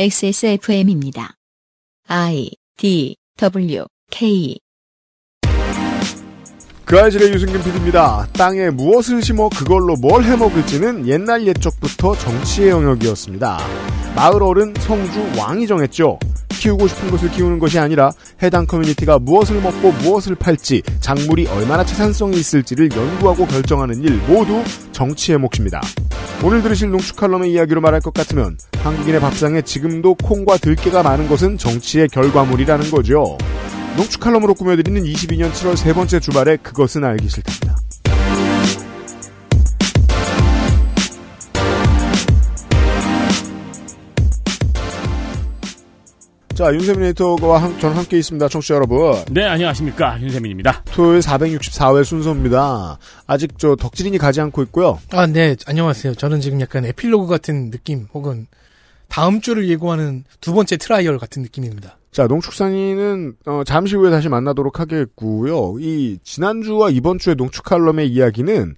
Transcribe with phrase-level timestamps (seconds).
[0.00, 1.34] XSFM입니다.
[2.06, 4.56] I D W K
[6.84, 8.28] 그 아이실의 유승균 PD입니다.
[8.32, 13.58] 땅에 무엇을 심어 그걸로 뭘 해먹을지는 옛날 옛적부터 정치의 영역이었습니다.
[14.14, 16.20] 마을 어른, 성주, 왕이 정했죠.
[16.58, 18.10] 키우고 싶은 것을 키우는 것이 아니라
[18.42, 25.38] 해당 커뮤니티가 무엇을 먹고 무엇을 팔지, 작물이 얼마나 채산성이 있을지를 연구하고 결정하는 일 모두 정치의
[25.38, 25.80] 몫입니다.
[26.44, 31.58] 오늘 들으실 농축 칼럼의 이야기로 말할 것 같으면 한국인의 밥상에 지금도 콩과 들깨가 많은 것은
[31.58, 33.38] 정치의 결과물이라는 거죠.
[33.96, 37.76] 농축 칼럼으로 꾸며드리는 22년 7월 세 번째 주말에 그것은 알기 싫답니다.
[46.58, 48.48] 자, 윤세민 에디터와 한- 저는 함께 있습니다.
[48.48, 49.14] 청취자 여러분.
[49.30, 50.20] 네, 안녕하십니까.
[50.20, 50.82] 윤세민입니다.
[50.86, 52.98] 토요일 464회 순서입니다.
[53.28, 54.98] 아직 저 덕질인이 가지 않고 있고요.
[55.12, 56.16] 아, 네, 안녕하세요.
[56.16, 58.48] 저는 지금 약간 에필로그 같은 느낌, 혹은
[59.06, 61.96] 다음 주를 예고하는 두 번째 트레일러 같은 느낌입니다.
[62.10, 65.76] 자, 농축산인은 어, 잠시 후에 다시 만나도록 하겠고요.
[65.78, 68.74] 이 지난주와 이번 주의 농축 칼럼의 이야기는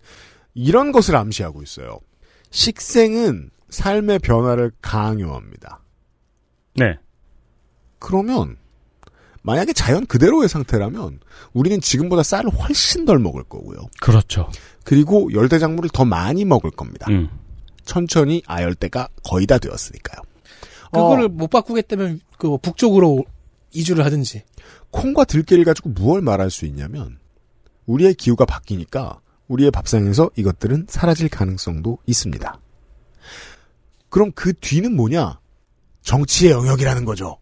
[0.53, 1.99] 이런 것을 암시하고 있어요.
[2.51, 5.81] 식생은 삶의 변화를 강요합니다.
[6.75, 6.99] 네.
[8.01, 8.57] 그러면
[9.43, 11.21] 만약에 자연 그대로의 상태라면
[11.53, 13.79] 우리는 지금보다 쌀을 훨씬 덜 먹을 거고요.
[14.01, 14.51] 그렇죠.
[14.85, 17.07] 그리고 열대작물을 더 많이 먹을 겁니다.
[17.11, 17.31] 음.
[17.85, 20.23] 천천히 아열대가 거의 다 되었으니까요.
[20.93, 23.25] 그거를 어, 못 바꾸겠다면 그 북쪽으로
[23.73, 24.43] 이주를 하든지.
[24.91, 27.19] 콩과 들깨를 가지고 무엇 말할 수 있냐면
[27.87, 32.61] 우리의 기후가 바뀌니까 우리의 밥상에서 이것들은 사라질 가능성도 있습니다.
[34.09, 35.39] 그럼 그 뒤는 뭐냐?
[36.03, 37.39] 정치의 영역이라는 거죠.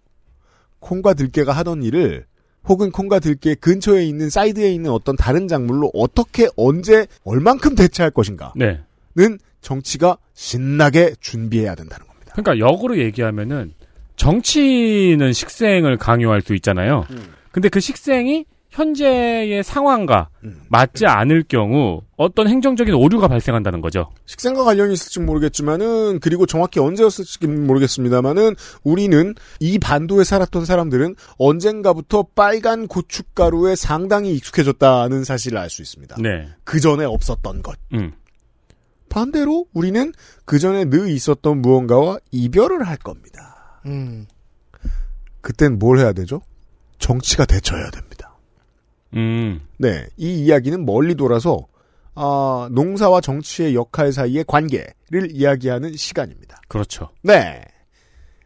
[0.81, 2.27] 콩과 들깨가 하던 일을
[2.69, 8.53] 혹은 콩과 들깨 근처에 있는 사이드에 있는 어떤 다른 작물로 어떻게 언제 얼만큼 대체할 것인가는
[8.57, 8.81] 네.
[9.61, 12.33] 정치가 신나게 준비해야 된다는 겁니다.
[12.35, 13.73] 그러니까 역으로 얘기하면은
[14.17, 17.07] 정치는 식생을 강요할 수 있잖아요.
[17.53, 20.63] 근데 그 식생이 현재의 상황과 음.
[20.69, 24.11] 맞지 않을 경우 어떤 행정적인 오류가 발생한다는 거죠.
[24.27, 32.87] 식생과 관련이 있을지 모르겠지만은 그리고 정확히 언제였을지 모르겠습니다만은 우리는 이 반도에 살았던 사람들은 언젠가부터 빨간
[32.87, 36.17] 고춧가루에 상당히 익숙해졌다는 사실을 알 수 있습니다.
[36.21, 36.49] 네.
[36.65, 37.77] 그 전에 없었던 것.
[37.95, 38.13] 음.
[39.11, 40.13] 반대로 우리는
[40.45, 43.81] 그 전에 늘 있었던 무언가와 이별을 할 겁니다.
[43.87, 44.27] 음.
[45.41, 46.43] 그땐 뭘 해야 되죠?
[46.99, 48.28] 정치가 대처해야 됩니다.
[49.15, 49.61] 음.
[49.79, 51.67] 네, 이 이야기는 멀리 돌아서
[52.15, 56.61] 아, 농사와 정치의 역할 사이의 관계를 이야기하는 시간입니다.
[56.69, 57.11] 그렇죠.
[57.23, 57.63] 네.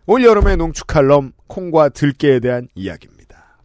[0.06, 3.59] 올 여름의 농축 칼럼 콩과 들깨에 대한 이야기입니다.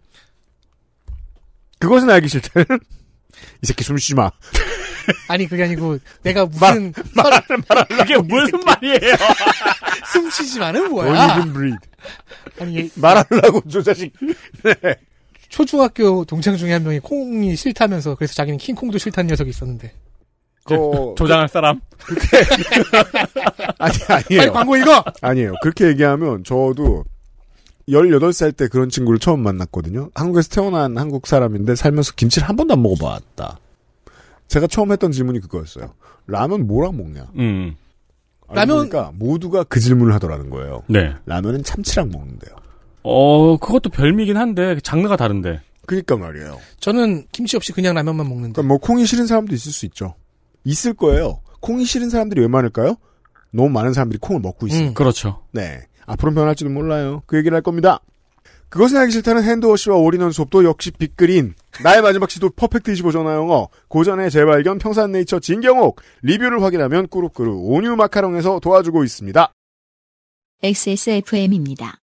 [1.79, 2.79] 그것은 알기 싫다는
[3.61, 4.31] 이 새끼 숨 쉬지 마.
[5.29, 6.91] 아니, 그게 아니고, 내가 무슨,
[7.87, 9.15] 그게 무슨 말이에요?
[10.11, 11.37] 숨 쉬지 마는 Don't 뭐야?
[11.37, 11.87] even breathe.
[12.59, 14.11] 아니, 얘- 말하려고 저 자식.
[15.49, 19.93] 초중학교 동창 중에 한 명이 콩이 싫다면서, 그래서 자기는 킹콩도 싫다는 녀석이 있었는데.
[20.65, 21.79] 그, 조장할 사람?
[23.79, 24.51] 아니, 빨리 아니에요.
[24.53, 25.03] 광고 읽어!
[25.21, 25.53] 아니에요.
[25.61, 27.05] 그렇게 얘기하면 저도
[27.89, 30.09] 18살 때 그런 친구를 처음 만났거든요.
[30.13, 33.59] 한국에서 태어난 한국 사람인데 살면서 김치를 한 번도 안 먹어봤다.
[34.47, 35.93] 제가 처음 했던 질문이 그거였어요.
[36.27, 37.27] 라면 뭐랑 먹냐?
[37.37, 37.75] 음.
[38.49, 40.83] 라면- 그러니까 모두가 그 질문을 하더라는 거예요.
[40.87, 41.13] 네.
[41.25, 42.55] 라면은 참치랑 먹는데요.
[43.09, 45.61] 어, 그것도 별미긴 한데 장르가 다른데.
[45.85, 46.59] 그니까 말이에요.
[46.81, 48.53] 저는 김치 없이 그냥 라면만 먹는데.
[48.53, 50.15] 그러니까 뭐 콩이 싫은 사람도 있을 수 있죠.
[50.65, 51.39] 있을 거예요.
[51.61, 52.97] 콩이 싫은 사람들이 왜 많을까요?
[53.51, 54.89] 너무 많은 사람들이 콩을 먹고 있어요.
[54.89, 54.93] 음.
[54.93, 55.43] 그렇죠.
[55.53, 55.79] 네.
[56.05, 57.23] 앞으로 변할지도 몰라요.
[57.25, 58.01] 그 얘기를 할 겁니다.
[58.67, 61.53] 그것은 알기 싫다는 hand wash와 all-in-one 수업도 역시 빅그린.
[61.81, 63.69] 나의 마지막 시도 Perfect 25 전화 영어.
[63.87, 66.01] 고전의 재발견 평산네이처 진경옥.
[66.23, 69.53] 리뷰를 확인하면 꾸룩꾸룩 온유 마카롱에서 도와주고 있습니다.
[70.61, 71.99] XSFM입니다.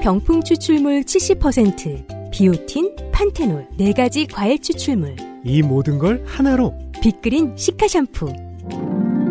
[0.00, 8.32] 병풍 추출물 70%, 비오틴, 판테놀, 4가지 과일 추출물, 이 모든 걸 하나로 빅그린 시카 샴푸.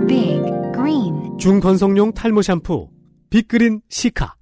[0.08, 0.42] Big
[0.76, 2.90] Green 중건성용 탈모 샴푸
[3.32, 4.36] 빅그린 시카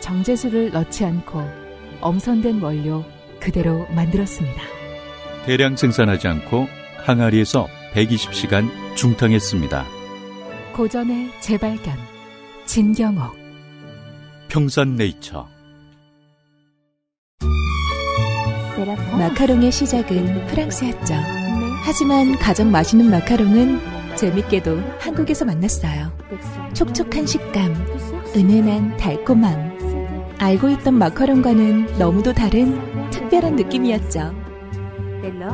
[0.00, 1.40] 정제수를 넣지 않고
[2.00, 3.04] 엄선된 원료
[3.38, 4.60] 그대로 만들었습니다.
[5.46, 6.66] 대량 생산하지 않고
[7.04, 9.84] 항아리에서 120시간 중탕했습니다.
[10.74, 11.96] 고전의 재발견
[12.66, 13.47] 진경옥
[14.48, 15.46] 평산네이처
[19.18, 21.14] 마카롱의 시작은 프랑스였죠.
[21.84, 23.80] 하지만 가장 맛있는 마카롱은
[24.16, 26.12] 재밌게도 한국에서 만났어요.
[26.74, 27.74] 촉촉한 식감,
[28.36, 30.36] 은은한 달콤함.
[30.38, 34.32] 알고 있던 마카롱과는 너무도 다른 특별한 느낌이었죠.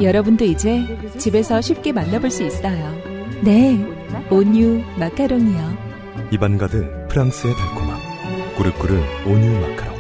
[0.01, 0.83] 여러분도 이제
[1.19, 2.95] 집에서 쉽게 만나볼 수 있어요.
[3.43, 3.83] 네,
[4.31, 5.85] 온유 마카롱이요.
[6.31, 7.94] 입안 가득 프랑스의 달콤함.
[8.57, 8.95] 꾸르꾸르
[9.27, 9.95] 온유 마카롱.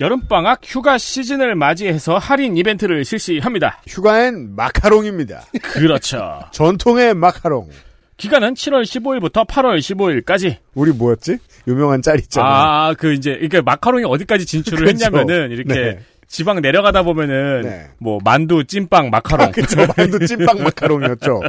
[0.00, 3.82] 여름방학 휴가 시즌을 맞이해서 할인 이벤트를 실시합니다.
[3.86, 5.42] 휴가엔 마카롱입니다.
[5.62, 6.40] 그렇죠.
[6.52, 7.68] 전통의 마카롱.
[8.16, 10.56] 기간은 7월 15일부터 8월 15일까지.
[10.74, 11.38] 우리 뭐였지?
[11.68, 12.50] 유명한 짤 있잖아요.
[12.50, 15.04] 아, 그 이제 이게 마카롱이 어디까지 진출을 그렇죠.
[15.04, 16.00] 했냐면은 이렇게 네.
[16.28, 17.86] 지방 내려가다 보면은 네.
[17.98, 19.52] 뭐 만두, 찐빵, 마카롱.
[19.52, 19.84] 그쵸.
[19.96, 21.42] 만두 찐빵 마카롱이었죠.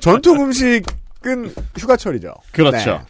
[0.00, 0.84] 전통 음식
[1.26, 2.32] 은 휴가철이죠.
[2.52, 2.90] 그렇죠.
[2.92, 3.00] 네.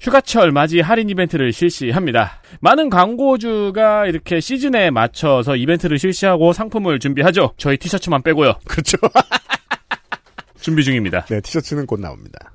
[0.00, 2.40] 휴가철 맞이 할인 이벤트를 실시합니다.
[2.60, 7.54] 많은 광고주가 이렇게 시즌에 맞춰서 이벤트를 실시하고 상품을 준비하죠.
[7.56, 8.54] 저희 티셔츠만 빼고요.
[8.66, 8.96] 그렇죠.
[10.60, 11.24] 준비 중입니다.
[11.26, 12.52] 네, 티셔츠는 곧 나옵니다.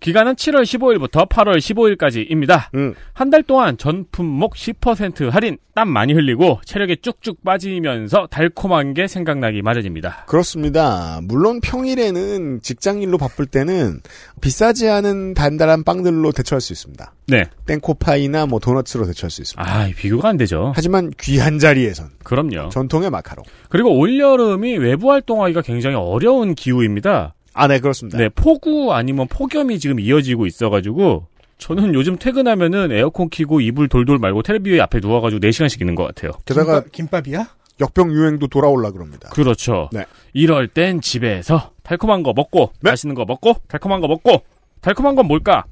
[0.00, 2.74] 기간은 7월 15일부터 8월 15일까지입니다.
[2.74, 2.94] 음.
[3.12, 9.60] 한달 동안 전 품목 10% 할인, 땀 많이 흘리고 체력이 쭉쭉 빠지면서 달콤한 게 생각나기
[9.60, 10.24] 마련입니다.
[10.26, 11.20] 그렇습니다.
[11.22, 14.00] 물론 평일에는 직장일로 바쁠 때는
[14.40, 17.12] 비싸지 않은 달달한 빵들로 대처할 수 있습니다.
[17.28, 17.44] 네.
[17.66, 19.70] 땡코파이나 뭐 도너츠로 대처할 수 있습니다.
[19.70, 20.72] 아, 비교가 안 되죠.
[20.74, 22.70] 하지만 귀한 자리에선 그럼요.
[22.70, 23.44] 전통의 마카롱.
[23.68, 27.34] 그리고 올여름이 외부 활동하기가 굉장히 어려운 기후입니다.
[27.56, 28.18] 아, 네, 그렇습니다.
[28.18, 31.26] 네, 폭우 아니면 폭염이 지금 이어지고 있어가지고
[31.58, 36.32] 저는 요즘 퇴근하면은 에어컨 키고 이불 돌돌 말고 텔레비전 앞에 누워가지고 4시간씩 있는 것 같아요.
[36.44, 37.48] 게다가 김밥, 김밥 이야?
[37.80, 39.30] 역병 유행도 돌아올라 그럽니다.
[39.30, 39.88] 그렇죠.
[39.92, 40.04] 네.
[40.34, 44.42] 이럴 땐 집에서 달콤한 거 먹고 맛있는 거 먹고 달콤한 거 먹고
[44.82, 45.64] 달콤한 건 뭘까?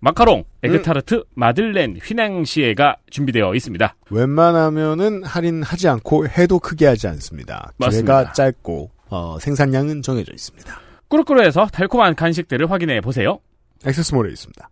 [0.00, 3.96] 마카롱, 에그타르트, 마들렌, 휘낭시에가 준비되어 있습니다.
[4.10, 7.72] 웬만하면은 할인하지 않고 해도 크게 하지 않습니다.
[7.78, 8.14] 맞습니다.
[8.14, 10.87] 기회가 짧고 어, 생산량은 정해져 있습니다.
[11.08, 13.38] 꾸르꾸르에서 달콤한 간식들을 확인해 보세요.
[13.86, 14.68] 액세스몰에 있습니다.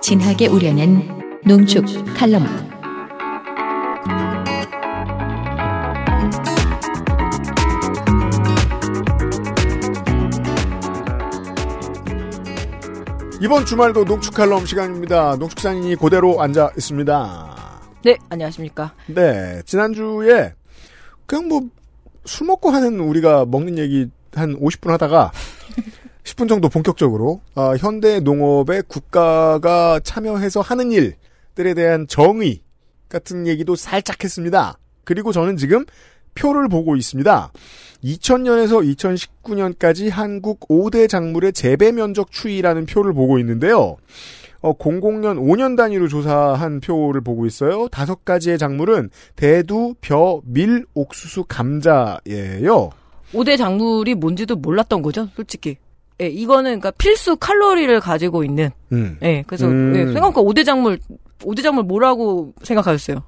[0.00, 1.06] 진하게 우려낸
[1.44, 1.84] 농축
[2.16, 2.77] 칼럼.
[13.40, 15.36] 이번 주말도 농축칼럼 시간입니다.
[15.36, 17.80] 농축산인이 그대로 앉아 있습니다.
[18.04, 18.94] 네, 안녕하십니까.
[19.06, 20.54] 네, 지난주에
[21.26, 21.60] 그냥 뭐
[22.28, 25.32] 술 먹고 하는 우리가 먹는 얘기 한 50분 하다가
[26.24, 32.60] 10분 정도 본격적으로 아, 현대 농업에 국가가 참여해서 하는 일들에 대한 정의
[33.08, 34.78] 같은 얘기도 살짝 했습니다.
[35.04, 35.86] 그리고 저는 지금
[36.34, 37.52] 표를 보고 있습니다.
[38.04, 38.96] 2000년에서
[39.42, 43.96] 2019년까지 한국 5대 작물의 재배 면적 추이라는 표를 보고 있는데요.
[44.60, 47.88] 어, 00년 5년 단위로 조사한 표를 보고 있어요.
[47.88, 52.90] 다섯 가지의 작물은 대두, 벼, 밀, 옥수수, 감자예요.
[53.32, 55.76] 5대 작물이 뭔지도 몰랐던 거죠, 솔직히.
[56.20, 58.70] 예, 이거는 그러니까 필수 칼로리를 가지고 있는.
[58.92, 59.18] 음.
[59.22, 59.94] 예, 그래서 음.
[59.94, 60.98] 예, 생각보다 5대 작물
[61.40, 63.22] 5대 작물 뭐라고 생각하셨어요?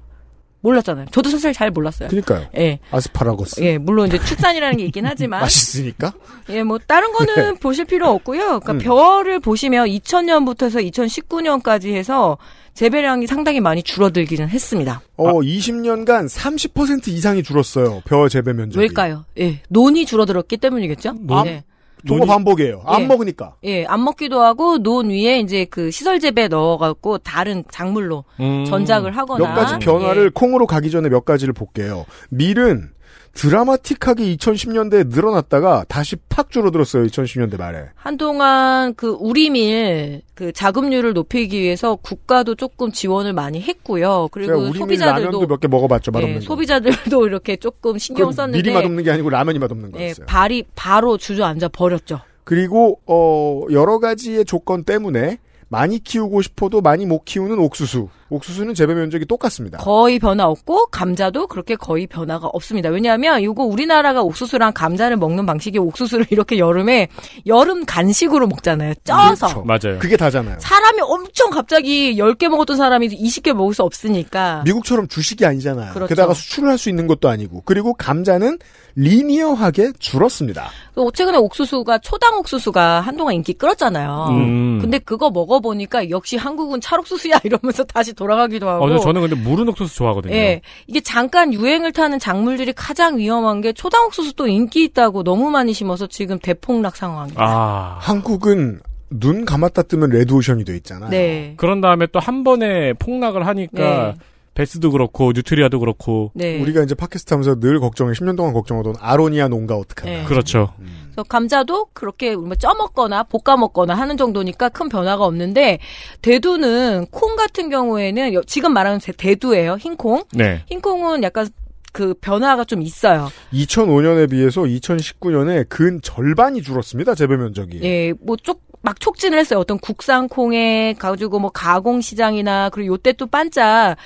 [0.61, 1.07] 몰랐잖아요.
[1.11, 2.09] 저도 사실 잘 몰랐어요.
[2.09, 2.47] 그니까요.
[2.57, 2.79] 예.
[2.91, 3.61] 아스파라거스.
[3.61, 6.13] 예, 물론 이제 축산이라는 게 있긴 하지만 맛있으니까?
[6.49, 7.59] 예, 뭐 다른 거는 네.
[7.59, 8.59] 보실 필요 없고요.
[8.59, 8.77] 그러니까 음.
[8.79, 12.37] 벼를 보시면 2000년부터 해서 2019년까지 해서
[12.73, 15.01] 재배량이 상당히 많이 줄어들기는 했습니다.
[15.17, 18.01] 어, 20년간 30% 이상이 줄었어요.
[18.05, 18.79] 벼 재배 면적이.
[18.79, 19.25] 왜일까요?
[19.39, 21.15] 예, 논이 줄어들었기 때문이겠죠.
[21.21, 21.47] 논?
[21.47, 21.63] 예.
[22.07, 22.81] 동거 반복이에요.
[22.85, 23.05] 안 예.
[23.07, 23.55] 먹으니까.
[23.63, 28.65] 예, 안 먹기도 하고 논 위에 이제 그 시설 재배 넣어갖고 다른 작물로 음.
[28.65, 32.05] 전작을 하거나 몇 가지 변화를 콩으로 가기 전에 몇 가지를 볼게요.
[32.29, 32.89] 밀은
[33.33, 37.03] 드라마틱하게 2010년대에 늘어났다가 다시 팍 줄어들었어요.
[37.05, 37.85] 2010년대 말에.
[37.95, 44.27] 한동안 그 우리밀 그 자급률을 높이기 위해서 국가도 조금 지원을 많이 했고요.
[44.31, 46.11] 그리고 소비자들도 몇 개 먹어봤죠.
[46.11, 46.45] 맛없는 예, 거.
[46.45, 50.25] 소비자들도 이렇게 조금 신경 썼는데 밀이 맛없는 게 아니고 라면이 맛없는 예, 거였어요.
[50.25, 52.19] 발이 바로 주저앉아 버렸죠.
[52.43, 55.37] 그리고 어 여러 가지의 조건 때문에
[55.69, 58.09] 많이 키우고 싶어도 많이 못 키우는 옥수수.
[58.31, 59.77] 옥수수는 재배 면적이 똑같습니다.
[59.77, 62.89] 거의 변화 없고 감자도 그렇게 거의 변화가 없습니다.
[62.89, 67.09] 왜냐하면 이거 우리나라가 옥수수랑 감자를 먹는 방식이 옥수수를 이렇게 여름에
[67.45, 68.93] 여름 간식으로 먹잖아요.
[69.03, 69.47] 쪄서.
[69.47, 69.63] 그렇죠.
[69.63, 69.99] 맞아요.
[69.99, 70.57] 그게 다잖아요.
[70.59, 74.63] 사람이 엄청 갑자기 10개 먹었던 사람이 20개 먹을 수 없으니까.
[74.65, 75.93] 미국처럼 주식이 아니잖아요.
[75.93, 76.07] 그렇죠.
[76.09, 77.61] 게다가 수출을 할 수 있는 것도 아니고.
[77.65, 78.57] 그리고 감자는
[78.95, 80.69] 리니어하게 줄었습니다.
[80.95, 84.27] 또 최근에 옥수수가 초당 옥수수가 한동안 인기 끌었잖아요.
[84.31, 84.79] 음.
[84.81, 88.85] 근데 그거 먹어보니까 역시 한국은 찰옥수수야 이러면서 다시 돌아가기도 하고.
[88.85, 90.33] 어, 저는 근데 무른 옥수수 좋아하거든요.
[90.35, 90.61] 예.
[90.85, 96.05] 이게 잠깐 유행을 타는 작물들이 가장 위험한 게 초당 옥수수도 인기 있다고 너무 많이 심어서
[96.05, 97.43] 지금 대폭락 상황입니다.
[97.43, 97.97] 아.
[97.99, 101.09] 한국은 눈 감았다 뜨면 레드오션이 돼 있잖아요.
[101.09, 101.53] 네.
[101.57, 104.13] 그런 다음에 또 한 번에 폭락을 하니까 네.
[104.53, 106.31] 베스도 그렇고 뉴트리아도 그렇고.
[106.35, 106.59] 네.
[106.61, 110.11] 우리가 이제 팟캐스트 하면서 늘 걱정해 10년 동안 걱정하던 아로니아 농가 어떡하나.
[110.11, 110.23] 네.
[110.25, 110.73] 그렇죠.
[111.05, 115.79] 그래서 감자도 그렇게 뭐 쪄먹거나 볶아먹거나 하는 정도니까 큰 변화가 없는데
[116.21, 119.77] 대두는 콩 같은 경우에는 여- 지금 말하는 제- 대두예요.
[119.79, 120.23] 흰콩.
[120.33, 120.63] 네.
[120.67, 121.47] 흰콩은 약간
[121.93, 123.29] 그 변화가 좀 있어요.
[123.53, 127.15] 2005년에 비해서 2019년에 근 절반이 줄었습니다.
[127.15, 127.81] 재배 면적이.
[127.83, 129.59] 예, 뭐 쪽, 막 촉진을 했어요.
[129.59, 133.97] 어떤 국산 콩에 가지고 뭐 가공 시장이나 그리고 요때 또 반짝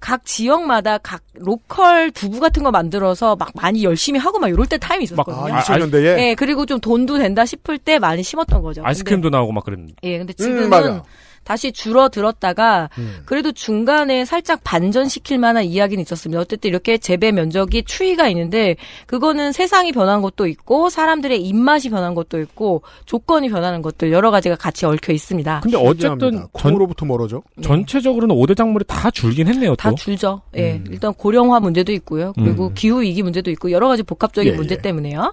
[0.00, 4.78] 각 지역마다 각 로컬 두부 같은 거 만들어서 막 많이 열심히 하고 막 이럴 때
[4.78, 5.54] 타임이 있었거든요.
[5.54, 6.18] 아, 2000년대에?
[6.18, 8.82] 예, 그리고 좀 돈도 된다 싶을 때 많이 심었던 거죠.
[8.84, 9.94] 아이스크림도 나오고 막 그랬는데.
[10.00, 11.02] 근데, 예, 근데 음, 지금은 맞아.
[11.48, 13.22] 다시 줄어들었다가 음.
[13.24, 16.42] 그래도 중간에 살짝 반전시킬 만한 이야기는 있었습니다.
[16.42, 18.76] 어쨌든 이렇게 재배 면적이 추이가 있는데
[19.06, 24.56] 그거는 세상이 변한 것도 있고 사람들의 입맛이 변한 것도 있고 조건이 변하는 것도 여러 가지가
[24.56, 25.60] 같이 얽혀 있습니다.
[25.62, 27.40] 근데 어쨌든 전, 콩으로부터 멀어져.
[27.62, 29.74] 전체적으로는 5대 작물이 다 줄긴 했네요.
[29.74, 29.96] 다 또.
[29.96, 30.42] 줄죠.
[30.54, 30.82] 예.
[30.90, 32.34] 일단 고령화 문제도 있고요.
[32.34, 32.74] 그리고 음.
[32.74, 34.82] 기후 위기 문제도 있고 여러 가지 복합적인 예, 문제 예.
[34.82, 35.32] 때문에요.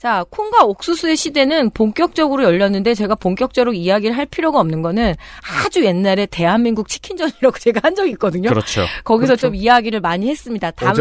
[0.00, 5.14] 자, 콩과 옥수수의 시대는 본격적으로 열렸는데 제가 본격적으로 이야기를 할 필요가 없는 거는
[5.66, 8.48] 아주 옛날에 대한민국 치킨전이라고 제가 한 적이 있거든요.
[8.48, 8.86] 그렇죠.
[9.04, 9.48] 거기서 그렇죠.
[9.48, 10.70] 좀 이야기를 많이 했습니다.
[10.70, 10.94] 다만.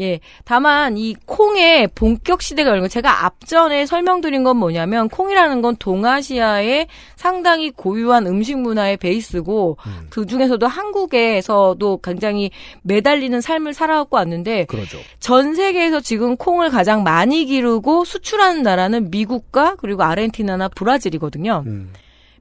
[0.00, 0.20] 예.
[0.44, 6.88] 다만 이 콩의 본격 시대가 열린 거 제가 앞전에 설명드린 건 뭐냐면 콩이라는 건 동아시아의
[7.16, 10.06] 상당히 고유한 음식 문화의 베이스고 음.
[10.10, 12.50] 그 중에서도 한국에서도 굉장히
[12.82, 14.98] 매달리는 삶을 살아왔고 왔는데 그러죠.
[15.20, 21.62] 전 세계에서 지금 콩을 가장 많이 기르고 수출하는 나라는 미국과 그리고 아르헨티나나 브라질이거든요.
[21.66, 21.92] 음.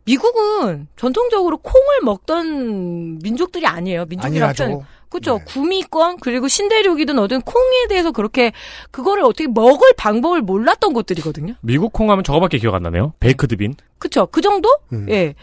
[0.05, 4.05] 미국은 전통적으로 콩을 먹던 민족들이 아니에요.
[4.05, 4.53] 민족이라.
[4.53, 4.81] 표현.
[5.09, 5.39] 그렇죠.
[5.45, 8.51] 구미권 그리고 신대륙이든 어든 콩에 대해서 그렇게
[8.91, 11.55] 그거를 어떻게 먹을 방법을 몰랐던 곳들이거든요.
[11.61, 13.13] 미국 콩 하면 저거밖에 기억 안 나네요.
[13.19, 13.75] baked bean.
[13.99, 14.27] 그렇죠.
[14.27, 14.69] 그 정도?
[15.09, 15.33] 예.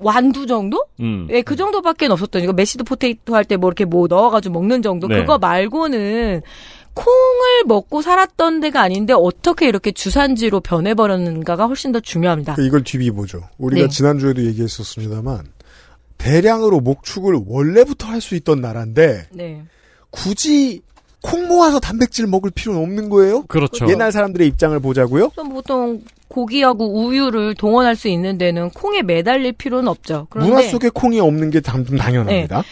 [0.00, 0.84] 완두 정도?
[1.00, 1.28] 음.
[1.30, 5.06] 예, 그 정도밖에 없었던 이거 mashed potato 할 때 뭐 이렇게 뭐 넣어가지고 먹는 정도.
[5.06, 5.20] 네.
[5.20, 6.42] 그거 말고는
[6.94, 12.54] 콩을 먹고 살았던 데가 아닌데 어떻게 이렇게 주산지로 변해버렸는가가 훨씬 더 중요합니다.
[12.54, 13.42] 그 이걸 뒤비보죠.
[13.58, 13.88] 우리가 네.
[13.88, 15.46] 지난주에도 얘기했었습니다만
[16.18, 19.62] 대량으로 목축을 원래부터 할 수 있던 나라인데 네.
[20.10, 20.82] 굳이
[21.20, 23.42] 콩 모아서 단백질 먹을 필요는 없는 거예요?
[23.46, 23.88] 그렇죠.
[23.88, 25.30] 옛날 사람들의 입장을 보자고요.
[25.30, 30.26] 보통 고기하고 우유를 동원할 수 있는 데는 콩에 매달릴 필요는 없죠.
[30.30, 32.62] 그런데 문화 속에 콩이 없는 게 당, 당연합니다.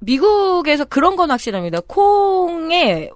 [0.00, 1.80] 미국에서 그런 건 확실합니다.
[1.86, 3.10] 콩에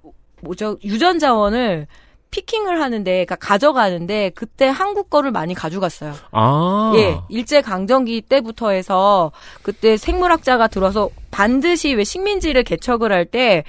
[0.46, 1.86] 뭐죠 유전 자원을
[2.30, 6.12] 피킹을 하는데, 그러니까 가져가는데 그때 한국 거를 많이 가져갔어요.
[6.32, 6.92] 아.
[6.96, 9.30] 예, 일제 강점기 때부터 해서
[9.62, 13.64] 그때 생물학자가 들어서 반드시 왜 식민지를 개척을 할 때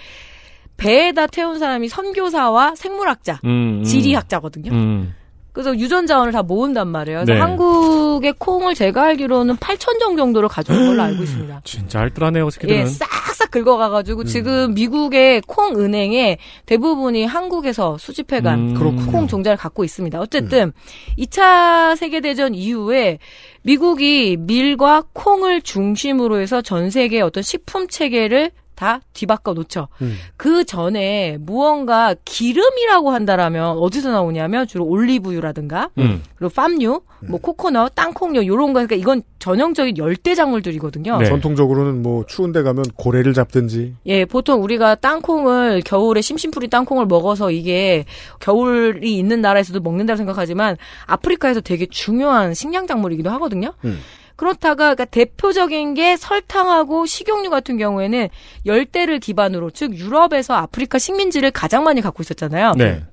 [0.77, 3.83] 배에다 태운 사람이 선교사와 생물학자, 음, 음.
[3.83, 4.71] 지리학자거든요.
[4.71, 5.15] 음.
[5.51, 7.23] 그래서 유전 자원을 다 모은단 말이에요.
[7.25, 7.39] 네.
[7.39, 11.61] 한국의 콩을 제가 알기로는 8천 정 정도를 가져온 걸로 알고 있습니다.
[11.63, 12.79] 진짜 알뜰하네요, 새끼들은.
[12.81, 13.07] 예, 싹
[13.47, 14.25] 싹 긁어가가지고 음.
[14.25, 19.11] 지금 미국의 콩 은행에 대부분이 한국에서 수집해간 음.
[19.11, 20.19] 콩 종자를 갖고 있습니다.
[20.19, 20.73] 어쨌든
[21.17, 23.19] 2차 세계대전 이후에
[23.63, 29.87] 미국이 밀과 콩을 중심으로 해서 전 세계의 어떤 식품 체계를 다 뒤바꿔 놓죠.
[30.03, 30.15] 음.
[30.37, 36.21] 그 전에 무언가 기름이라고 한다라면 어디서 나오냐면 주로 올리브유라든가 음.
[36.35, 41.17] 그리고 팜유, 뭐 코코넛, 땅콩류 요런 거 그러니까 이건 전형적인 열대 작물들이거든요.
[41.17, 41.25] 네.
[41.25, 48.05] 전통적으로는 뭐 추운데 가면 고래를 잡든지 예, 보통 우리가 땅콩을 겨울에 심심풀이 땅콩을 먹어서 이게
[48.39, 53.73] 겨울이 있는 나라에서도 먹는다고 생각하지만 아프리카에서 되게 중요한 식량 작물이기도 하거든요.
[53.85, 53.97] 음.
[54.37, 58.29] 그렇다가 그러니까 대표적인 게 설탕하고 식용유 같은 경우에는
[58.65, 62.73] 열대를 기반으로 즉 유럽에서 아프리카 식민지를 가장 많이 갖고 있었잖아요.
[62.77, 63.03] 네.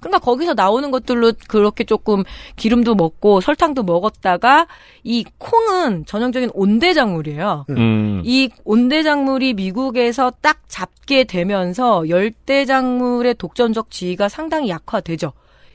[0.00, 2.24] 그러니까 거기서 나오는 것들로 그렇게 조금
[2.56, 4.66] 기름도 먹고 설탕도 먹었다가
[5.02, 7.66] 이 콩은 전형적인 온대작물이에요.
[7.70, 8.22] 음.
[8.24, 15.32] 이 온대작물이 미국에서 딱 잡게 되면서 열대작물의 독점적 지위가 상당히 약화되죠.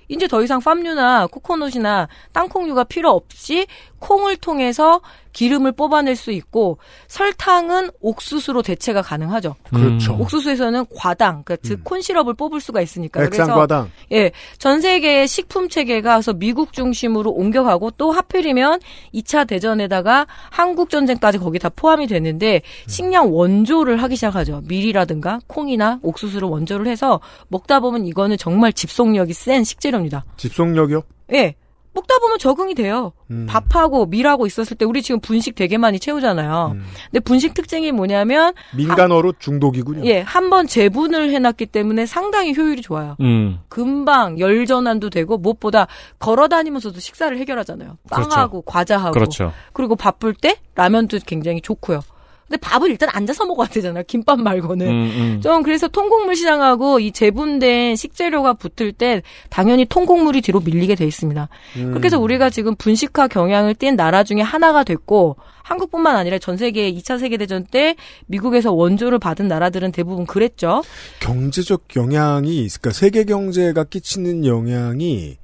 [0.09, 3.67] 이제 더 이상 팜유나 코코넛이나 땅콩류가 필요 없이
[3.99, 5.01] 콩을 통해서
[5.33, 9.55] 기름을 뽑아낼 수 있고 설탕은 옥수수로 대체가 가능하죠.
[9.73, 10.15] 그렇죠.
[10.15, 13.23] 옥수수에서는 과당, 그러니까 즉 콘시럽을 뽑을 수가 있으니까.
[13.23, 13.91] 액상과당.
[14.11, 18.79] 예, 전 세계의 식품 체계가 그래서 미국 중심으로 옮겨가고 또 하필이면
[19.13, 24.61] 2차 대전에다가 한국 전쟁까지 거기 다 포함이 되는데 식량 원조를 하기 시작하죠.
[24.67, 30.25] 밀이라든가 콩이나 옥수수를 원조를 해서 먹다 보면 이거는 정말 집속력이 센 식재료입니다.
[30.37, 31.03] 집속력이요?
[31.33, 31.55] 예.
[31.99, 33.11] 먹다 보면 적응이 돼요.
[33.31, 33.45] 음.
[33.49, 36.71] 밥하고 밀하고 있었을 때 우리 지금 분식 되게 많이 채우잖아요.
[36.75, 36.83] 음.
[37.11, 40.05] 근데 분식 특징이 뭐냐면 민간어로 중독이군요.
[40.05, 43.15] 예, 한 번 재분을 해놨기 때문에 상당히 효율이 좋아요.
[43.21, 43.59] 음.
[43.69, 45.85] 금방 열 전환도 되고 무엇보다
[46.17, 47.97] 걸어 다니면서도 식사를 해결하잖아요.
[48.09, 49.53] 빵하고 과자하고 그렇죠.
[49.73, 52.01] 그리고 바쁠 때 라면도 굉장히 좋고요.
[52.49, 54.03] 근데 밥을 일단 앉아서 먹어야 되잖아요.
[54.07, 54.87] 김밥 말고는.
[54.87, 55.41] 음, 음.
[55.41, 61.47] 좀 그래서 통곡물 시장하고 이 재분된 식재료가 붙을 때 당연히 통곡물이 뒤로 밀리게 돼 있습니다.
[61.77, 61.89] 음.
[61.91, 66.91] 그렇게 해서 우리가 지금 분식화 경향을 띈 나라 중에 하나가 됐고 한국뿐만 아니라 전 세계
[66.91, 70.81] 2차 세계대전 때 미국에서 원조를 받은 나라들은 대부분 그랬죠.
[71.19, 75.37] 경제적 영향이 그러니까 세계 경제가 끼치는 영향이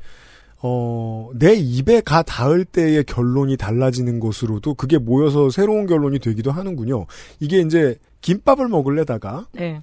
[0.68, 7.06] 어, 내 입에 가 닿을 때의 결론이 달라지는 것으로도 그게 모여서 새로운 결론이 되기도 하는군요.
[7.40, 9.80] 이게 이제 김밥을 먹을래다가 네.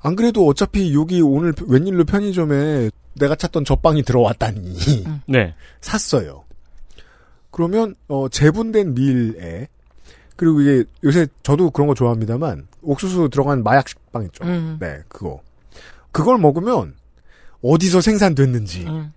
[0.00, 5.54] 안 그래도 어차피 여기 오늘 웬일로 편의점에 내가 찾던 젖빵이 들어왔다니 네.
[5.82, 6.44] 샀어요.
[7.50, 9.68] 그러면 어, 재분된 밀에
[10.36, 14.44] 그리고 이게 요새 저도 그런 거 좋아합니다만 옥수수 들어간 마약 식빵 있죠.
[14.44, 14.78] 음.
[14.80, 15.42] 네, 그거.
[16.10, 16.94] 그걸 먹으면
[17.62, 19.12] 어디서 생산됐는지, 음.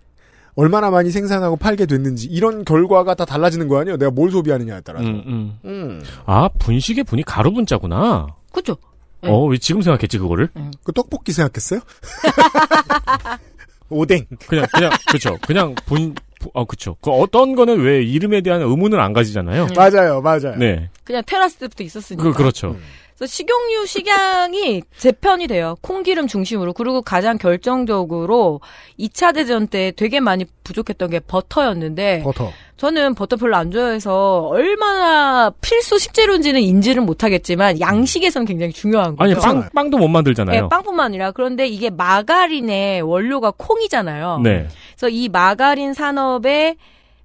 [0.55, 3.97] 얼마나 많이 생산하고 팔게 됐는지 이런 결과가 다 달라지는 거 아니에요?
[3.97, 5.05] 내가 뭘 소비하느냐에 따라서.
[5.05, 5.59] 음, 음.
[5.65, 6.01] 음.
[6.25, 8.27] 아, 분식의 분이 가루 분자구나.
[8.53, 8.77] 그죠?
[9.21, 9.29] 네.
[9.29, 10.49] 어, 왜 지금 생각했지, 그거를?
[10.83, 11.81] 그 떡볶이 생각했어요?
[13.89, 14.25] 오뎅.
[14.47, 15.37] 그냥, 그냥, 그쵸.
[15.45, 16.95] 그냥 분, 부- 어, 그쵸.
[17.01, 19.67] 그 어떤 거는 왜 이름에 대한 의문을 안 가지잖아요.
[19.75, 20.55] 맞아요, 맞아요.
[20.57, 20.89] 네.
[21.03, 22.23] 그냥 테라스 때부터 있었으니까.
[22.23, 22.75] 그, 그렇죠.
[23.17, 25.75] 그래서 식용유 식양이 재편이 돼요.
[25.81, 26.73] 콩기름 중심으로.
[26.73, 28.59] 그리고 가장 결정적으로
[28.99, 32.51] 2차 대전 때 되게 많이 부족했던 게 버터였는데 버터.
[32.77, 39.31] 저는 버터 별로 안 좋아해서 얼마나 필수 식재료인지는 인지는 못하겠지만 양식에서는 굉장히 중요한 거죠.
[39.31, 40.61] 아니, 빵, 빵도 못 만들잖아요.
[40.63, 44.41] 네, 빵뿐만 아니라 그런데 이게 마가린의 원료가 콩이잖아요.
[44.43, 44.67] 네.
[44.97, 46.75] 그래서 이 마가린 산업에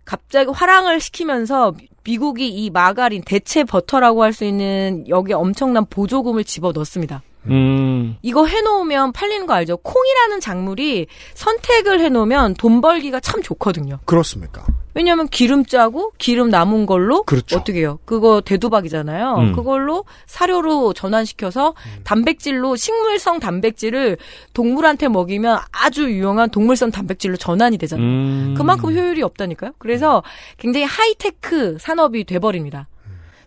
[0.04, 6.72] 갑자기 화랑을 시키면서 미국이 이 마가린 대체 버터라고 할 수 있는 여기 엄청난 보조금을 집어
[6.72, 7.22] 넣습니다.
[7.46, 8.16] 음.
[8.22, 9.78] 이거 해놓으면 팔리는 거 알죠?
[9.78, 13.98] 콩이라는 작물이 선택을 해놓으면 돈 벌기가 참 좋거든요.
[14.04, 14.64] 그렇습니까?
[14.94, 17.56] 왜냐하면 기름 짜고 기름 남은 걸로 그렇죠.
[17.58, 17.98] 어떻게 해요?
[18.04, 19.34] 그거 대두박이잖아요.
[19.36, 19.52] 음.
[19.52, 24.18] 그걸로 사료로 전환시켜서 단백질로 식물성 단백질을
[24.52, 28.06] 동물한테 먹이면 아주 유용한 동물성 단백질로 전환이 되잖아요.
[28.06, 28.54] 음.
[28.56, 29.72] 그만큼 효율이 없다니까요.
[29.78, 30.22] 그래서
[30.58, 32.88] 굉장히 하이테크 산업이 돼버립니다.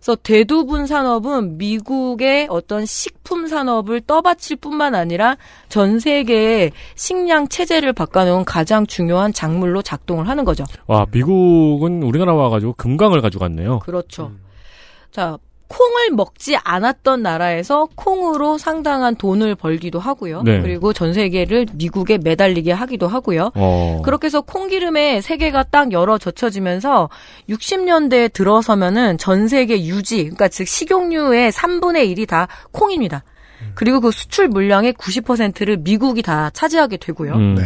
[0.04, 5.38] 그래서 대두분 산업은 미국의 어떤 식품 산업을 떠받칠 뿐만 아니라
[5.70, 10.64] 전 세계의 식량 체제를 바꿔놓은 가장 중요한 작물로 작동을 하는 거죠.
[10.86, 13.78] 와, 미국은 우리나라 와가지고 금강을 가져갔네요.
[13.78, 14.32] 그렇죠.
[15.10, 20.42] 자, 콩을 먹지 않았던 나라에서 콩으로 상당한 돈을 벌기도 하고요.
[20.42, 20.60] 네.
[20.60, 23.50] 그리고 전 세계를 미국에 매달리게 하기도 하고요.
[23.54, 24.02] 어.
[24.04, 27.08] 그렇게 해서 콩기름의 세계가 딱 열어 젖혀지면서
[27.48, 33.24] 60년대에 들어서면은 전 세계 유지, 그러니까 즉 식용유의 3분의 1이 다 콩입니다.
[33.74, 37.34] 그리고 그 수출 물량의 90%를 미국이 다 차지하게 되고요.
[37.34, 37.54] 음.
[37.56, 37.62] 네.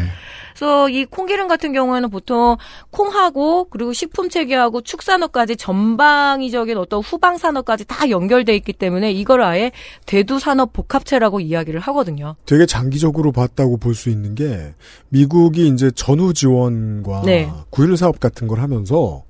[0.54, 2.56] 그래서 이 콩기름 같은 경우에는 보통
[2.90, 9.70] 콩하고 그리고 식품 체계하고 축산업까지 전방위적인 어떤 후방 산업까지 다 연결돼 있기 때문에 이걸 아예
[10.04, 12.34] 대두 산업 복합체라고 이야기를 하거든요.
[12.44, 14.74] 되게 장기적으로 봤다고 볼 수 있는 게
[15.08, 17.50] 미국이 이제 전후 지원과 네.
[17.70, 19.24] 구일 사업 같은 걸 하면서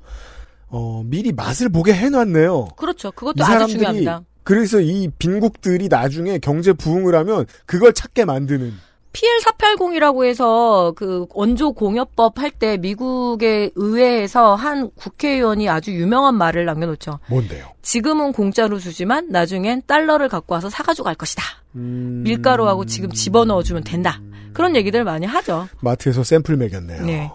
[0.68, 2.68] 어, 미리 맛을 보게 해놨네요.
[2.76, 3.08] 그렇죠.
[3.08, 4.22] 이 그것도 아주 중요합니다.
[4.48, 8.72] 그래서 이 빈국들이 나중에 경제 부흥을 하면 그걸 찾게 만드는
[9.12, 17.18] PL480이라고 해서 그 원조 공여법 할 때 미국의 의회에서 한 국회의원이 아주 유명한 말을 남겨놓죠.
[17.28, 17.66] 뭔데요?
[17.82, 21.42] 지금은 공짜로 주지만 나중엔 달러를 갖고 와서 사가지고 갈 것이다.
[21.74, 24.18] 음, 밀가루하고 지금 집어넣어주면 된다.
[24.54, 25.68] 그런 얘기들 많이 하죠.
[25.80, 27.04] 마트에서 샘플 매겼네요.
[27.04, 27.30] 네.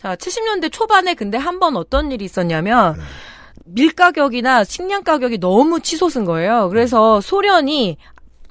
[0.00, 2.96] 자, 70년대 초반에 근데 한 번 어떤 일이 있었냐면
[3.66, 6.68] 밀 가격이나 식량 가격이 너무 치솟은 거예요.
[6.68, 7.96] 그래서 소련이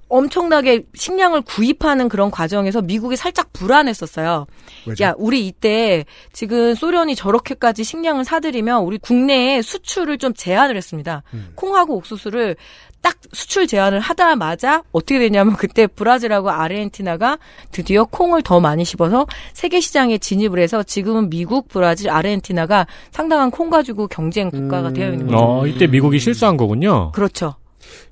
[0.08, 4.46] 엄청나게 식량을 구입하는 그런 과정에서 미국이 살짝 불안했었어요.
[4.86, 5.04] 왜죠?
[5.04, 11.24] 야, 우리 이때 지금 소련이 저렇게까지 식량을 사들이면 우리 국내에 수출을 좀 제한을 했습니다.
[11.34, 11.52] 음.
[11.56, 12.56] 콩하고 옥수수를
[13.06, 17.38] 딱 수출 제한을 하다마자 어떻게 되냐면 그때 브라질하고 아르헨티나가
[17.72, 23.70] 드디어 콩을 더 많이 심어서 세계 시장에 진입을 해서 지금은 미국, 브라질, 아르헨티나가 상당한 콩
[23.70, 25.38] 가지고 경쟁 국가가 되어 있는 거죠.
[25.38, 27.12] 어, 이때 미국이 실수한 거군요.
[27.12, 27.54] 그렇죠.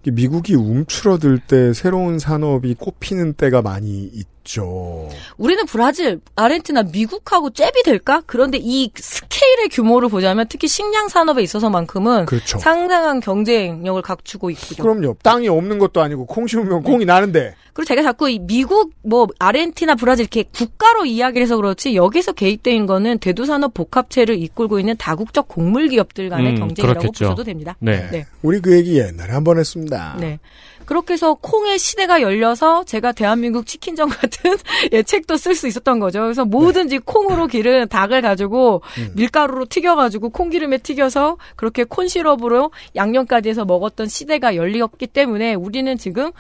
[0.06, 5.10] 미국이 움츠러들 때 새로운 산업이 꼽히는 때가 많이 있죠.
[5.38, 8.22] 우리는 브라질, 아르헨티나, 미국하고 잽이 될까?
[8.26, 12.60] 그런데 이 스케일의 규모를 보자면 특히 식량 산업에 있어서만큼은 그렇죠.
[12.60, 14.78] 상당한 경쟁력을 갖추고 있고요.
[14.84, 15.16] 그럼요.
[15.24, 17.56] 땅이 없는 것도 아니고 콩 심으면 콩이 나는데.
[17.74, 22.86] 그리고 제가 자꾸 이 미국 뭐 아르헨티나 브라질 이렇게 국가로 이야기를 해서 그렇지 여기서 개입된
[22.86, 27.26] 거는 대두산업 복합체를 이끌고 있는 다국적 곡물 기업들 간의 음, 경쟁이라고 그렇겠죠.
[27.26, 27.76] 보셔도 됩니다.
[27.80, 28.26] 네.
[28.44, 30.16] 우리 그 얘기 옛날에 한 번 했습니다.
[30.20, 30.40] 네.
[30.86, 34.56] 그렇게 해서 콩의 시대가 열려서 제가 대한민국 치킨전 같은
[34.92, 36.22] 예, 책도 쓸 수 있었던 거죠.
[36.22, 38.82] 그래서 뭐든지 콩으로 기른 닭을 가지고
[39.16, 46.32] 밀가루로 튀겨가지고 콩기름에 튀겨서 그렇게 콘 시럽으로 양념까지 해서 먹었던 시대가 열렸기 때문에 우리는 지금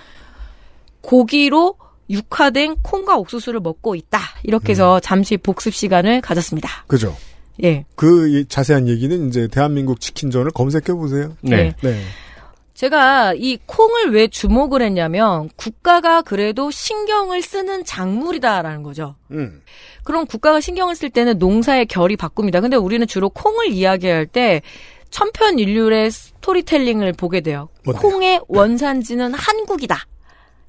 [1.03, 1.75] 고기로
[2.09, 4.19] 육화된 콩과 옥수수를 먹고 있다.
[4.43, 6.85] 이렇게 해서 잠시 복습 시간을 가졌습니다.
[6.87, 7.15] 그죠?
[7.63, 7.85] 예.
[7.95, 11.35] 그 이- 자세한 얘기는 이제 대한민국 치킨전을 검색해 보세요.
[11.41, 11.75] 네.
[12.73, 19.15] 제가 이 콩을 왜 주목을 했냐면 국가가 그래도 신경을 쓰는 작물이다라는 거죠.
[19.31, 19.61] 음.
[20.03, 22.61] 그럼 국가가 신경을 쓸 때는 농사의 결이 바꿉니다.
[22.61, 24.61] 근데 우리는 주로 콩을 이야기할 때
[25.11, 27.69] 천편일률의 스토리텔링을 보게 돼요.
[27.85, 29.99] 콩의 원산지는 한국이다.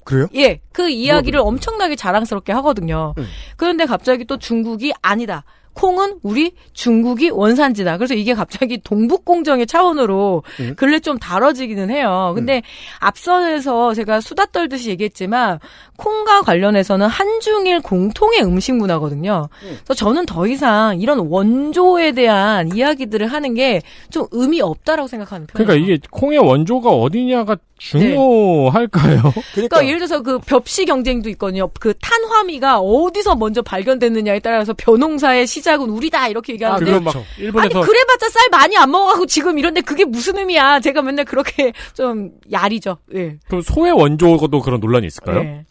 [0.05, 0.27] 그래요?
[0.35, 3.13] 예, 그 이야기를 엄청나게 자랑스럽게 하거든요.
[3.57, 5.43] 그런데 갑자기 또 중국이 아니다.
[5.75, 7.97] 콩은 우리 중국이 원산지다.
[7.97, 10.73] 그래서 이게 갑자기 동북공정의 차원으로 음.
[10.75, 12.33] 근래 좀 다뤄지기는 해요.
[12.35, 12.63] 근데
[12.99, 15.59] 앞서에서 제가 수다 떨듯이 얘기했지만
[15.97, 19.49] 콩과 관련해서는 한중일 공통의 음식 문화거든요.
[19.59, 25.67] 그래서 저는 더 이상 이런 원조에 대한 이야기들을 하는 게 좀 의미 없다라고 생각하는 편이에요.
[25.67, 29.21] 그러니까 이게 콩의 원조가 어디냐가 중요할까요?
[29.53, 31.69] 그러니까, 예를 들어서 그 벽시 경쟁도 있거든요.
[31.79, 37.79] 그 탄화미가 어디서 먼저 발견됐느냐에 따라서 벼농사의 시 작은 우리다 이렇게 얘기하는데 그거 막 일본에서
[37.79, 40.79] 아니 그래봤자 쌀 많이 안 먹어가고 지금 이런데 그게 무슨 의미야?
[40.79, 42.97] 제가 맨날 그렇게 좀 야리죠.
[43.15, 43.37] 예.
[43.47, 45.39] 그럼 소의 원조도 그런 논란이 있을까요?
[45.39, 45.65] 예.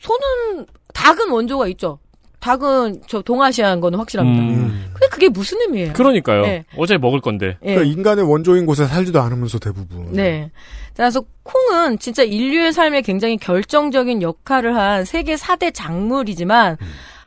[0.00, 1.98] 소는 닭은 원조가 있죠.
[2.40, 4.42] 닭은 저 동아시아인 거는 확실합니다.
[4.42, 4.86] 음.
[4.92, 5.92] 근데 그게 무슨 의미예요?
[5.92, 6.42] 그러니까요.
[6.42, 6.64] 네.
[6.76, 7.58] 어제 먹을 건데.
[7.62, 7.74] 예.
[7.74, 10.12] 그러니까 인간의 원조인 곳에 살지도 않으면서 대부분.
[10.12, 10.50] 네.
[10.96, 16.76] 그래서 콩은 진짜 인류의 삶에 굉장히 결정적인 역할을 한 세계 4대 작물이지만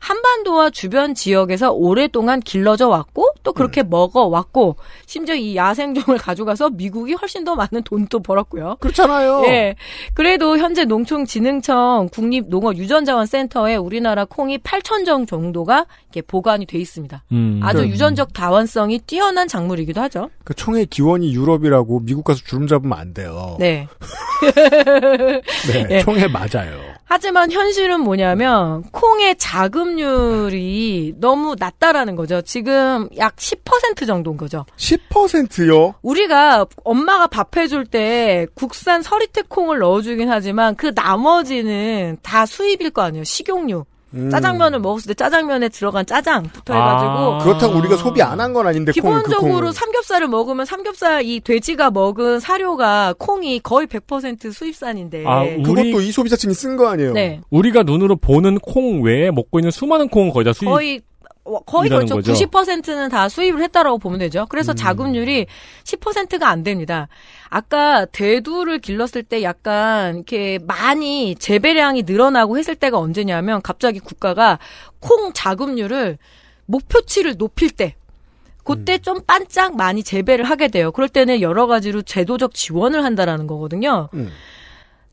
[0.04, 7.14] 한반도와 주변 지역에서 오랫동안 길러져 왔고 또 그렇게 먹어 왔고 심지어 이 야생종을 가져가서 미국이
[7.14, 8.76] 훨씬 더 많은 돈도 벌었고요.
[8.80, 9.44] 그렇잖아요.
[9.48, 9.76] 예.
[10.12, 17.24] 그래도 현재 농촌진흥청 국립농어유전자원센터에 우리나라 콩이 8천 종 정도가 이렇게 보관이 돼 있습니다.
[17.32, 17.60] 음.
[17.62, 20.28] 아주 그- 유전적 다원성이 뛰어난 작물이기도 하죠.
[20.44, 23.56] 그 총의 기원이 유럽이라고 미국 가서 주름 잡으면 안 돼요.
[23.58, 23.88] 네.
[25.72, 25.98] 네, 예.
[26.00, 26.93] 총에 맞아요.
[27.04, 32.40] 하지만 현실은 뭐냐면 콩의 자급률이 너무 낮다라는 거죠.
[32.42, 34.64] 지금 약 10% 정도인 거죠.
[34.76, 35.94] 10%요?
[36.02, 43.02] 우리가 엄마가 밥 해줄 때 국산 서리태 콩을 넣어주긴 하지만 그 나머지는 다 수입일 거
[43.02, 43.24] 아니에요.
[43.24, 43.84] 식용유.
[44.14, 44.30] 음.
[44.30, 47.38] 짜장면을 먹었을 때 짜장면에 들어간 짜장부터 해가지고 아.
[47.38, 49.72] 그렇다고 우리가 소비 안 한 건 아닌데 그 기본적으로 콩을.
[49.72, 56.12] 삼겹살을 먹으면 삼겹살 이 돼지가 먹은 사료가 콩이 거의 100% 수입산인데 아, 우리- 그것도 이
[56.12, 57.12] 소비자층이 쓴 거 아니에요?
[57.12, 57.40] 네.
[57.50, 60.68] 우리가 눈으로 보는 콩 외에 먹고 있는 수많은 콩은 거의 다 수입.
[60.68, 61.00] 거의 어,
[61.66, 62.32] 거의 이라는 그렇죠.
[62.32, 62.32] 거죠.
[62.32, 64.46] 90%는 다 수입을 했다라고 보면 되죠.
[64.48, 64.76] 그래서 음.
[64.76, 65.46] 자급률이
[65.84, 67.08] 10%가 안 됩니다.
[67.50, 74.58] 아까 대두를 길렀을 때 약간 이렇게 많이 재배량이 늘어나고 했을 때가 언제냐면 갑자기 국가가
[75.00, 76.18] 콩 자급률을
[76.66, 77.94] 목표치를 높일 때
[78.64, 80.90] 그때 좀 반짝 많이 재배를 하게 돼요.
[80.90, 84.08] 그럴 때는 여러 가지로 제도적 지원을 한다라는 거거든요.
[84.14, 84.30] 음.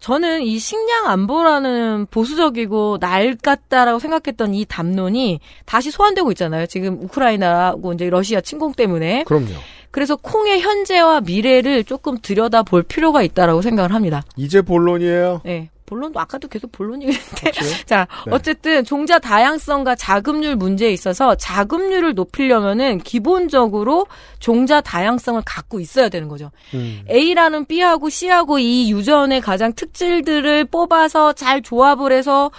[0.01, 6.65] 저는 이 식량 안보라는 보수적이고 낡았다라고 생각했던 이 담론이 다시 소환되고 있잖아요.
[6.65, 9.23] 지금 우크라이나하고 이제 러시아 침공 때문에.
[9.25, 9.53] 그럼요.
[9.91, 14.23] 그래서 콩의 현재와 미래를 조금 들여다 볼 필요가 있다라고 생각을 합니다.
[14.37, 15.41] 이제 본론이에요.
[15.45, 15.69] 네.
[15.91, 17.51] 본론도 아까도 계속 본론이었는데.
[17.51, 17.65] 그렇죠.
[17.85, 18.31] 자, 네.
[18.31, 24.07] 어쨌든 종자 다양성과 자급률 문제에 있어서 자급률을 높이려면은 기본적으로
[24.39, 26.51] 종자 다양성을 갖고 있어야 되는 거죠.
[26.73, 27.01] 음.
[27.09, 32.51] A라는 B하고 C하고 이 유전의 가장 특질들을 뽑아서 잘 조합을 해서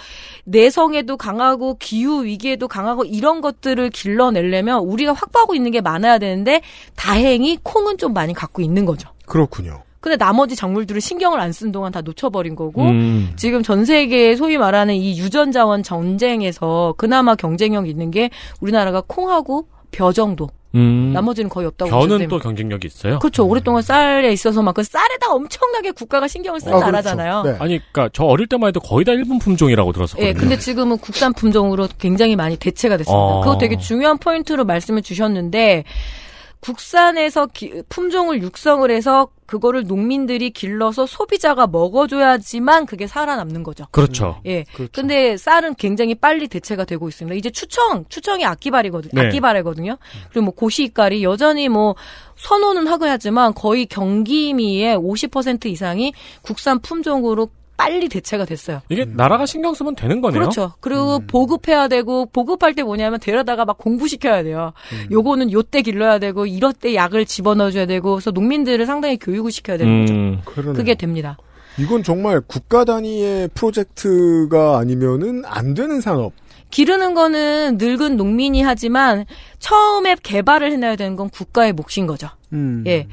[0.43, 6.61] 내성에도 강하고 기후 위기에도 강하고 이런 것들을 길러내려면 우리가 확보하고 있는 게 많아야 되는데
[6.95, 9.09] 다행히 콩은 좀 많이 갖고 있는 거죠.
[9.25, 9.81] 그렇군요.
[10.03, 13.31] 근데 나머지 작물들을 신경을 안 쓴 동안 다 놓쳐버린 거고 음.
[13.35, 20.11] 지금 전 세계에 소위 말하는 이 유전자원 전쟁에서 그나마 경쟁력 있는 게 우리나라가 콩하고 벼
[20.11, 20.49] 정도.
[20.75, 21.11] 음.
[21.13, 22.27] 나머지는 거의 없다고 됩니다.
[22.29, 23.19] 또 경쟁력이 있어요.
[23.19, 23.45] 그렇죠.
[23.45, 26.85] 오랫동안 쌀에 있어서 막그 쌀에다 엄청나게 국가가 신경을 쓴 아, 그렇죠.
[26.87, 27.43] 나라잖아요.
[27.43, 27.55] 네.
[27.59, 30.27] 아니, 그니까, 저 어릴 때만 해도 거의 다 일본 품종이라고 들었었거든요.
[30.27, 33.15] 예, 근데 지금은 국산 품종으로 굉장히 많이 대체가 됐습니다.
[33.15, 33.41] 어.
[33.41, 35.83] 그거 되게 중요한 포인트로 말씀을 주셨는데
[36.63, 43.85] 국산에서 기- 품종을 육성을 해서 그거를 농민들이 길러서 소비자가 먹어줘야지만 그게 살아남는 거죠.
[43.91, 44.39] 그렇죠.
[44.45, 44.63] 예.
[44.73, 44.91] 그렇죠.
[44.93, 47.35] 근데 쌀은 굉장히 빨리 대체가 되고 있습니다.
[47.35, 49.21] 이제 추청, 추청이 악기발이거든요.
[49.21, 49.27] 네.
[49.27, 49.97] 악기발이거든요.
[50.31, 51.95] 그리고 뭐 고시이깔이 여전히 뭐
[52.37, 58.81] 선호는 하고 하지만 거의 경기미의 50% 이상이 국산 품종으로 빨리 대체가 됐어요.
[58.89, 60.39] 이게 나라가 신경 쓰면 되는 거네요.
[60.39, 60.73] 그렇죠.
[60.79, 61.27] 그리고 음.
[61.27, 64.73] 보급해야 되고 보급할 때 뭐냐면 데려다가 막 공부시켜야 돼요.
[64.91, 65.07] 음.
[65.11, 69.77] 요거는 요때 길러야 되고 이럴 때 약을 집어넣어 줘야 되고 그래서 농민들을 상당히 교육을 시켜야
[69.77, 70.13] 되는 거죠.
[70.13, 70.41] 음.
[70.45, 70.73] 그러네요.
[70.73, 71.37] 그게 됩니다.
[71.77, 76.33] 이건 정말 국가 단위의 프로젝트가 아니면은 안 되는 산업.
[76.69, 79.25] 기르는 거는 늙은 농민이 하지만
[79.59, 82.29] 처음에 개발을 해놔야 되는 건 국가의 몫인 거죠.
[82.51, 82.83] 음.
[82.87, 83.07] 예.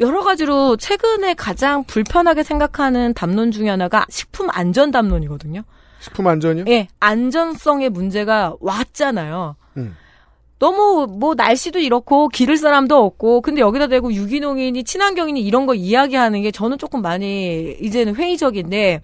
[0.00, 5.62] 여러 가지로 최근에 가장 불편하게 생각하는 담론 중에 하나가 식품 안전 담론이거든요.
[6.00, 6.64] 식품 안전이요?
[6.68, 9.56] 예, 안전성의 문제가 왔잖아요.
[9.76, 9.96] 음.
[10.60, 16.42] 너무 뭐 날씨도 이렇고 기를 사람도 없고 근데 여기다 대고 유기농이니 친환경이니 이런 거 이야기하는
[16.42, 19.00] 게 저는 조금 많이 이제는 회의적인데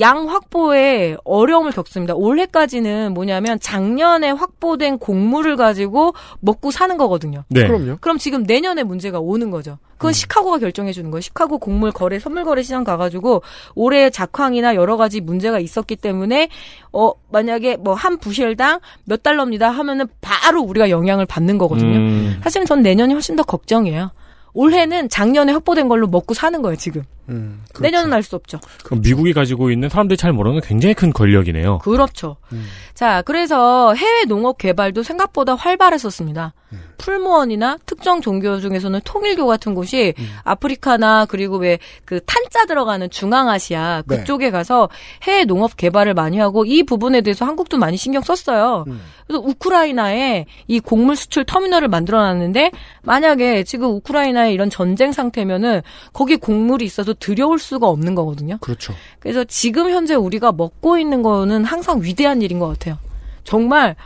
[0.00, 2.14] 양 확보에 어려움을 겪습니다.
[2.14, 7.44] 올해까지는 뭐냐면 작년에 확보된 곡물을 가지고 먹고 사는 거거든요.
[7.48, 7.66] 네.
[7.66, 7.98] 그럼요.
[8.00, 9.78] 그럼 지금 내년에 문제가 오는 거죠.
[9.98, 11.20] 그건 시카고가 결정해 주는 거예요.
[11.20, 13.42] 시카고 곡물 거래 선물 거래 시장 가가지고
[13.76, 16.48] 올해 작황이나 여러 가지 문제가 있었기 때문에
[16.92, 21.96] 어 만약에 뭐 한 부실당 몇 달러입니다 하면은 바로 우리가 영향을 받는 거거든요.
[21.98, 22.40] 음.
[22.42, 24.10] 사실은 전 내년이 훨씬 더 걱정이에요.
[24.54, 27.02] 올해는 작년에 확보된 걸로 먹고 사는 거예요 지금.
[27.28, 27.82] 음, 그렇죠.
[27.82, 28.58] 내년은 알 수 없죠.
[28.84, 31.78] 그럼 미국이 가지고 있는 사람들이 잘 모르는 굉장히 큰 권력이네요.
[31.78, 32.36] 그렇죠.
[32.52, 32.66] 음.
[32.94, 36.54] 자, 그래서 해외 농업 개발도 생각보다 활발했었습니다.
[36.72, 36.80] 음.
[36.98, 40.30] 풀무원이나 특정 종교 중에서는 통일교 같은 곳이 음.
[40.44, 44.16] 아프리카나 그리고 왜 그 탄자 들어가는 중앙아시아 네.
[44.16, 44.88] 그쪽에 가서
[45.22, 48.84] 해외 농업 개발을 많이 하고 이 부분에 대해서 한국도 많이 신경 썼어요.
[48.86, 49.00] 음.
[49.26, 52.70] 그래서 우크라이나에 이 곡물 수출 터미널을 만들어 놨는데
[53.02, 55.80] 만약에 지금 우크라이나에 이런 전쟁 상태면은
[56.12, 58.58] 거기 곡물이 있어서 들여올 수가 없는 거거든요.
[58.60, 58.94] 그렇죠.
[59.20, 62.98] 그래서 지금 현재 우리가 먹고 있는 거는 항상 위대한 일인 것 같아요.
[63.44, 63.96] 정말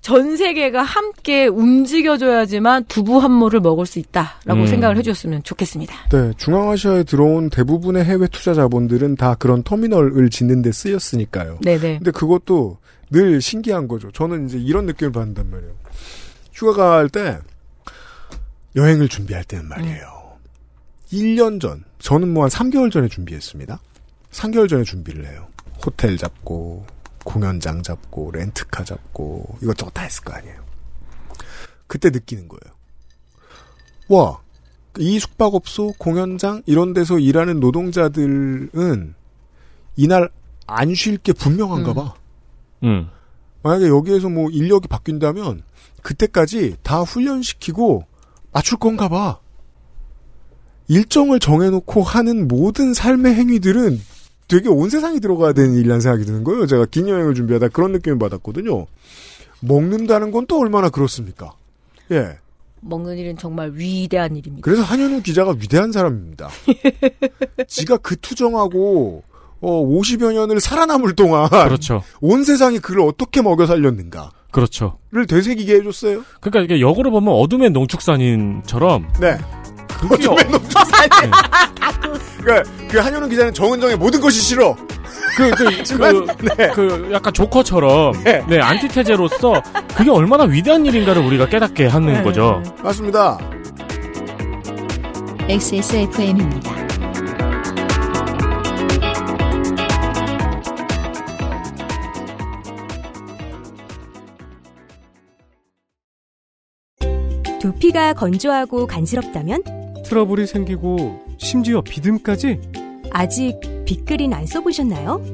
[0.00, 4.66] 전 세계가 함께 움직여줘야지만 두부 한 모를 먹을 수 있다라고 음.
[4.66, 5.94] 생각을 해주셨으면 좋겠습니다.
[6.10, 11.58] 네, 중앙아시아에 들어온 대부분의 해외 투자 자본들은 다 그런 터미널을 짓는 데 쓰였으니까요.
[11.62, 11.98] 네네.
[11.98, 12.78] 근데 그것도
[13.10, 14.10] 늘 신기한 거죠.
[14.12, 15.72] 저는 이제 이런 느낌을 받는단 말이에요.
[16.54, 17.38] 휴가 갈 때
[18.76, 20.19] 여행을 준비할 때는 말이에요.
[21.12, 23.80] 1년 전, 저는 뭐 한 3개월 전에 준비했습니다.
[24.30, 25.48] 3개월 전에 준비를 해요.
[25.84, 26.86] 호텔 잡고,
[27.24, 30.60] 공연장 잡고, 렌트카 잡고, 이것저것 다 했을 거 아니에요.
[31.86, 32.74] 그때 느끼는 거예요.
[34.08, 34.40] 와,
[34.98, 39.14] 이 숙박업소, 공연장, 이런 데서 일하는 노동자들은
[39.96, 40.30] 이날
[40.66, 42.14] 안 쉴 게 분명한가 봐.
[42.84, 43.08] 음.
[43.62, 45.62] 만약에 여기에서 뭐 인력이 바뀐다면
[46.02, 48.04] 그때까지 다 훈련시키고
[48.52, 49.38] 맞출 건가 봐.
[50.90, 54.00] 일정을 정해놓고 하는 모든 삶의 행위들은
[54.48, 56.66] 되게 온 세상이 들어가야 되는 일이라는 생각이 드는 거예요.
[56.66, 58.86] 제가 긴 여행을 준비하다 그런 느낌을 받았거든요.
[59.60, 61.52] 먹는다는 건 또 얼마나 그렇습니까?
[62.10, 62.38] 예.
[62.80, 64.64] 먹는 일은 정말 위대한 일입니다.
[64.64, 66.48] 그래서 한현우 기자가 위대한 사람입니다.
[67.68, 69.22] 지가 그 투정하고
[69.60, 72.02] 어 50여 년을 살아남을 동안 그렇죠.
[72.20, 74.98] 온 세상이 그를 어떻게 먹여 살렸는가를 그렇죠.
[75.28, 76.24] 되새기게 해줬어요.
[76.40, 79.38] 그러니까 이게 역으로 보면 어둠의 농축산인처럼 네.
[80.08, 80.34] 그게 어,
[82.38, 84.74] 그러니까 그 한현우 기자는 정은정의 모든 것이 싫어.
[85.36, 86.70] 그, 그, 하지만, 그, 네.
[86.70, 88.44] 그 약간 조커처럼 네.
[88.48, 88.60] 네.
[88.60, 89.62] 안티테제로서
[89.94, 92.22] 그게 얼마나 위대한 일인가를 우리가 깨닫게 하는 네.
[92.22, 92.62] 거죠.
[92.82, 93.38] 맞습니다.
[95.48, 96.70] XSFM입니다.
[107.60, 109.79] 두피가 건조하고 간지럽다면
[110.10, 112.60] 트러블이 생기고 심지어 비듬까지
[113.12, 115.24] 아직 빅그린 안 써보셨나요?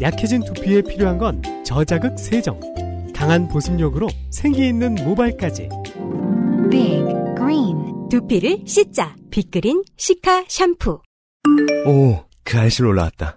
[0.00, 2.60] 약해진 두피에 필요한 건 저자극 세정,
[3.12, 5.68] 강한 보습력으로 생기 있는 모발까지.
[6.70, 7.04] Big
[7.36, 11.00] Green 두피를 씻자 빅그린 시카 샴푸
[11.86, 13.36] 오, 그 알실 올라왔다.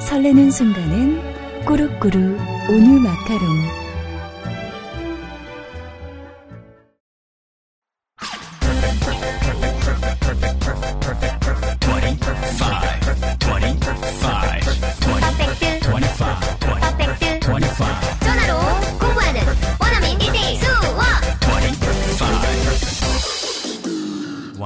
[0.00, 2.38] 설레는 순간은 꾸룩꾸룩
[2.70, 3.81] 온유 마카롱.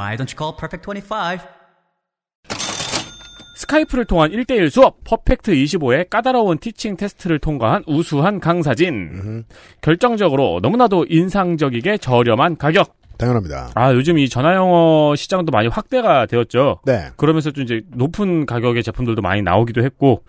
[0.07, 1.41] Why don't you call Perfect 25?
[3.57, 9.45] Skype를 통한 1대1 수업 Perfect 25의 까다로운 teaching 테스트를 통과한 우수한 강사진.
[9.81, 12.95] 결정적으로 너무나도 인상적이게 저렴한 가격.
[13.19, 13.71] 당연합니다.
[13.75, 16.83] 아, 요즘 이 전화영어 시장도 많이 확대가 되었죠.
[16.85, 17.09] 네.
[17.17, 20.23] 그러면서 또 이제 높은 가격의 제품들도 많이 나오기도 했고,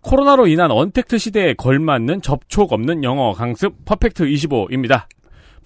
[0.00, 5.06] 코로나로 인한 언택트 시대에 걸맞는 접촉 없는 영어 강습 Perfect 25입니다.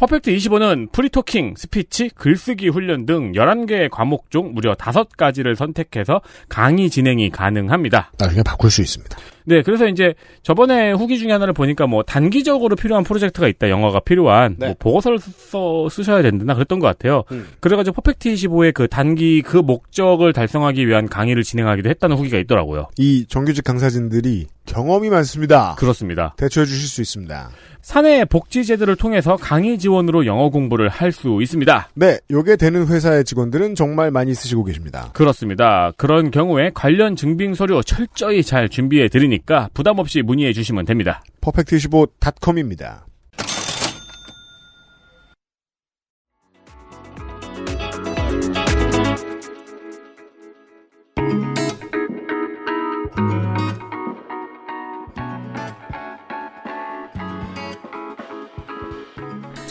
[0.02, 6.90] Perfect 25는 free talking, 스피치, 글쓰기 훈련 등 11개의 과목 중 무려 5가지를 선택해서 강의
[6.90, 8.10] 진행이 가능합니다.
[8.18, 9.16] 나중에 바꿀 수 있습니다.
[9.44, 13.70] 네, 그래서 이제 저번에 후기 중에 하나를 보니까 뭐 단기적으로 필요한 프로젝트가 있다.
[13.70, 14.66] 영어가 필요한 네.
[14.66, 17.24] 뭐 보고서를 써 쓰셔야 된다 그랬던 것 같아요.
[17.32, 17.46] 음.
[17.60, 22.88] 그래가지고 Perfect 25의 그 단기 그 목적을 달성하기 위한 강의를 진행하기도 했다는 후기가 있더라고요.
[22.98, 25.74] 이 정규직 강사진들이 경험이 많습니다.
[25.76, 26.34] 그렇습니다.
[26.36, 27.50] 대처해 주실 수 있습니다.
[27.80, 31.90] 사내 복지 제도를 통해서 강의 지원으로 영어 공부를 할 수 있습니다.
[31.94, 35.10] 네, 요게 되는 회사의 직원들은 정말 많이 쓰시고 계십니다.
[35.12, 35.92] 그렇습니다.
[35.98, 41.22] 그런 경우에 관련 증빙 서류 철저히 잘 준비해 드리니 까 부담 없이 문의해 주시면 됩니다.
[41.40, 43.06] 퍼펙트25.com입니다.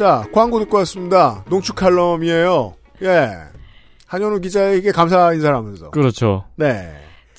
[0.01, 1.45] 자, 광고 듣고 왔습니다.
[1.47, 2.73] 농축 칼럼이에요.
[3.03, 3.29] 예.
[4.07, 5.91] 한현우 기자에게 감사 인사를 하면서.
[5.91, 6.45] 그렇죠.
[6.55, 6.91] 네.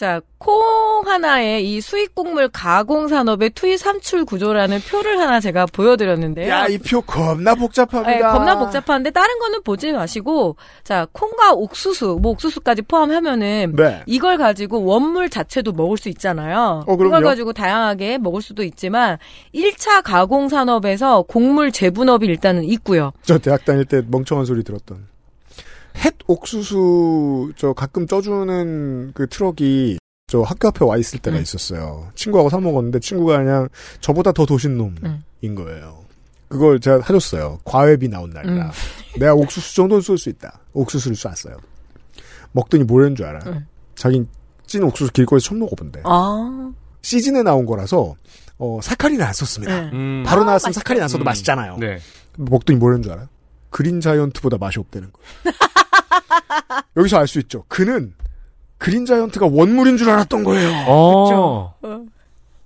[0.03, 6.49] 자, 콩 하나에 이 수익곡물 가공 산업의 투입 산출 구조라는 표를 하나 제가 보여드렸는데요.
[6.51, 8.11] 야, 이 표 겁나 복잡합니다.
[8.11, 14.03] 네, 겁나 복잡한데 다른 거는 보지 마시고 자 콩과 옥수수 뭐 옥수수까지 포함하면은 네.
[14.07, 16.83] 이걸 가지고 원물 자체도 먹을 수 있잖아요.
[16.85, 16.95] 어.
[16.95, 19.19] 이걸 가지고 다양하게 먹을 수도 있지만
[19.55, 23.13] 1차 가공 산업에서 곡물 재분업이 일단은 있고요.
[23.23, 25.12] 저 대학 다닐 때 멍청한 소리 들었던.
[25.99, 32.09] 햇 옥수수 저 가끔 쪄주는 그 트럭이 저 학교 앞에 와 있을 때가 있었어요.
[32.15, 33.69] 친구하고 사 먹었는데 친구가 그냥
[34.01, 36.03] 저보다 더 도신 놈인 거예요.
[36.49, 37.61] 그걸 제가 사줬어요.
[37.65, 38.71] 과외비 나온 날이라.
[39.19, 40.61] 내가 옥수수 정도는 쏠 수 있다.
[40.73, 41.57] 옥수수를 쐈어요.
[42.53, 43.41] 먹더니 뭐라는 줄 알아?
[43.47, 43.67] 응.
[43.95, 44.29] 자긴
[44.67, 46.03] 찐 옥수수 길거리에서 처음 먹어본대.
[46.05, 46.73] 아.
[47.03, 48.15] 시즌에 나온 거라서
[48.59, 49.91] 어, 사카린을 안 썼습니다.
[49.93, 50.23] 음.
[50.25, 51.27] 바로 아, 나왔으면 사카린 안 써도 음.
[51.27, 51.79] 맛있잖아요.
[51.79, 51.99] 네.
[52.37, 53.29] 먹더니 뭐라는 줄 알아요?
[53.73, 55.29] 그린 자이언트보다 맛이 없다는 거예요.
[56.97, 57.65] 여기서 알 수 있죠.
[57.69, 58.15] 그는
[58.79, 60.71] 그린 자이언트가 원물인 줄 알았던 거예요.
[60.87, 61.75] 어.
[61.83, 62.05] 어.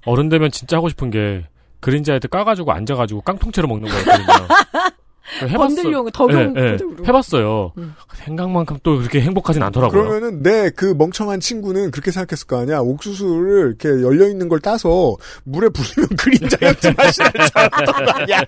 [0.04, 1.46] 어른 되면 진짜 하고 싶은 게
[1.80, 4.26] 그린자에도 까가지고 앉아가지고 깡통째로 먹는 거였거든요.
[5.54, 6.76] 번들용, 덕용 예, 예.
[6.76, 7.04] 도둑으로.
[7.06, 7.72] 해봤어요.
[7.78, 7.94] 음.
[8.14, 10.02] 생각만큼 또 그렇게 행복하진 않더라고요.
[10.02, 12.80] 그러면은 내 그 멍청한 친구는 그렇게 생각했을 거 아니야.
[12.80, 18.40] 옥수수를 이렇게 열려 있는 걸 따서 물에 부으면 그린 자이언트 맛이 날줄 알았던 거 아니야.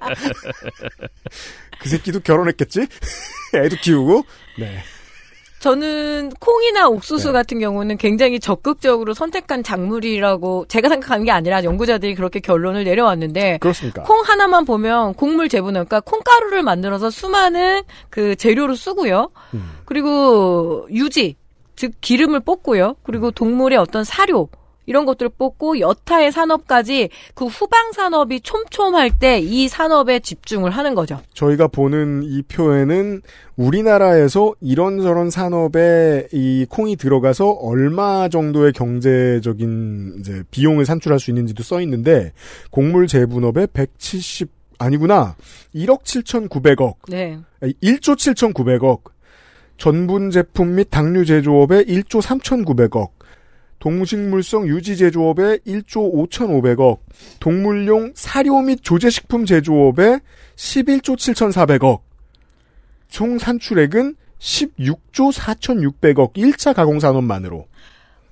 [1.81, 2.87] 그 새끼도 결혼했겠지?
[3.55, 4.25] 애도 키우고.
[4.59, 4.79] 네.
[5.61, 7.33] 저는 콩이나 옥수수 네.
[7.33, 14.03] 같은 경우는 굉장히 적극적으로 선택한 작물이라고 제가 생각하는 게 아니라 연구자들이 그렇게 결론을 내려왔는데 그렇습니까?
[14.05, 19.31] 콩 하나만 보면 곡물 재분업, 그러니까 콩가루를 만들어서 수많은 그 재료를 쓰고요.
[19.55, 19.71] 음.
[19.85, 21.37] 그리고 유지,
[21.75, 22.89] 즉 기름을 뽑고요.
[22.89, 22.95] 음.
[23.03, 24.49] 그리고 동물의 어떤 사료
[24.89, 31.21] 이런 것들을 뽑고 여타의 산업까지 그 후방 산업이 촘촘할 때 이 산업에 집중을 하는 거죠.
[31.35, 33.23] 저희가 보는 이 표에는
[33.57, 41.81] 우리나라에서 이런저런 산업에 이 콩이 들어가서 얼마 정도의 경제적인 이제 비용을 산출할 수 있는지도 써
[41.83, 42.33] 있는데
[42.71, 45.35] 곡물 재분업에 170 아니구나.
[45.75, 46.95] 1억 7,900억.
[47.09, 47.39] 네.
[47.61, 49.01] 아니, 1조 7,900억.
[49.77, 53.18] 전분 제품 및 당류 제조업에 1조 3,900억.
[53.79, 56.99] 동식물성 유지 제조업에 1조 5,500억.
[57.41, 60.21] 동물용 사료 및 조제식품 제조업에
[60.57, 62.01] 11조 7,400억.
[63.09, 67.67] 총 산출액은 16조 4,600억 1차 가공산업만으로.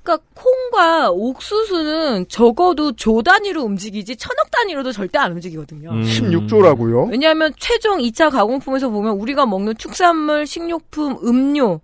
[0.03, 5.91] 그러니까 콩과 옥수수는 적어도 조 단위로 움직이지 천억 단위로도 절대 안 움직이거든요.
[5.91, 6.03] 음.
[6.03, 7.11] 16조라고요?
[7.11, 11.81] 왜냐하면 최종 2차 가공품에서 보면 우리가 먹는 축산물, 식료품, 음료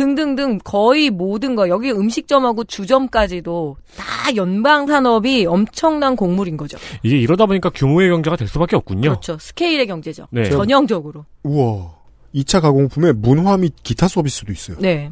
[0.00, 6.78] 등등등 거의 모든 거 여기 음식점하고 주점까지도 다 연방 산업이 엄청난 곡물인 거죠.
[7.02, 9.10] 이게 이러다 보니까 규모의 경제가 될 수밖에 없군요.
[9.10, 9.36] 그렇죠.
[9.38, 10.26] 스케일의 경제죠.
[10.30, 10.48] 네.
[10.48, 11.26] 전형적으로.
[11.42, 12.00] 우와.
[12.34, 14.78] 2차 가공품에 문화 및 기타 서비스도 있어요.
[14.80, 15.10] 네.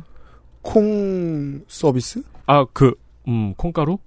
[0.62, 2.22] 콩 서비스?
[2.46, 2.94] 아, 그,
[3.26, 3.98] 음, 콩가루?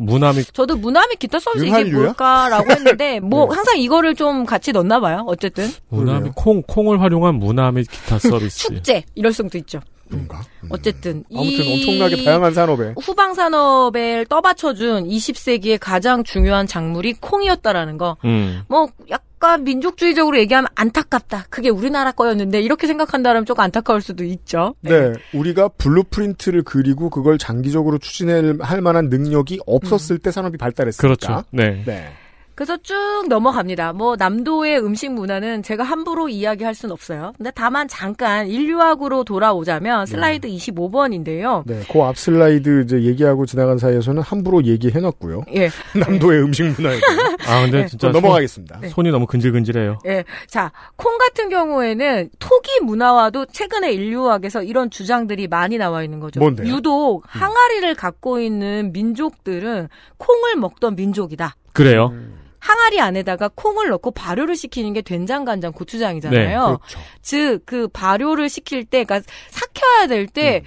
[0.00, 0.44] 무나미.
[0.52, 1.84] 저도 문화 및 기타 서비스 이게?
[1.84, 3.54] 뭘까라고 했는데 뭐 네.
[3.54, 5.24] 항상 이거를 좀 같이 넣나 봐요.
[5.26, 8.58] 어쨌든 무나미, 콩, 콩을 활용한 무나미 기타 서비스.
[8.68, 9.80] 축제 이럴 수도 있죠.
[10.08, 10.42] 그런가?
[10.70, 12.94] 어쨌든 아무튼 이 엄청나게 다양한 산업에.
[13.00, 18.16] 후방 산업에 떠받쳐준 20세기의 가장 중요한 작물이 콩이었다라는 거.
[18.24, 18.62] 음.
[18.68, 21.46] 뭐 약 간 민족주의적으로 얘기하면 안타깝다.
[21.48, 24.74] 그게 우리나라 거였는데 이렇게 생각한다면 조금 안타까울 수도 있죠.
[24.82, 25.12] 네.
[25.32, 31.00] 우리가 blueprint를 그리고 그걸 장기적으로 추진할 할 만한 능력이 없었을 때 산업이 발달했으니까.
[31.00, 31.44] 그렇죠.
[31.50, 31.82] 네.
[31.86, 32.12] 네.
[32.60, 33.94] 그래서 쭉 넘어갑니다.
[33.94, 37.32] 뭐 남도의 음식 문화는 제가 함부로 이야기할 수는 없어요.
[37.38, 41.62] 근데 다만 잠깐 인류학으로 돌아오자면 슬라이드 25번인데요.
[41.64, 45.44] 네, 그 앞 슬라이드 이제 얘기하고 지나간 사이에서는 함부로 얘기해놨고요.
[45.54, 45.70] 예.
[45.98, 47.36] 남도의 음식 문화에 대해.
[47.46, 47.86] 아 근데 네.
[47.86, 48.80] 진짜 넘어가겠습니다.
[48.80, 50.00] 손, 손이 너무 근질근질해요.
[50.04, 50.24] 예.
[50.46, 56.40] 자, 콩 같은 경우에는 토기 문화와도 최근에 인류학에서 이런 주장들이 많이 나와 있는 거죠.
[56.40, 56.70] 뭔데요?
[56.70, 59.88] 유독 항아리를 갖고 있는 민족들은
[60.18, 61.56] 콩을 먹던 민족이다.
[61.72, 62.12] 그래요.
[62.60, 66.60] 항아리 안에다가 콩을 넣고 발효를 시키는 게 된장, 간장, 고추장이잖아요.
[66.60, 67.00] 네, 그렇죠.
[67.22, 70.26] 즉, 그 발효를 시킬 때, 그러니까 삭혀야 될 음.
[70.32, 70.62] 때,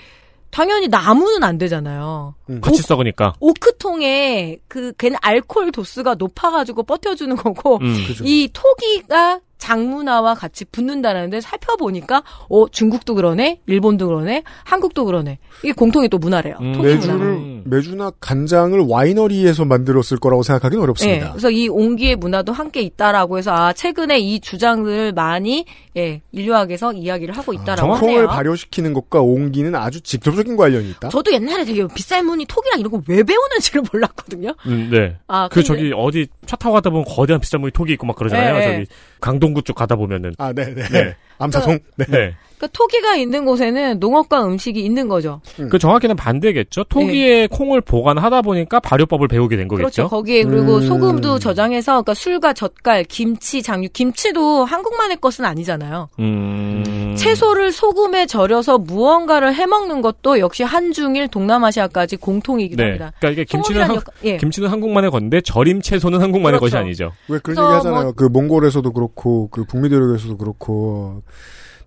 [0.54, 2.36] 당연히 나무는 안 되잖아요.
[2.62, 3.34] 같이 썩으니까.
[3.40, 7.96] 오크통에 그 걔는 알코올 도수가 높아가지고 버텨주는 거고 음.
[8.24, 15.40] 이 토기가 장문화와 같이 붙는다는데 살펴보니까 어 중국도 그러네, 일본도 그러네, 한국도 그러네.
[15.64, 16.58] 이게 공통의 또 문화래요.
[16.60, 16.82] 음.
[16.82, 21.32] 매주를 매주나 간장을 와이너리에서 만들었을 거라고 생각하기는 예, 어렵습니다.
[21.32, 27.38] 그래서 이 온기의 문화도 함께 있다라고 해서 아 최근에 이 주장들을 많이 예 인류학에서 이야기를
[27.38, 28.28] 하고 있다라고 콩을 하네요.
[28.28, 31.08] 발효시키는 것과 옹기는 아주 직접적인 관련이 있다.
[31.10, 34.54] 저도 옛날에 되게 비쌀무늬 톡이랑 이런 거 왜 배우는지를 몰랐거든요.
[34.66, 35.18] 음, 네.
[35.28, 38.56] 아, 그 근데- 저기 어디 차 타고 가다 보면 거대한 물이 톡이 있고 막 그러잖아요.
[38.58, 38.86] 네, 저기
[39.24, 40.34] 강동구 쪽 가다 보면은.
[40.38, 40.84] 아, 네, 네.
[40.90, 41.16] 네.
[41.38, 41.80] 암사송.
[41.96, 42.06] 네.
[42.10, 42.36] 네.
[42.64, 45.42] 그러니까 토기가 있는 곳에는 농업과 음식이 있는 거죠.
[45.70, 46.86] 그 정확히는 반대겠죠.
[46.86, 49.76] 토기에 콩을 보관하다 보니까 발효법을 배우게 된 네.
[49.76, 50.04] 그렇죠.
[50.04, 50.10] 거겠죠.
[50.10, 50.82] 거기에 그리고 음.
[50.82, 56.10] 소금도 저장해서 그러니까 술과 젓갈, 김치, 장류, 김치도 한국만의 것은 아니잖아요.
[56.20, 57.16] 음.
[57.18, 62.90] 채소를 소금에 절여서 무언가를 해 먹는 것도 역시 한중일 동남아시아까지 공통이기도 네.
[62.90, 63.12] 합니다.
[63.20, 64.38] 그러니까 이게 김치는 한, 역- 예.
[64.38, 66.76] 김치는 한국만의 건데 절임 채소는 한국만의 그렇죠.
[66.76, 67.12] 것이 아니죠.
[67.28, 68.04] 왜 그런 얘기 하잖아요.
[68.04, 71.22] 뭐- 그 몽골에서도 그렇고 그 북미 대륙에서도 그렇고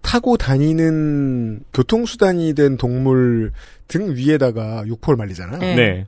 [0.07, 3.51] 타고 다니는 교통수단이 된 동물
[3.89, 5.59] 등 위에다가 육포를 말리잖아요.
[5.59, 5.75] 네.
[5.75, 6.07] 네.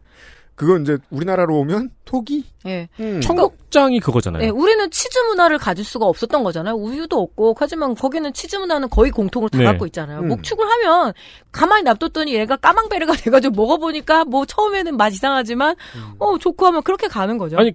[0.54, 2.44] 그건 이제 우리나라로 오면 토기?
[2.66, 2.88] 예.
[3.00, 3.20] 음.
[3.20, 4.44] 청국장이 그거잖아요.
[4.44, 6.74] 예, 우리는 치즈 문화를 가질 수가 없었던 거잖아요.
[6.74, 9.64] 우유도 없고, 하지만 거기는 치즈 문화는 거의 공통을 다 네.
[9.64, 10.20] 갖고 있잖아요.
[10.20, 10.28] 음.
[10.28, 11.12] 목축을 하면
[11.50, 15.74] 가만히 놔뒀더니 얘가 까망베르가 돼가지고 먹어보니까 뭐 처음에는 맛 이상하지만,
[16.18, 17.56] 어, 좋고 하면 그렇게 가는 거죠.
[17.56, 17.72] 아니,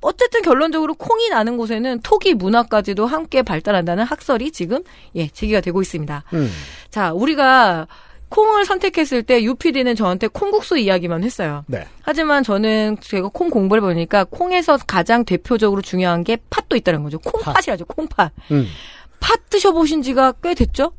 [0.00, 4.82] 어쨌든 결론적으로 콩이 나는 곳에는 토기 문화까지도 함께 발달한다는 학설이 지금,
[5.14, 6.24] 예, 제기가 되고 있습니다.
[6.34, 6.50] 음.
[6.90, 7.86] 자, 우리가
[8.28, 11.64] 콩을 선택했을 때 UPD는 저한테 콩국수 이야기만 했어요.
[11.66, 11.86] 네.
[12.02, 17.18] 하지만 저는 제가 콩 공부를 해보니까 콩에서 가장 대표적으로 중요한 게 팥도 있다는 거죠.
[17.20, 18.32] 콩팥이라죠, 콩팥.
[18.50, 18.66] 음.
[19.20, 20.92] 팥 드셔보신 지가 꽤 됐죠?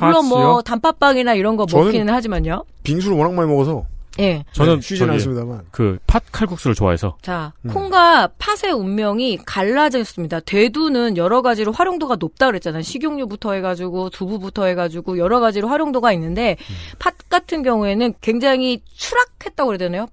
[0.00, 0.62] 물론 뭐 팥이요?
[0.62, 2.64] 단팥빵이나 이런 거 먹기는 하지만요.
[2.82, 3.84] 빙수를 워낙 많이 먹어서
[4.18, 4.44] 예.
[4.52, 5.66] 저는 네, 쉬진 저기 않습니다만.
[5.70, 7.70] 그 팥 칼국수를 좋아해서 자, 음.
[7.70, 10.40] 콩과 팥의 운명이 갈라져 있습니다.
[10.40, 12.82] 대두는 여러 가지로 활용도가 높다 그랬잖아요.
[12.82, 16.74] 식용유부터 해가지고 두부부터 해가지고 여러 가지로 활용도가 있는데 음.
[16.98, 20.06] 팥 같은 경우에는 굉장히 추락했다고 그래야 되나요?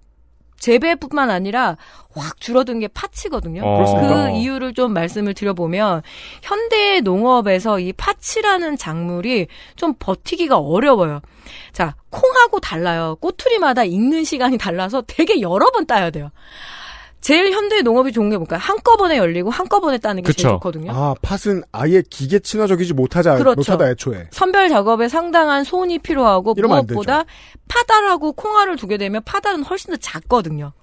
[0.63, 1.75] 재배뿐만 아니라
[2.15, 3.61] 확 줄어든 게 팥이거든요.
[3.65, 3.99] 어.
[3.99, 6.03] 그 이유를 좀 말씀을 드려보면
[6.41, 11.19] 현대 농업에서 이 팥이라는 작물이 좀 버티기가 어려워요.
[11.73, 13.17] 자, 콩하고 달라요.
[13.19, 16.31] 꼬투리마다 익는 시간이 달라서 되게 여러 번 따야 돼요.
[17.23, 18.59] 제일 현대 농업이 좋은 게 뭘까요?
[18.61, 20.41] 한꺼번에 열리고 한꺼번에 따는 게 그쵸.
[20.41, 20.91] 제일 좋거든요.
[20.91, 23.55] 아, 팥은 아예 기계 친화적이지 못하자, 그렇죠.
[23.55, 24.27] 못하다 애초에.
[24.31, 27.23] 선별 작업에 상당한 손이 필요하고 무엇보다
[27.69, 30.73] 파달하고 콩알을 두게 되면 파달은 훨씬 더 작거든요.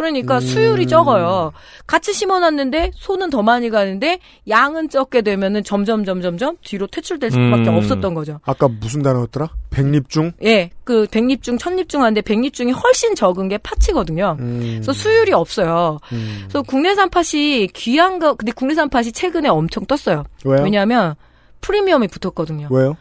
[0.00, 0.40] 그러니까 음.
[0.40, 1.52] 수율이 적어요.
[1.86, 7.76] 같이 심어놨는데 손은 더 많이 가는데 양은 적게 되면은 점점 점점점 뒤로 퇴출될 수밖에 음.
[7.76, 8.40] 없었던 거죠.
[8.44, 9.50] 아까 무슨 단어였더라?
[9.68, 10.32] 백립중?
[10.42, 14.36] 예, 그 백립중, 천립중 하는데 백립중이 훨씬 적은 게 팥이거든요.
[14.40, 14.60] 음.
[14.76, 15.98] 그래서 수율이 없어요.
[16.12, 16.38] 음.
[16.44, 20.24] 그래서 국내산 팥이 귀한 거, 근데 국내산 팥이 최근에 엄청 떴어요.
[20.46, 20.62] 왜요?
[20.62, 21.14] 왜냐하면
[21.60, 22.68] 프리미엄이 붙었거든요.
[22.70, 22.96] 왜요?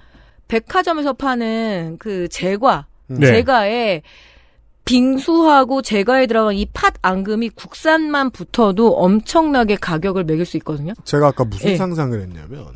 [0.50, 3.26] 백화점에서 파는 그 제과, 네.
[3.26, 4.02] 제과에
[4.90, 10.94] 빙수하고 제과에 들어간 이 팥 앙금이 국산만 붙어도 엄청나게 가격을 매길 수 있거든요.
[11.04, 11.78] 제가 아까 무슨 예.
[11.78, 12.68] 상상을 했냐면,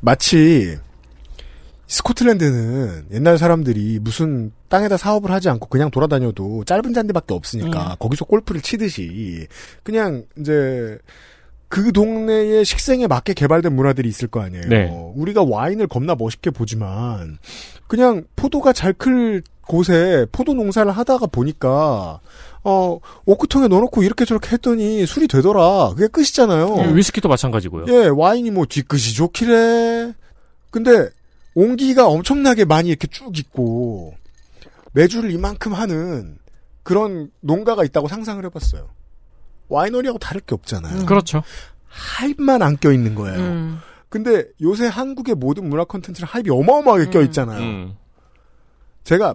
[0.00, 0.78] 마치,
[1.88, 7.96] 스코틀랜드는 옛날 사람들이 무슨 땅에다 사업을 하지 않고 그냥 돌아다녀도 짧은 잔디밖에 없으니까 음.
[7.98, 9.46] 거기서 골프를 치듯이
[9.84, 10.98] 그냥 이제
[11.68, 14.64] 그 동네의 식생에 맞게 개발된 문화들이 있을 거 아니에요.
[14.68, 15.12] 네.
[15.16, 17.38] 우리가 와인을 겁나 멋있게 보지만
[17.86, 22.20] 그냥 포도가 잘 클 곳에 포도 농사를 하다가 보니까
[22.62, 25.90] 어 오크통에 넣어놓고 이렇게 저렇게 했더니 술이 되더라.
[25.96, 26.92] 그게 끝이잖아요.
[26.94, 27.86] 위스키도 마찬가지고요.
[27.88, 30.12] 예, 와인이 뭐 뒤끝이 좋기래.
[30.70, 31.08] 근데
[31.54, 34.14] 온기가 엄청나게 많이 이렇게 쭉 있고
[34.92, 36.38] 매주를 이만큼 하는
[36.84, 38.88] 그런 농가가 있다고 상상을 해봤어요.
[39.68, 41.06] 와이너리하고 다를 게 없잖아요.
[41.06, 41.42] 그렇죠.
[41.88, 43.38] 하입만 안 껴 있는 거예요.
[43.38, 43.78] 음.
[44.08, 47.60] 근데 요새 한국의 모든 문화 콘텐츠는 하입이 어마어마하게 껴 있잖아요.
[47.60, 47.96] 음.
[49.04, 49.34] 제가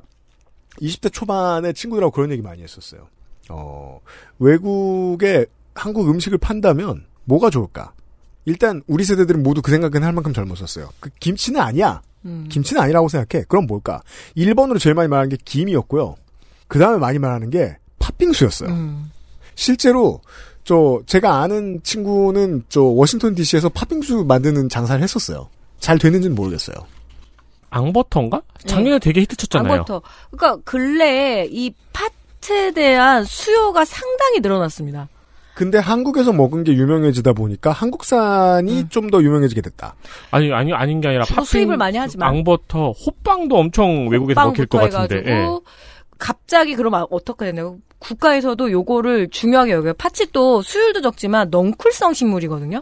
[0.81, 3.07] 20대 초반에 친구들하고 그런 얘기 많이 했었어요.
[3.49, 3.99] 어,
[4.39, 7.93] 외국의 한국 음식을 판다면 뭐가 좋을까?
[8.45, 10.89] 일단 우리 세대들은 모두 그 생각은 할 만큼 젊었었어요.
[10.99, 12.01] 그 김치는 아니야.
[12.25, 12.47] 음.
[12.49, 13.45] 김치는 아니라고 생각해.
[13.47, 14.01] 그럼 뭘까?
[14.37, 16.15] 1번으로 제일 많이 말하는 게 김이었고요.
[16.67, 18.69] 그 다음에 많이 말하는 게 팥빙수였어요.
[18.69, 19.11] 음.
[19.55, 20.21] 실제로
[20.63, 25.49] 저 제가 아는 친구는 저 워싱턴 DC에서 팥빙수 만드는 장사를 했었어요.
[25.79, 26.75] 잘 되는지는 모르겠어요.
[27.71, 28.41] 앙버터인가?
[28.65, 29.73] 작년에 되게 히트쳤잖아요.
[29.73, 30.01] 앙버터.
[30.29, 35.07] 그러니까 근래에 이 팥에 대한 수요가 상당히 늘어났습니다.
[35.53, 39.95] 근데 한국에서 먹은 게 유명해지다 보니까 한국산이 좀더 유명해지게 됐다.
[40.31, 42.29] 아니 아니 아닌 게 아니라 팥빙, 수입을 많이 하지만.
[42.29, 45.23] 앙버터, 호빵도 엄청 외국에서 먹힐 것 같은데.
[45.25, 45.33] 예.
[45.33, 45.63] 해가지고
[46.17, 47.77] 갑자기 그러면 어떻게 되나요?
[48.01, 49.93] 국가에서도 요거를 중요하게 여겨요.
[49.93, 52.81] 팥이 또 수율도 적지만 넝쿨성 식물이거든요.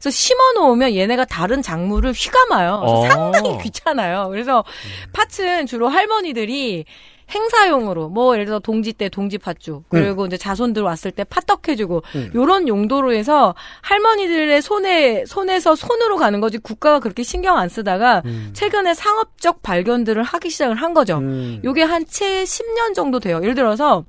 [0.00, 2.80] 그래서 심어 놓으면 얘네가 다른 작물을 휘감아요.
[2.80, 3.08] 그래서 어.
[3.08, 4.28] 상당히 귀찮아요.
[4.30, 4.64] 그래서
[5.12, 6.84] 팥은 주로 할머니들이
[7.32, 12.02] 행사용으로 뭐 예를 들어 동지 때 동지 팥죽 그리고 이제 자손들 왔을 때 팥떡 해주고
[12.16, 12.30] 음.
[12.34, 18.94] 요런 용도로 해서 할머니들의 손에 손에서 손으로 가는 거지 국가가 그렇게 신경 안 쓰다가 최근에
[18.94, 21.20] 상업적 발견들을 하기 시작을 한 거죠.
[21.62, 23.38] 요게 한 채 10년 정도 돼요.
[23.42, 24.04] 예를 들어서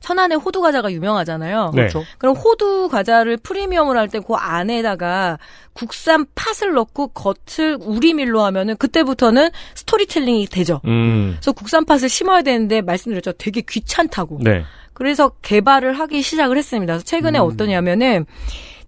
[0.00, 1.72] 천안의 호두 과자가 유명하잖아요.
[1.74, 1.82] 네.
[1.82, 2.04] 그렇죠.
[2.18, 5.38] 그럼 호두 과자를 프리미엄을 할 때 그 안에다가
[5.72, 10.80] 국산 팥을 넣고 겉을 우리밀로 하면은 그때부터는 스토리텔링이 되죠.
[10.86, 11.32] 음.
[11.36, 13.32] 그래서 국산 팥을 심어야 되는데 말씀드렸죠.
[13.32, 14.38] 되게 귀찮다고.
[14.42, 14.62] 네.
[14.94, 16.94] 그래서 개발을 하기 시작을 했습니다.
[16.94, 18.24] 그래서 최근에 어떠냐면은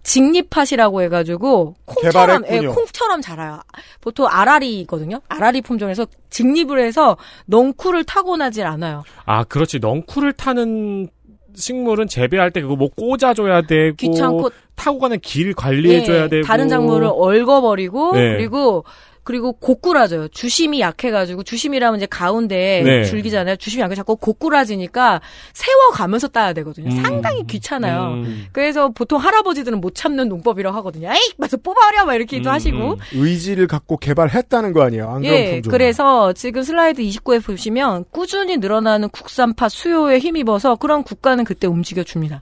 [0.03, 2.59] 직립팥이라고 해가지고 콩처럼 예.
[2.59, 3.59] 콩처럼 자라요.
[4.01, 5.21] 보통 아라리거든요.
[5.27, 9.03] 아라리 품종에서 직립을 해서 넝쿨을 타고나질 않아요.
[9.25, 11.09] 아 그렇지 넝쿨을 타는
[11.55, 16.69] 식물은 재배할 때 그거 뭐 꽂아줘야 되고 귀찮고 타고 가는 길 관리해줘야 예, 되고 다른
[16.69, 18.37] 작물을 얼거버리고 네.
[18.37, 18.85] 그리고
[19.29, 20.27] 그리고 고꾸라져요.
[20.29, 23.03] 주심이 약해가지고 주심이라면 이제 가운데 네.
[23.03, 23.57] 줄기잖아요.
[23.57, 25.21] 주심이 약해 자꾸 고꾸라지니까
[25.53, 26.89] 세워가면서 따야 되거든요.
[26.89, 27.03] 음.
[27.03, 28.13] 상당히 귀찮아요.
[28.13, 28.47] 음.
[28.51, 31.11] 그래서 보통 할아버지들은 못 참는 농법이라고 하거든요.
[31.11, 32.97] 에이, 맞아 뽑아버려 막 이렇게도 하시고.
[33.13, 35.07] 의지를 갖고 개발했다는 거 아니에요.
[35.07, 35.71] 안 예, 품종.
[35.73, 42.41] 그래서 지금 슬라이드 29에 보시면 꾸준히 늘어나는 국산팥 수요에 힘입어서 그런 국가는 그때 움직여 줍니다.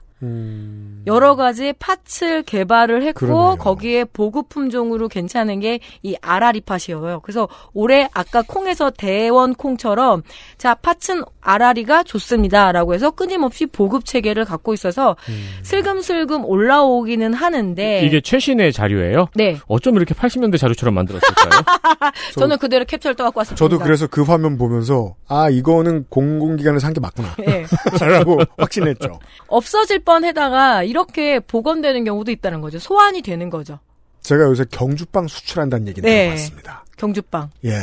[1.06, 3.56] 여러 가지 팥을 개발을 했고 그러네요.
[3.56, 7.20] 거기에 보급 품종으로 괜찮은 게 이 아라리 팥이에요.
[7.22, 10.22] 그래서 올해 아까 콩에서 대원 콩처럼
[10.56, 15.16] 자 팥은 아라리가 좋습니다라고 해서 끊임없이 보급 체계를 갖고 있어서
[15.62, 19.28] 슬금슬금 올라오기는 하는데 이게 최신의 자료예요?
[19.34, 19.58] 네.
[19.66, 21.62] 어쩜 이렇게 80년대 자료처럼 만들었을까요?
[22.38, 23.58] 저 는 그대로 캡처를 떠갖고 왔습니다.
[23.62, 27.28] 저도 그래서 그 화면 보면서 아 이거는 공공기관에서 한 게 맞구나.
[27.46, 27.64] 예.
[28.00, 29.20] 라고 확신했죠.
[29.48, 32.78] 없어질 뻔해다가 이렇게 복원되는 경우도 있다는 거죠.
[32.78, 33.78] 소환이 되는 거죠.
[34.22, 36.24] 제가 요새 경주빵 수출한다는 얘기는 네.
[36.24, 36.84] 들어봤습니다.
[36.96, 37.50] 경주빵.
[37.66, 37.74] 예.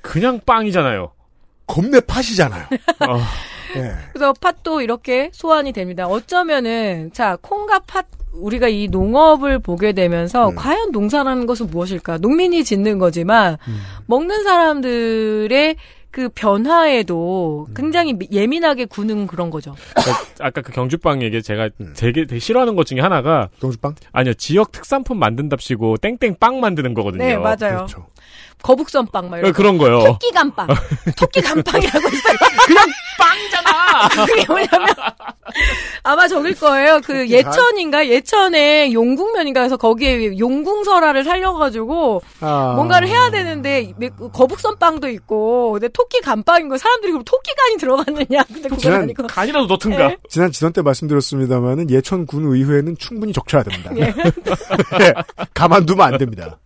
[0.00, 1.10] 그냥 빵이잖아요.
[1.66, 2.66] 겁내 팥이잖아요.
[3.10, 3.18] 어.
[3.76, 3.92] 예.
[4.12, 6.06] 그래서 팥도 이렇게 소환이 됩니다.
[6.06, 10.54] 어쩌면은 자 콩과 팥 우리가 이 농업을 보게 되면서 음.
[10.54, 12.18] 과연 농사라는 것은 무엇일까?
[12.18, 13.80] 농민이 짓는 거지만 음.
[14.06, 15.76] 먹는 사람들의
[16.14, 17.74] 그 변화에도 음.
[17.74, 19.74] 굉장히 미- 예민하게 구는 그런 거죠.
[20.38, 21.92] 아까 그 경주빵 얘기 제가 음.
[21.96, 23.96] 되게, 되게 싫어하는 것 중에 하나가 경주빵?
[24.12, 27.24] 아니요 지역 특산품 만든답시고 땡땡 빵 만드는 거거든요.
[27.24, 27.88] 네, 맞아요.
[28.62, 30.04] 거북선 빵 막 이런 네, 그런 거요.
[30.04, 30.68] 토끼 감빵.
[31.18, 32.36] 토끼 감빵이라고 있어요.
[32.64, 32.86] 그냥
[33.18, 34.08] 빵이잖아.
[34.26, 34.88] 그게 뭐냐면
[36.02, 37.00] 아마 저길 거예요.
[37.04, 42.72] 그 예천인가 예천에 용궁면인가 해서 거기에 용궁설화를 살려가지고 아.
[42.76, 43.92] 뭔가를 해야 되는데
[44.32, 48.44] 거북선 빵도 있고 근데 토끼 감빵인 거 사람들이 그럼 토끼 간이 들어갔느냐?
[48.48, 50.08] 근데 그건 지난- 아니고 간이라도 넣든가.
[50.08, 50.16] 네.
[50.28, 53.90] 지난 지난 때 말씀드렸습니다만은 예천군 의회는 충분히 적셔야 됩니다.
[53.96, 54.02] 예.
[54.02, 55.14] 예.
[55.54, 56.58] 가만두면 안 됩니다.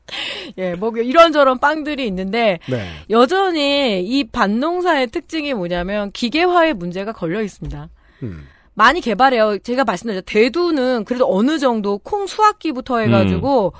[0.59, 2.89] 예, 뭐 이런저런 빵들이 있는데 네.
[3.11, 7.89] 여전히 이 밭농사의 특징이 뭐냐면 기계화의 문제가 걸려 있습니다.
[8.23, 8.49] 음.
[8.75, 9.59] 많이 개발해요.
[9.59, 10.25] 제가 말씀드렸죠.
[10.25, 13.73] 대두는 그래도 어느 정도 콩 수확기부터 해가지고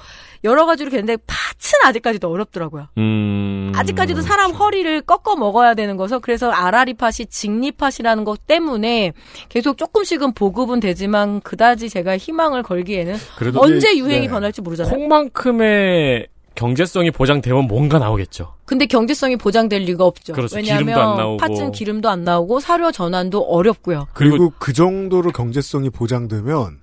[0.45, 2.89] 여러 가지로 했는데 팥은 아직까지도 어렵더라고요.
[2.99, 3.73] 음.
[3.75, 9.13] 아직까지도 사람 허리를 꺾어 먹어야 되는 거서 그래서 아라리 팥이 직립팥이라는 것 때문에
[9.49, 14.29] 계속 조금씩은 보급은 되지만 그다지 제가 희망을 걸기에는 그래도 언제 이게- 유행이 네.
[14.29, 14.95] 변할지 모르잖아요.
[14.95, 18.55] 콩만큼의 경제성이 보장되면 뭔가 나오겠죠.
[18.65, 20.33] 근데 경제성이 보장될 리가 없죠.
[20.33, 20.57] 그렇죠.
[20.57, 21.37] 왜냐하면 기름도 안 나오고.
[21.37, 24.09] 팥은 기름도 안 나오고 사료 전환도 어렵고요.
[24.13, 26.81] 그리고, 그 정도로 경제성이 보장되면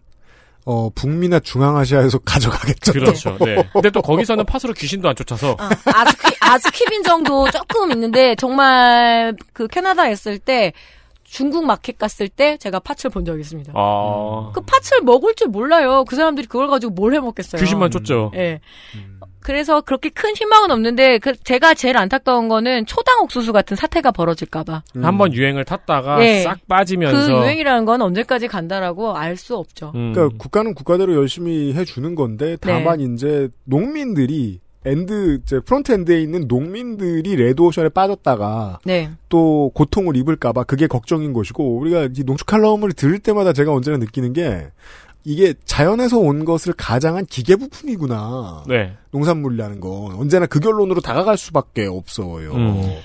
[0.65, 2.93] 어 북미나 중앙아시아에서 가져가겠죠.
[2.93, 2.99] 또.
[2.99, 3.37] 그렇죠.
[3.39, 3.63] 네.
[3.73, 10.11] 근데 또 거기서는 팥으로 귀신도 안 쫓아서 아즈키, 아즈키빈 정도 조금 있는데 정말 그 캐나다에
[10.11, 10.73] 있을 때
[11.23, 13.73] 중국 마켓 갔을 때 제가 팥을 본 적이 있습니다.
[13.75, 14.51] 아.
[14.53, 16.05] 그 팥을 먹을 줄 몰라요.
[16.05, 17.59] 그 사람들이 그걸 가지고 뭘 해 먹겠어요.
[17.61, 18.31] 귀신만 쫓죠.
[18.35, 18.59] 예.
[19.45, 24.81] 그래서 그렇게 큰 희망은 없는데 그 제가 제일 안타까운 거는 초당 옥수수 같은 사태가 벌어질까봐.
[25.03, 26.41] 한번 유행을 탔다가 예.
[26.41, 29.91] 싹 빠지면서 그 유행이라는 건 언제까지 간다라고 알 수 없죠.
[29.93, 30.13] 음.
[30.13, 37.35] 그러니까 국가는 국가대로 열심히 해주는 건데 다만 이제 농민들이 end 이제 front end에 있는 농민들이
[37.35, 39.11] 레드오션에 빠졌다가 네.
[39.29, 44.33] 또 고통을 입을까봐 그게 걱정인 것이고 우리가 이 농축 칼럼을 들을 때마다 제가 언제나 느끼는
[44.33, 44.69] 게
[45.25, 48.63] 이게 자연에서 온 것을 가장한 기계 부품이구나.
[48.67, 48.95] 네.
[49.11, 52.53] 농산물이라는 건 언제나 그 결론으로 다가갈 수밖에 없어요.
[52.53, 52.95] 음.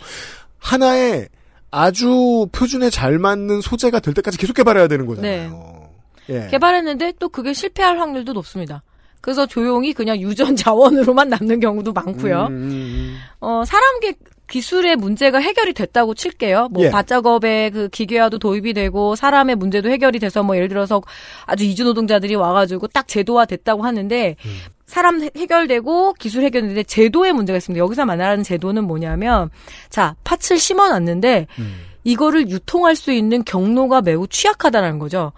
[0.59, 1.29] 하나의
[1.71, 5.89] 아주 표준에 잘 맞는 소재가 될 때까지 계속 개발해야 되는 거잖아요.
[6.29, 6.45] 네.
[6.45, 6.49] 예.
[6.49, 8.83] 개발했는데 또 그게 실패할 확률도 높습니다.
[9.23, 12.47] 그래서 조용히 그냥 유전 자원으로만 남는 경우도 많고요.
[12.51, 14.15] 음, 어, 사람 기,
[14.51, 16.69] 기술의 문제가 해결이 됐다고 칠게요.
[16.73, 16.91] 뭐 예.
[16.91, 21.01] 밭작업에 그 기계화도 도입이 되고 사람의 문제도 해결이 돼서 뭐 예를 들어서
[21.47, 24.57] 아주 이주 노동자들이 와가지고 딱 제도화 됐다고 하는데 음.
[24.87, 27.83] 사람 해- 해결되고 기술 해결되는데 제도의 문제가 있습니다.
[27.83, 29.51] 여기서 말하는 제도는 뭐냐면
[29.89, 31.77] 자 팥을 심어놨는데 음.
[32.03, 35.33] 이거를 유통할 수 있는 경로가 매우 취약하다는 거죠.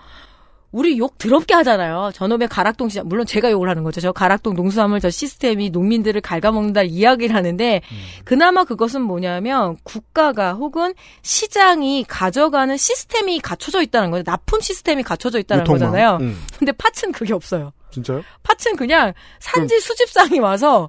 [0.72, 2.10] 우리 욕 더럽게 하잖아요.
[2.14, 3.06] 저놈의 가락동 시장.
[3.06, 4.00] 물론 제가 욕을 하는 거죠.
[4.00, 7.82] 저 가락동 농수산물 저 시스템이 농민들을 갉아먹는다 이야기를 하는데
[8.24, 14.22] 그나마 그것은 뭐냐면 국가가 혹은 시장이 가져가는 시스템이 갖춰져 있다는 거예요.
[14.26, 15.90] 납품 시스템이 갖춰져 있다는 유통망.
[15.90, 16.18] 거잖아요.
[16.22, 16.42] 음.
[16.58, 17.72] 근데 팥은 그게 없어요.
[17.90, 18.22] 진짜요?
[18.42, 20.88] 팥은 그냥 산지 수집상이 와서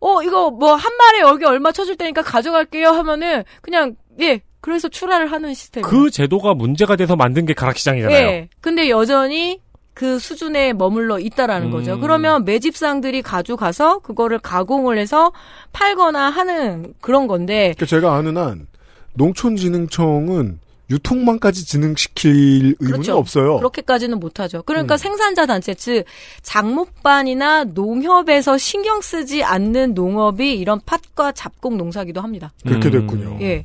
[0.00, 5.30] 어 이거 뭐 한 마리 여기 얼마 쳐줄 테니까 가져갈게요 하면은 그냥 예 그래서 출하를
[5.32, 5.82] 하는 시스템.
[5.82, 8.26] 그 제도가 문제가 돼서 만든 게 가락시장이잖아요.
[8.26, 8.48] 예.
[8.60, 9.60] 근데 여전히
[9.94, 11.72] 그 수준에 머물러 있다라는 음.
[11.72, 11.98] 거죠.
[12.00, 15.32] 그러면 매집상들이 가져가서 그거를 가공을 해서
[15.72, 18.66] 팔거나 하는 그런 건데 그러니까 제가 아는 한
[19.14, 23.44] 농촌진흥청은 유통망까지 진흥시킬 의무는 없어요.
[23.44, 23.58] 그렇죠.
[23.58, 24.62] 그렇게까지는 못하죠.
[24.62, 24.98] 그러니까 음.
[24.98, 26.04] 생산자 단체, 즉
[26.42, 32.52] 장목반이나 농협에서 신경 쓰지 않는 농업이 이런 팥과 잡곡 농사기도 합니다.
[32.66, 32.92] 그렇게 음.
[32.92, 33.38] 됐군요.
[33.40, 33.64] 예.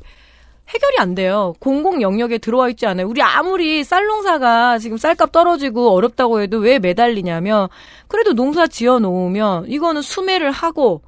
[0.68, 1.54] 해결이 안 돼요.
[1.60, 3.06] 공공 영역에 들어와 있지 않아요.
[3.06, 7.68] 우리 아무리 쌀 농사가 지금 쌀값 떨어지고 어렵다고 해도 왜 매달리냐면
[8.08, 11.02] 그래도 농사 지어 놓으면 이거는 수매를 하고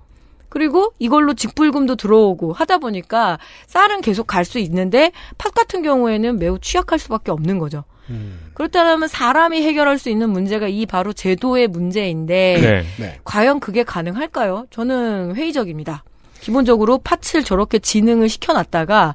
[0.49, 6.59] 그리고 이걸로 직불금도 들어오고 하다 보니까 쌀은 계속 갈 수 있는데 팥 같은 경우에는 매우
[6.59, 7.85] 취약할 수밖에 없는 거죠.
[8.55, 12.85] 그렇다면 사람이 해결할 수 있는 문제가 이 바로 제도의 문제인데 네.
[12.99, 13.21] 네.
[13.25, 14.65] 과연 그게 가능할까요?
[14.71, 16.05] 저는 회의적입니다.
[16.41, 19.15] 기본적으로 팥을 저렇게 진흥을 시켜놨다가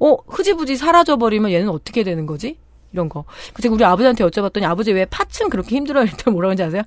[0.00, 2.56] 어 흐지부지 사라져버리면 얘는 어떻게 되는 거지?
[2.92, 3.24] 이런 거.
[3.52, 6.04] 그래서 우리 아버지한테 여쭤봤더니 아버지 왜 팥은 그렇게 힘들어요?
[6.04, 6.82] 이랬더니 뭐라고 하는지 아세요?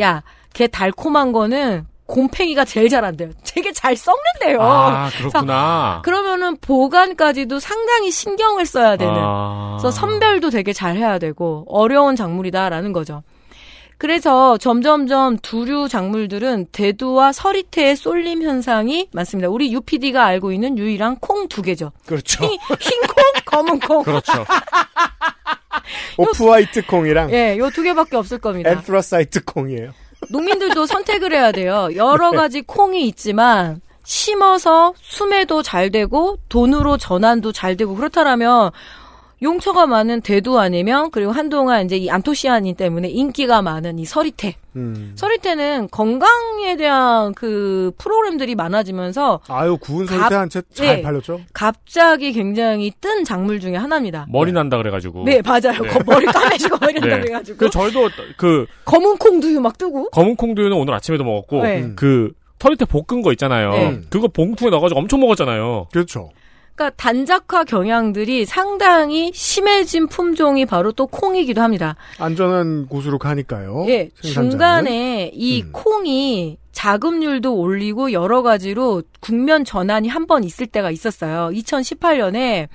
[0.00, 3.30] 야, 걔 달콤한 거는 곰팽이가 제일 잘한대요.
[3.46, 4.60] 되게 잘 썩는데요.
[4.60, 6.00] 아, 그렇구나.
[6.04, 9.14] 그러면은 보관까지도 상당히 신경을 써야 되는.
[9.16, 9.76] 아.
[9.78, 13.22] 그래서 선별도 되게 잘 해야 되고 어려운 작물이다라는 거죠.
[13.98, 19.48] 그래서 점점점 두류 작물들은 대두와 서리태의 쏠림 현상이 많습니다.
[19.48, 21.92] 우리 UPD가 알고 있는 유일한 콩 두 개죠.
[22.06, 22.44] 그렇죠.
[22.44, 24.02] 흰, 흰 콩, 검은 콩.
[24.02, 24.32] 그렇죠.
[26.16, 28.70] off-white 콩이랑 예, 요 두 개밖에 없을 겁니다.
[28.70, 29.90] anthracite 콩이에요.
[30.30, 31.88] 농민들도 선택을 해야 돼요.
[31.96, 38.70] 여러 가지 콩이 있지만 심어서 수매도 잘 되고 돈으로 전환도 잘 되고 그렇다면
[39.42, 44.54] 용처가 많은 대두 아니면 그리고 한동안 이제 이 안토시아닌 때문에 인기가 많은 이 서리태.
[44.76, 45.12] 음.
[45.16, 51.40] 서리태는 건강에 대한 그 프로그램들이 많아지면서 아유 구운 갑- 설태 한 채잘 예, 팔렸죠?
[51.52, 54.26] 갑자기 굉장히 뜬 작물 중에 하나입니다.
[54.30, 55.24] 머리 난다 그래가지고.
[55.24, 55.82] 네, 맞아요.
[55.82, 55.88] 네.
[55.88, 57.20] 거- 머리 까매지고 머리 난다 네.
[57.22, 57.58] 그래가지고.
[57.58, 60.10] 그 저희도 그 검은 콩두유 막 뜨고.
[60.10, 61.90] 검은 콩두유는 오늘 아침에도 먹었고 네.
[61.96, 63.70] 그 서리태 볶은 거 있잖아요.
[63.72, 64.00] 네.
[64.08, 65.88] 그거 봉투에 넣어가지고 엄청 먹었잖아요.
[65.92, 66.30] 그렇죠.
[66.74, 71.94] 그러니까 단작화 경향들이 상당히 심해진 품종이 바로 또 콩이기도 합니다.
[72.18, 73.84] 안전한 곳으로 가니까요.
[73.88, 74.50] 예, 생산자는.
[74.50, 75.70] 중간에 이 음.
[75.72, 81.50] 콩이 자급률도 올리고 여러 가지로 국면 전환이 한 번 있을 때가 있었어요.
[81.52, 82.68] 2018년에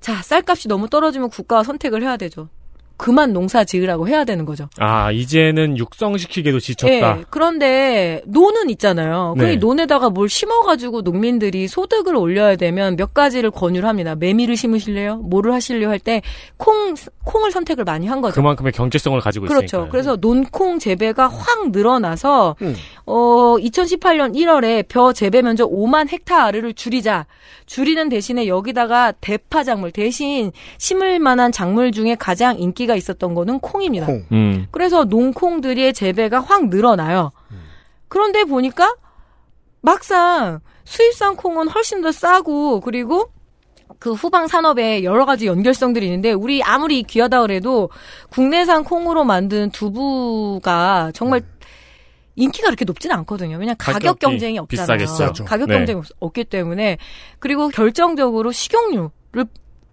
[0.00, 2.48] 자 쌀값이 너무 떨어지면 국가가 선택을 해야 되죠.
[2.98, 4.68] 그만 농사 지으라고 해야 되는 거죠.
[4.78, 6.92] 아 이제는 육성시키기도 지쳤다.
[6.92, 9.34] 예, 그런데 논은 있잖아요.
[9.38, 9.56] 그 네.
[9.56, 14.14] 논에다가 뭘 심어가지고 농민들이 소득을 올려야 되면 몇 가지를 권유를 합니다.
[14.16, 15.16] 메밀을 심으실래요?
[15.18, 15.88] 뭐를 하실래요?
[15.88, 16.22] 할 때
[16.56, 16.94] 콩,
[17.24, 18.34] 콩을 선택을 많이 한 거죠.
[18.34, 19.64] 그만큼의 경제성을 가지고 그렇죠.
[19.64, 19.90] 있으니까.
[19.90, 22.74] 그래서 논콩 재배가 확 늘어나서 음.
[23.06, 27.26] 어 2018년 1월에 벼 재배 면적 5만 헥타르를 줄이자.
[27.66, 34.06] 줄이는 대신에 여기다가 대파 작물 대신 심을 만한 작물 중에 가장 인기가 있었던 거는 콩입니다.
[34.06, 34.24] 콩.
[34.32, 34.66] 음.
[34.70, 37.32] 그래서 농콩들의 재배가 확 늘어나요.
[38.08, 38.94] 그런데 보니까
[39.80, 43.30] 막상 수입산 콩은 훨씬 더 싸고 그리고
[43.98, 47.90] 그 후방 산업에 여러 가지 연결성들이 있는데 우리 아무리 귀하다 그래도
[48.30, 51.42] 국내산 콩으로 만든 두부가 정말
[52.36, 53.56] 인기가 그렇게 높지는 않거든요.
[53.56, 54.98] 왜냐하면 가격 경쟁이 없잖아요.
[54.98, 55.44] 비싸겠죠.
[55.44, 55.76] 가격 네.
[55.78, 56.98] 경쟁이 없- 없기 때문에
[57.40, 59.10] 그리고 결정적으로 식용유를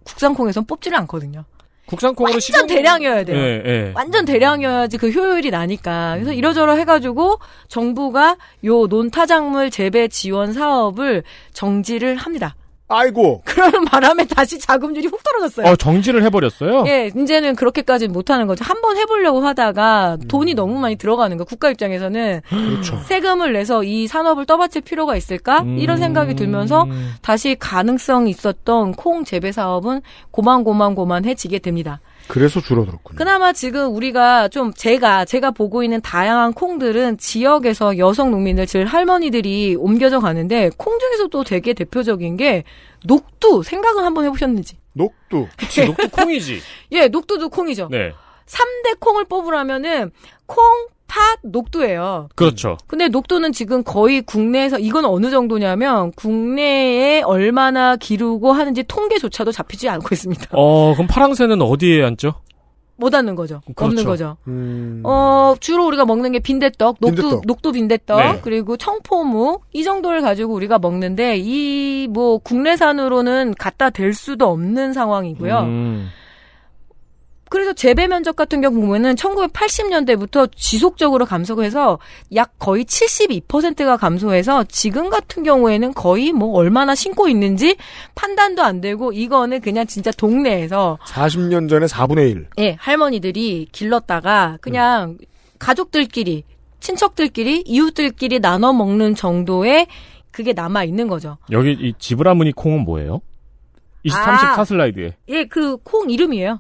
[0.04, 1.46] 국산 콩에선 뽑지를 않거든요.
[1.86, 3.38] 국산 콩으로 완전 식용- 대량이어야 돼요.
[3.38, 3.92] 예, 예.
[3.96, 6.14] 완전 대량이어야지 그 효율이 나니까.
[6.16, 11.24] 그래서 이러저러 해가지고 정부가 요 논타작물 재배 지원 사업을
[11.54, 12.56] 정지를 합니다.
[12.88, 13.42] 아이고.
[13.46, 15.66] 그러는 바람에 다시 자금률이 훅 떨어졌어요.
[15.68, 16.84] 어, 정지를 해버렸어요?
[16.88, 18.64] 예, 이제는 그렇게까지는 못하는 거죠.
[18.64, 21.44] 한 번 해보려고 하다가 돈이 너무 많이 들어가는 거.
[21.46, 23.00] 국가 입장에서는 그렇죠.
[23.08, 25.64] 세금을 내서 이 산업을 떠받칠 필요가 있을까?
[25.78, 26.86] 이런 생각이 들면서
[27.24, 32.00] 다시 가능성이 있었던 콩 재배 사업은 고만고만고만해지게 됩니다.
[32.28, 33.18] 그래서 줄어들었군요.
[33.18, 39.76] 그나마 지금 우리가 좀 제가 제가 보고 있는 다양한 콩들은 지역에서 여성 농민들 즉 할머니들이
[39.76, 42.64] 옮겨져 가는데 콩 중에서도 되게 대표적인 게
[43.06, 44.78] 녹두 생각은 한번 해보셨는지?
[44.94, 45.48] 녹두.
[45.58, 46.62] 그치, 녹두 콩이지.
[46.94, 47.90] 예, 녹두도 콩이죠.
[47.92, 48.14] 네.
[48.46, 50.12] 3대 콩을 뽑으라면은
[50.46, 52.28] 콩, 팥, 녹두예요.
[52.36, 52.78] 그렇죠.
[52.88, 60.10] 근데 녹두는 지금 거의 국내에서 이건 어느 정도냐면 국내에 얼마나 기르고 하는지 통계조차도 잡히지 않고
[60.12, 60.50] 있습니다.
[60.52, 62.34] 어, 그럼 파랑새는 어디에 앉죠?
[62.98, 63.62] 못 하는 거죠.
[63.78, 64.10] 없는 그렇죠.
[64.10, 64.38] 거죠.
[64.50, 65.04] 음.
[65.06, 67.42] 어, 주로 우리가 먹는 게 빈대떡, 녹두, 빈대떡.
[67.46, 68.40] 녹두 빈대떡, 네.
[68.42, 75.60] 그리고 청포묵, 이 정도를 가지고 우리가 먹는데, 이, 뭐, 국내산으로는 갖다 댈 수도 없는 상황이고요.
[75.60, 76.10] 음.
[77.56, 82.00] 그래서 재배 면적 같은 경우 보면은 1980년대부터 지속적으로 감소해서
[82.36, 87.78] 약 거의 72%가 감소해서 지금 같은 경우에는 거의 뭐 얼마나 심고 있는지
[88.14, 92.48] 판단도 안 되고 이거는 그냥 진짜 동네에서 40년 전에 4분의 1.
[92.60, 95.18] 예, 할머니들이 길렀다가 그냥
[95.58, 96.44] 가족들끼리,
[96.82, 99.88] 친척들끼리, 이웃들끼리 나눠 먹는 정도의
[100.32, 101.38] 그게 남아 있는 거죠.
[101.52, 103.22] 여기 이 지브라무니 콩은 뭐예요?
[104.04, 104.24] 20, 아.
[104.24, 105.16] 34 슬라이드에.
[105.30, 106.60] 예, 그 콩 이름이에요.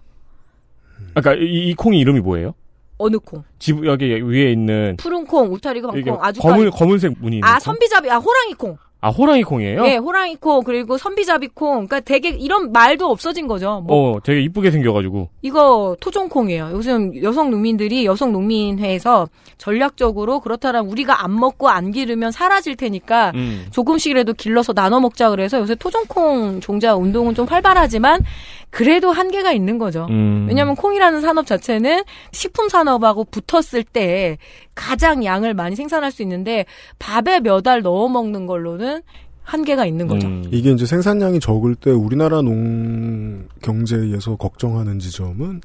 [1.15, 2.53] 아까 이, 이 콩이 이름이 뭐예요?
[2.97, 3.43] 어느 콩?
[3.59, 7.59] 집 여기 위에 있는 푸른 콩, 울타리 이게 콩, 아주 검은 검은색 무늬 아, 콩?
[7.59, 8.77] 선비잡이, 아, 호랑이 콩.
[9.05, 9.85] 아 호랑이 콩이에요?
[9.85, 11.85] 예, 호랑이 콩, 그리고 선비잡이 콩.
[11.85, 13.83] 그러니까 되게 이런 말도 없어진 거죠.
[13.85, 15.29] 뭐, 어, 되게 이쁘게 생겨가지고.
[15.43, 16.71] 이거 토종 콩이에요.
[16.71, 19.27] 요즘 여성 농민들이 여성 농민회에서
[19.59, 23.67] 전략적으로 그렇다면 우리가 안 먹고 안 기르면 사라질 테니까 음.
[23.69, 28.23] 조금씩이라도 길러서 나눠 먹자 그래서 요새 토종 콩 종자 운동은 좀 활발하지만
[28.71, 30.07] 그래도 한계가 있는 거죠.
[30.09, 30.47] 음.
[30.49, 34.37] 왜냐하면 콩이라는 산업 자체는 식품 산업하고 붙었을 때
[34.75, 36.65] 가장 양을 많이 생산할 수 있는데
[36.99, 39.01] 밥에 몇 알 넣어 먹는 걸로는
[39.43, 40.27] 한계가 있는 거죠.
[40.27, 40.43] 음.
[40.51, 45.61] 이게 이제 생산량이 적을 때 우리나라 농 경제에서 걱정하는 지점은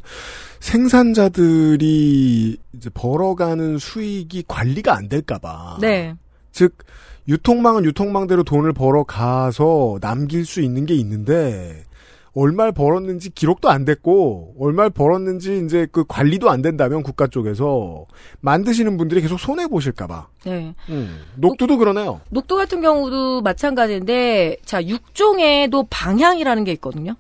[0.61, 5.79] 생산자들이 이제 벌어가는 수익이 관리가 안 될까봐.
[5.81, 6.15] 네.
[6.53, 6.77] 즉
[7.29, 11.85] 유통망은 유통망대로 돈을 벌어 가서 남길 수 있는 게 있는데
[12.35, 18.07] 얼마를 벌었는지 기록도 안 됐고 얼마를 벌었는지 이제 그 관리도 안 된다면 국가 쪽에서
[18.41, 20.29] 만드시는 분들이 계속 손해 보실까봐.
[20.45, 20.75] 네.
[21.37, 22.21] 녹두도 그러네요.
[22.31, 27.17] 녹두 같은 경우도 마찬가지인데, 자, 육종에도 방향이라는 게 있거든요.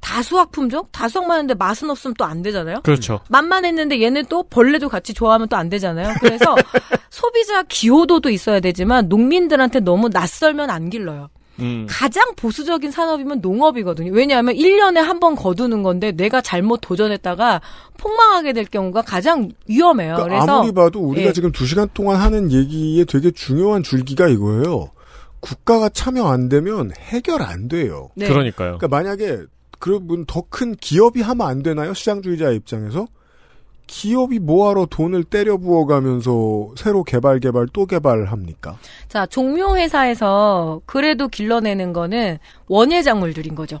[0.00, 0.84] 다수학 품종?
[0.92, 2.80] 다수학 많은데 맛은 없으면 또 안 되잖아요?
[2.82, 3.20] 그렇죠.
[3.28, 6.14] 맛만 했는데 얘는 또 벌레도 같이 좋아하면 또 안 되잖아요.
[6.20, 6.54] 그래서
[7.10, 11.28] 소비자 기호도도 있어야 되지만 농민들한테 너무 낯설면 안 길러요.
[11.60, 11.86] 음.
[11.88, 14.12] 가장 보수적인 산업이면 농업이거든요.
[14.12, 17.60] 왜냐하면 1년에 한 번 거두는 건데 내가 잘못 도전했다가
[17.98, 20.14] 폭망하게 될 경우가 가장 위험해요.
[20.14, 21.32] 그러니까 그래서 아무리 봐도 우리가 예.
[21.32, 24.90] 지금 두 시간 동안 하는 얘기에 되게 중요한 줄기가 이거예요.
[25.40, 28.08] 국가가 참여 안 되면 해결 안 돼요.
[28.14, 28.28] 네.
[28.28, 28.78] 그러니까요.
[28.78, 29.38] 그러니까 만약에
[29.78, 31.94] 그러면 더 큰 기업이 하면 안 되나요?
[31.94, 33.06] 시장주의자 입장에서
[33.90, 38.78] 기업이 뭐하러 돈을 때려 부어가면서 새로 개발 개발 또 개발합니까?
[39.08, 42.38] 자, 종묘 회사에서 그래도 길러내는 거는
[42.68, 43.80] 원예 작물들인 거죠.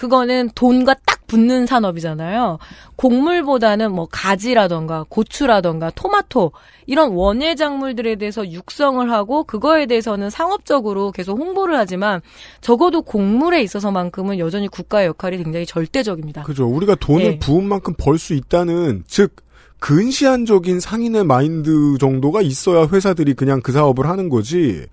[0.00, 2.58] 그거는 돈과 딱 붙는 산업이잖아요.
[2.96, 6.52] 곡물보다는 뭐 가지라던가 고추라던가 토마토
[6.86, 12.22] 이런 원예 작물들에 대해서 육성을 하고 그거에 대해서는 상업적으로 계속 홍보를 하지만
[12.62, 16.44] 적어도 곡물에 있어서만큼은 여전히 국가의 역할이 굉장히 절대적입니다.
[16.44, 16.66] 그죠.
[16.66, 17.38] 우리가 돈을 예.
[17.38, 19.36] 부은 만큼 벌 수 있다는 즉
[19.80, 24.86] 근시안적인 상인의 마인드 정도가 있어야 회사들이 그냥 그 사업을 하는 거지.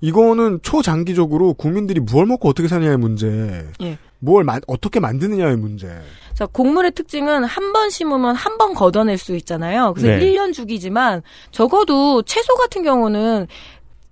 [0.00, 3.66] 이거는 초장기적으로 국민들이 무얼 먹고 어떻게 사냐의 문제.
[3.82, 3.98] 예.
[4.20, 5.88] 뭘 마- 어떻게 만드느냐의 문제.
[6.34, 9.92] 자, 곡물의 특징은 한 번 심으면 한 번 걷어낼 수 있잖아요.
[9.94, 10.20] 그래서 네.
[10.32, 13.46] 1년 주기지만 적어도 채소 같은 경우는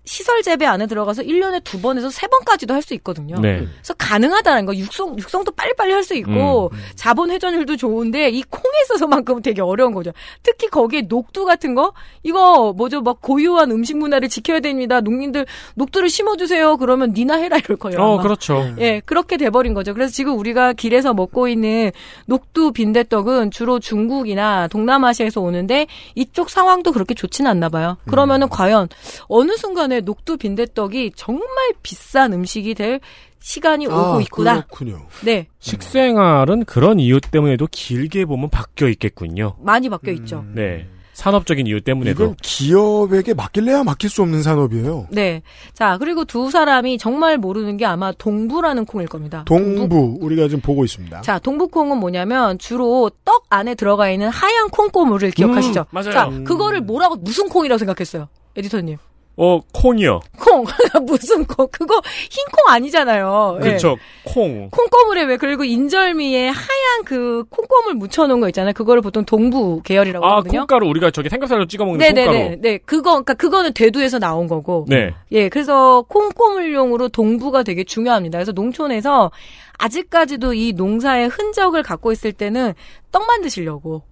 [0.04, 3.38] 시설 재배 안에 들어가서 1년에 두 번에서 세 번까지도 할 수 있거든요.
[3.38, 3.58] 네.
[3.58, 4.74] 그래서 가능하다는 거.
[4.74, 10.10] 육성, 육성도 빨리빨리 할 수 있고, 자본 회전율도 좋은데, 이 콩에 있어서만큼은 되게 어려운 거죠.
[10.42, 11.92] 특히 거기에 녹두 같은 거?
[12.24, 15.00] 이거, 뭐죠, 막 고유한 음식 문화를 지켜야 됩니다.
[15.00, 15.46] 농민들,
[15.76, 16.76] 녹두를 심어 주세요.
[16.76, 18.00] 그러면 니나 해라 이럴 거예요.
[18.00, 18.22] 어, 아마.
[18.24, 18.74] 그렇죠.
[18.80, 19.94] 예, 그렇게 돼 버린 거죠.
[19.94, 21.92] 그래서 지금 우리가 길에서 먹고 있는
[22.26, 25.86] 녹두 빈대떡은 주로 중국이나 동남아시아에서 오는데
[26.16, 27.96] 이쪽 상황도 그렇게 좋지는 않나 봐요.
[28.08, 28.88] 그러면은 과연
[29.28, 31.46] 어느 순간에 녹두 빈대떡이 정말
[31.82, 33.00] 비싼 음식이 될
[33.40, 34.62] 시간이 오고 아, 있구나.
[34.62, 35.06] 그렇군요.
[35.24, 39.56] 네, 식생활은 그런 이유 때문에도 길게 보면 바뀌어 있겠군요.
[39.60, 40.44] 많이 바뀌어 있죠.
[40.54, 40.86] 네.
[41.12, 42.24] 산업적인 이유 때문에도.
[42.24, 45.08] 이건 기업에게 맡길래야 맡길 수 없는 산업이에요.
[45.10, 45.42] 네.
[45.74, 49.42] 자, 그리고 두 사람이 정말 모르는 게 아마 동부라는 콩일 겁니다.
[49.46, 51.20] 동부 우리가 지금 보고 있습니다.
[51.20, 55.80] 자, 동부콩은 뭐냐면 주로 떡 안에 들어가 있는 하얀 콩고물을 기억하시죠?
[55.80, 56.12] 음, 맞아요.
[56.12, 56.44] 자, 음.
[56.44, 58.28] 그거를 뭐라고 무슨 콩이라고 생각했어요?
[58.56, 58.96] 에디터님.
[59.36, 60.20] 어, 콩이요.
[60.38, 60.64] 콩.
[61.06, 61.66] 무슨 콩.
[61.72, 63.56] 그거 흰 콩 아니잖아요.
[63.60, 63.64] 예.
[63.64, 63.96] 그렇죠.
[64.24, 64.68] 콩.
[64.70, 68.74] 콩고물에 왜 그리고 인절미에 하얀 그 콩고물 묻혀놓은 거 있잖아요.
[68.74, 70.60] 그거를 보통 동부 계열이라고 아, 하거든요.
[70.60, 72.24] 콩가루 우리가 저기 삼겹살로 찍어 먹는 네네네.
[72.26, 72.60] 콩가루.
[72.60, 74.84] 네, 그거 그러니까 그거는 대두에서 나온 거고.
[74.88, 75.14] 네.
[75.32, 78.36] 예, 그래서 콩고물용으로 동부가 되게 중요합니다.
[78.38, 79.30] 그래서 농촌에서
[79.78, 82.74] 아직까지도 이 농사의 흔적을 갖고 있을 때는
[83.10, 84.02] 떡 만 드시려고.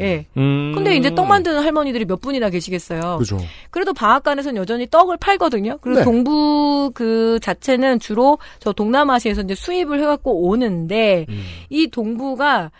[0.00, 0.26] 예.
[0.36, 0.72] 음.
[0.74, 3.18] 근데 이제 떡 만드는 할머니들이 몇 분이나 계시겠어요.
[3.18, 3.38] 그죠.
[3.70, 5.78] 그래도 방앗간에서는 여전히 떡을 팔거든요.
[5.80, 6.04] 그리고 네.
[6.04, 11.42] 동부 그 자체는 주로 저 동남아시아에서 이제 수입을 해갖고 오는데 음.
[11.68, 12.70] 이 동부가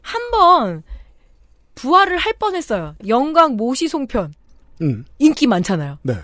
[0.00, 0.82] 한번
[1.74, 2.94] 부활을 할 뻔했어요.
[3.06, 4.32] 영광 모시송편
[4.82, 5.04] 음.
[5.18, 5.98] 인기 많잖아요.
[6.02, 6.14] 네.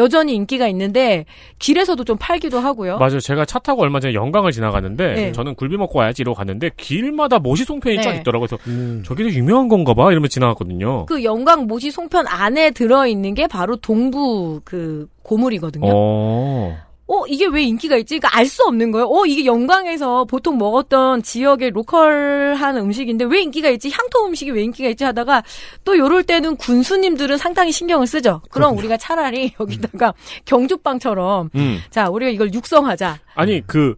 [0.00, 1.26] 여전히 인기가 있는데
[1.58, 2.98] 길에서도 좀 팔기도 하고요.
[2.98, 3.20] 맞아요.
[3.20, 5.32] 제가 차 타고 얼마 전에 영광을 지나가는데 네.
[5.32, 8.02] 저는 굴비 먹고 와야지 이러고 갔는데 길마다 모시 송편이 네.
[8.02, 8.48] 쫙 있더라고요.
[8.48, 9.02] 그래서 음.
[9.04, 11.06] 저기도 유명한 건가 봐 이러면서 지나갔거든요.
[11.06, 15.90] 그 영광 모시 송편 안에 들어 있는 게 바로 동부 그 고물이거든요.
[15.92, 16.89] 어.
[17.12, 18.18] 어, 이게 왜 인기가 있지?
[18.20, 19.06] 그러니까 알 수 없는 거예요.
[19.06, 23.90] 어, 이게 영광에서 보통 먹었던 지역의 로컬한 음식인데 왜 인기가 있지?
[23.90, 25.02] 향토 음식이 왜 인기가 있지?
[25.04, 25.42] 하다가
[25.84, 28.42] 또 요럴 때는 군수님들은 상당히 신경을 쓰죠.
[28.50, 31.78] 그럼 우리가 차라리 여기다가 경주빵처럼 음.
[31.90, 33.18] 자, 우리가 이걸 육성하자.
[33.34, 33.96] 아니 그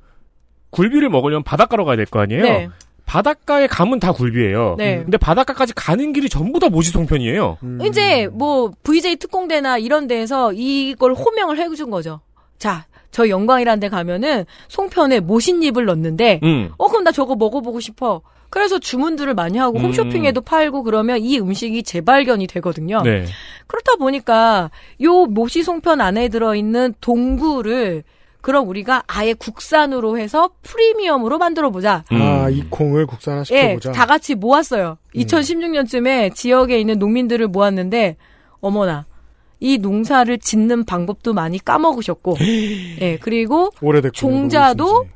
[0.71, 2.43] 굴비를 먹으려면 바닷가로 가야 될 거 아니에요?
[2.43, 2.69] 네.
[3.05, 4.77] 바닷가에 가면 다 굴비예요.
[4.79, 5.03] 네.
[5.03, 7.59] 근데 바닷가까지 가는 길이 전부 다 모시송편이에요.
[7.63, 7.79] 음.
[7.85, 12.21] 이제 뭐 VJ 특공대나 이런 데에서 이걸 호명을 해준 거죠.
[12.59, 16.71] 자, 저 영광이라는 데 가면은 송편에 모신잎을 넣는데 음.
[16.79, 18.23] 어 그럼 나 저거 먹어보고 싶어.
[18.51, 19.85] 그래서 주문들을 많이 하고 음.
[19.85, 23.01] 홈쇼핑에도 팔고 그러면 이 음식이 재발견이 되거든요.
[23.03, 23.25] 네.
[23.67, 24.71] 그렇다 보니까
[25.03, 28.05] 요 모시 송편 안에 들어있는 동부를
[28.43, 32.05] 그럼 우리가 아예 국산으로 해서 프리미엄으로 만들어 보자.
[32.13, 32.21] 음.
[32.21, 33.93] 아, 이 콩을 국산화 예, 시켜보자.
[33.93, 34.99] 다 같이 모았어요.
[35.15, 38.17] 2016년쯤에 지역에 있는 농민들을 모았는데
[38.61, 39.07] 어머나
[39.63, 42.37] 이 농사를 짓는 방법도 많이 까먹으셨고,
[43.01, 44.13] 예 그리고 오래됐군요.
[44.33, 45.07] 종자도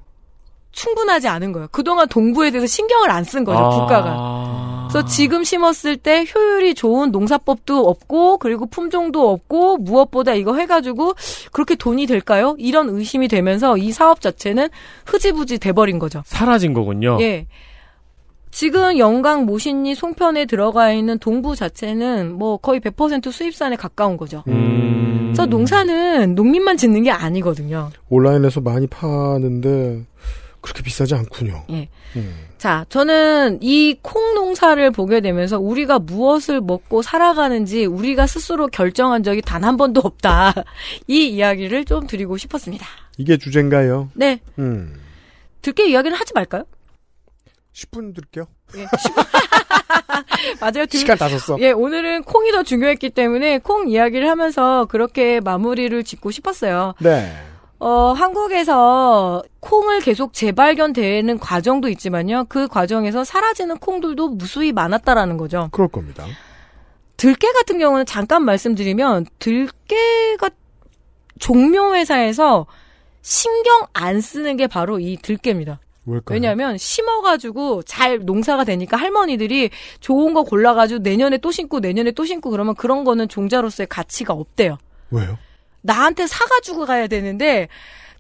[0.70, 1.68] 충분하지 않은 거예요.
[1.72, 3.68] 그동안 동부에 대해서 신경을 안 쓴 거죠, 아.
[3.70, 4.86] 국가가.
[4.88, 11.14] 그래서 지금 심었을 때 효율이 좋은 농사법도 없고, 그리고 품종도 없고, 무엇보다 이거 해가지고
[11.51, 12.55] 그렇게 돈이 될까요?
[12.59, 14.68] 이런 의심이 되면서 이 사업 자체는
[15.07, 16.22] 흐지부지 돼버린 거죠.
[16.24, 17.18] 사라진 거군요.
[17.20, 17.47] 예.
[18.61, 24.44] 지금 영광 모신리 송편에 들어가 있는 동부 자체는 뭐 거의 100% 수입산에 가까운 거죠.
[24.48, 25.24] 음.
[25.26, 27.90] 그래서 농사는 농민만 짓는 게 아니거든요.
[28.09, 30.02] 온라인에서 많이 파는데
[30.62, 31.64] 그렇게 비싸지 않군요.
[31.68, 31.86] 예.
[32.16, 32.34] 음.
[32.57, 39.42] 자, 저는 이 콩 농사를 보게 되면서 우리가 무엇을 먹고 살아가는지 우리가 스스로 결정한 적이
[39.42, 40.54] 단 한 번도 없다.
[41.09, 42.86] 이 이야기를 좀 드리고 싶었습니다.
[43.18, 44.09] 이게 주제인가요?
[44.14, 44.40] 네.
[44.59, 44.94] 음.
[45.61, 46.64] 들깨 이야기는 하지 말까요?
[47.77, 48.47] 10분 드릴게요.
[48.77, 48.87] 예.
[50.61, 50.87] 맞아요.
[50.87, 51.59] 들- 시간 다 썼어.
[51.61, 56.95] 예, 오늘은 콩이 더 중요했기 때문에 콩 이야기를 하면서 그렇게 마무리를 짓고 싶었어요.
[57.01, 57.33] 네.
[57.79, 62.47] 어, 한국에서 콩을 계속 재발견되는 과정도 있지만요.
[62.49, 65.68] 그 과정에서 사라지는 콩들도 무수히 많았다라는 거죠.
[65.72, 66.24] 그럴 겁니다.
[67.18, 70.49] 들깨 같은 경우는 잠깐 말씀드리면 들깨가
[71.39, 72.66] 종묘 회사에서
[73.20, 75.79] 신경 안 쓰는 게 바로 이 들깨입니다.
[76.07, 76.34] 왜일까요?
[76.34, 82.50] 왜냐하면 심어가지고 잘 농사가 되니까 할머니들이 좋은 거 골라가지고 내년에 또 심고 내년에 또 심고
[82.50, 84.78] 그러면 그런 거는 종자로서의 가치가 없대요.
[85.11, 85.38] 왜요?
[85.82, 87.68] 나한테 사가지고 가야 되는데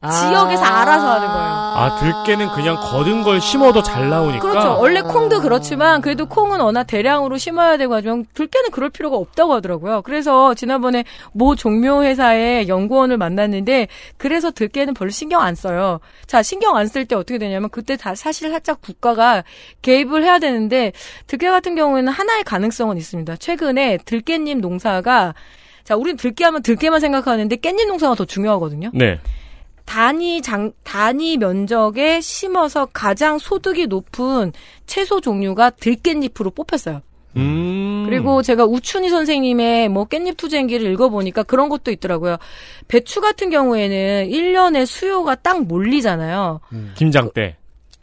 [0.02, 1.46] 지역에서 알아서 하는 거예요.
[1.76, 4.40] 아, 들깨는 그냥 거둔 걸 심어도 잘 나오니까.
[4.40, 4.78] 그렇죠.
[4.78, 10.02] 원래 콩도 그렇지만 그래도 콩은 워낙 대량으로 심어야 되고 하지만 들깨는 그럴 필요가 없다고 하더라고요.
[10.02, 16.00] 그래서 지난번에 모 종묘 회사의 연구원을 만났는데 그래서 들깨는 별로 신경 안 써요.
[16.26, 19.42] 자, 신경 안 쓸 때 어떻게 되냐면 그때 다 사실 살짝 국가가
[19.82, 20.92] 개입을 해야 되는데
[21.26, 23.36] 들깨 같은 경우에는 하나의 가능성은 있습니다.
[23.36, 25.34] 최근에 들깨잎 농사가
[25.84, 28.90] 자, 우린 들깨 하면 들깨만 생각하는데 깻잎 농사가 더 중요하거든요.
[28.92, 29.18] 네.
[29.86, 34.52] 단위 장 단위 면적에 심어서 가장 소득이 높은
[34.84, 37.00] 채소 종류가 들깻잎으로 뽑혔어요.
[37.36, 38.04] 음.
[38.06, 42.36] 그리고 제가 우춘희 선생님의 뭐 깻잎 투쟁기를 읽어보니까 그런 것도 있더라고요.
[42.88, 46.60] 배추 같은 경우에는 1년에 수요가 딱 몰리잖아요.
[46.96, 47.56] 김장 때.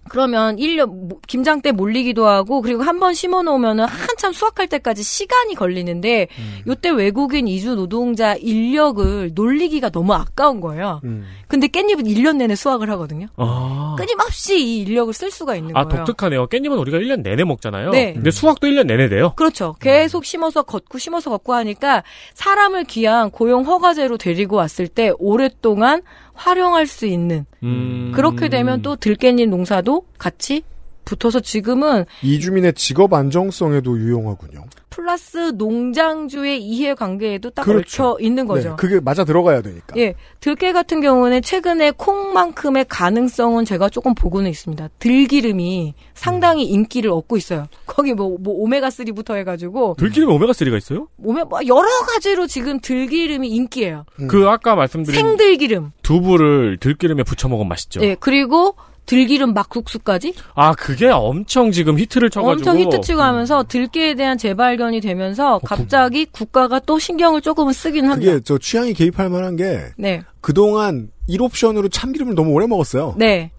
[0.10, 5.56] 그러면 1년, 김장 때 몰리기도 하고, 그리고 한 번 심어 놓으면은 한참 수확할 때까지 시간이
[5.56, 6.28] 걸리는데,
[6.68, 11.02] 요때 외국인 이주 노동자 인력을 놀리기가 너무 아까운 거예요.
[11.48, 13.28] 근데 깻잎은 1년 내내 수확을 하거든요.
[13.38, 13.96] 아.
[13.98, 16.06] 끊임없이 이 인력을 쓸 수가 있는 아, 거예요.
[16.06, 16.48] 독특하네요.
[16.48, 17.92] 깻잎은 우리가 1년 내내 먹잖아요.
[17.92, 18.14] 네.
[18.14, 19.34] 근데 수확도 1년 내내 돼요.
[19.36, 19.76] 그렇죠.
[19.80, 26.02] 계속 심어서 걷고 심어서 걷고 하니까 사람을 귀한 고용 허가제로 데리고 왔을 때 오랫동안
[26.34, 28.12] 활용할 수 있는 음.
[28.14, 30.64] 그렇게 되면 또 들깻잎 농사도 같이
[31.06, 34.66] 붙어서 지금은 이주민의 직업 안정성에도 유용하군요.
[34.90, 38.12] 플러스 농장주의 이해관계에도 딱 그렇죠.
[38.12, 38.70] 얽혀 있는 거죠.
[38.70, 39.96] 네, 그게 맞아 들어가야 되니까.
[39.98, 44.90] 예, 들깨 같은 경우는 최근에 콩만큼의 가능성은 제가 조금 보고는 있습니다.
[45.00, 47.66] 들기름이 상당히 인기를 얻고 있어요.
[47.88, 51.08] 거기 뭐, 뭐 오메가 3부터 해가지고 들기름에 오메가 3가 있어요?
[51.24, 54.06] 오메 뭐 여러 가지로 지금 들기름이 인기예요.
[54.30, 55.92] 그 아까 말씀드린 생들기름.
[56.04, 58.02] 두부를 들기름에 부쳐 먹으면 맛있죠.
[58.04, 58.76] 예, 그리고
[59.06, 62.70] 들기름 막국수까지 아, 그게 엄청 지금 히트를 쳐가지고.
[62.72, 68.32] 엄청 히트치고 하면서 들깨에 대한 재발견이 되면서 갑자기 국가가 또 신경을 조금은 쓰긴 합니다.
[68.32, 70.22] 그게 저 취향이 개입할 만한 게 네.
[70.42, 73.16] 그동안 1옵션으로 참기름을 너무 오래 먹었어요.
[73.18, 73.52] 네.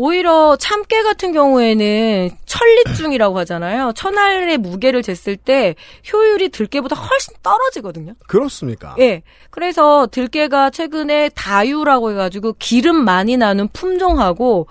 [0.00, 3.90] 오히려 참깨 같은 경우에는 천리중이라고 하잖아요.
[3.96, 5.74] 천알의 무게를 쟀을 때
[6.12, 8.14] 효율이 들깨보다 훨씬 떨어지거든요.
[8.28, 8.94] 그렇습니까?
[9.00, 9.22] 예.
[9.50, 14.68] 그래서 들깨가 최근에 다유라고 해가지고 기름 많이 나는 품종하고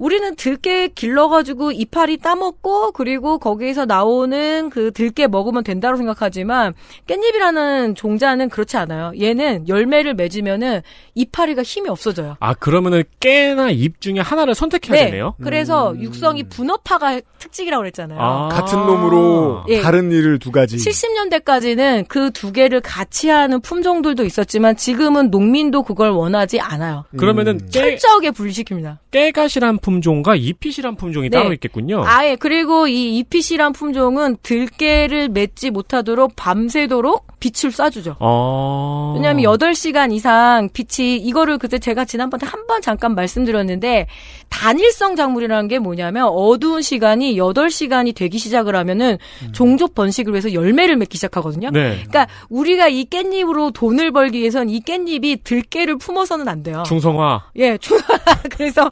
[0.00, 6.74] 우리는 들깨 길러가지고 이파리 따먹고 그리고 거기에서 나오는 그 들깨 먹으면 된다고 생각하지만
[7.06, 9.12] 깻잎이라는 종자는 그렇지 않아요.
[9.20, 10.80] 얘는 열매를 맺으면은
[11.14, 12.36] 이파리가 힘이 없어져요.
[12.40, 15.34] 아, 그러면은 깨나 잎 중에 하나를 선택해야 되네요?
[15.42, 18.18] 그래서 육성이 분업화가 특징이라고 그랬잖아요.
[18.20, 18.48] 아.
[18.48, 19.80] 같은 놈으로 예.
[19.82, 20.76] 다른 일을 두 가지.
[20.76, 27.04] 70년대까지는 그 두 개를 같이 하는 품종들도 있었지만 지금은 농민도 그걸 원하지 않아요.
[27.18, 28.96] 그러면은 깨, 철저하게 분리시킵니다.
[29.10, 31.38] 깨가시란 품종과 잎이시란 품종이 네.
[31.38, 32.02] 따로 있겠군요.
[32.04, 38.16] 아예 그리고 이 이피시란 품종은 들깨를 맺지 못하도록 밤새도록 빛을 쏴주죠.
[38.20, 39.14] 어.
[39.16, 44.06] 왜냐하면 8시간 이상 빛이 이거를 그때 제가 지난번에 한 번 잠깐 말씀드렸는데
[44.48, 49.18] 단일성 작물이라는 게 뭐냐면 어두운 시간이 8시간이 되기 시작을 하면은
[49.52, 51.70] 종족 번식을 위해서 열매를 맺기 시작하거든요.
[51.70, 51.94] 네.
[52.06, 56.84] 그러니까 우리가 이 깻잎으로 돈을 벌기 위해선 이 깻잎이 들깨를 품어서는 안 돼요.
[56.86, 57.46] 중성화.
[57.56, 57.98] 예, 중
[58.50, 58.84] 그래서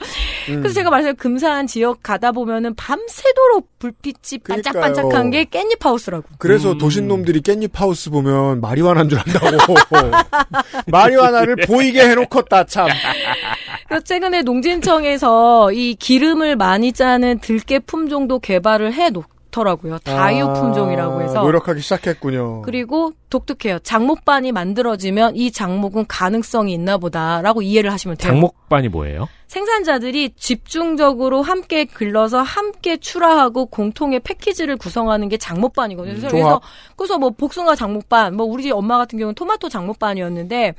[0.48, 0.56] 음.
[0.56, 6.24] 그래서 제가 말씀 금산 지역 가다 보면은 밤새도록 불빛이 반짝반짝한 게 깻잎 하우스라고.
[6.38, 6.78] 그래서 음.
[6.78, 9.74] 도신 놈들이 깻잎 하우스 보면 마리화나인 줄 안다고.
[10.86, 12.88] 마리화나를 보이게 해놓겠다, 참.
[13.88, 19.98] 그래서 최근에 농진청에서 이 기름을 많이 짜는 들깨 품종도 개발을 해 놓더라고요.
[20.00, 21.42] 다유 아, 품종이라고 해서.
[21.42, 22.62] 노력하기 시작했군요.
[22.62, 23.78] 그리고 독특해요.
[23.80, 28.32] 장목반이 만들어지면 이 장목은 가능성이 있나 보다라고 이해를 하시면 돼요.
[28.32, 29.28] 장목반이 뭐예요?
[29.48, 36.14] 생산자들이 집중적으로 함께 길러서 함께 출하하고 공통의 패키지를 구성하는 게 장목반이거든요.
[36.16, 36.62] 그래서, 종합.
[36.96, 40.74] 그래서 뭐 복숭아 장목반, 뭐 우리 집 엄마 같은 경우는 토마토 장목반이었는데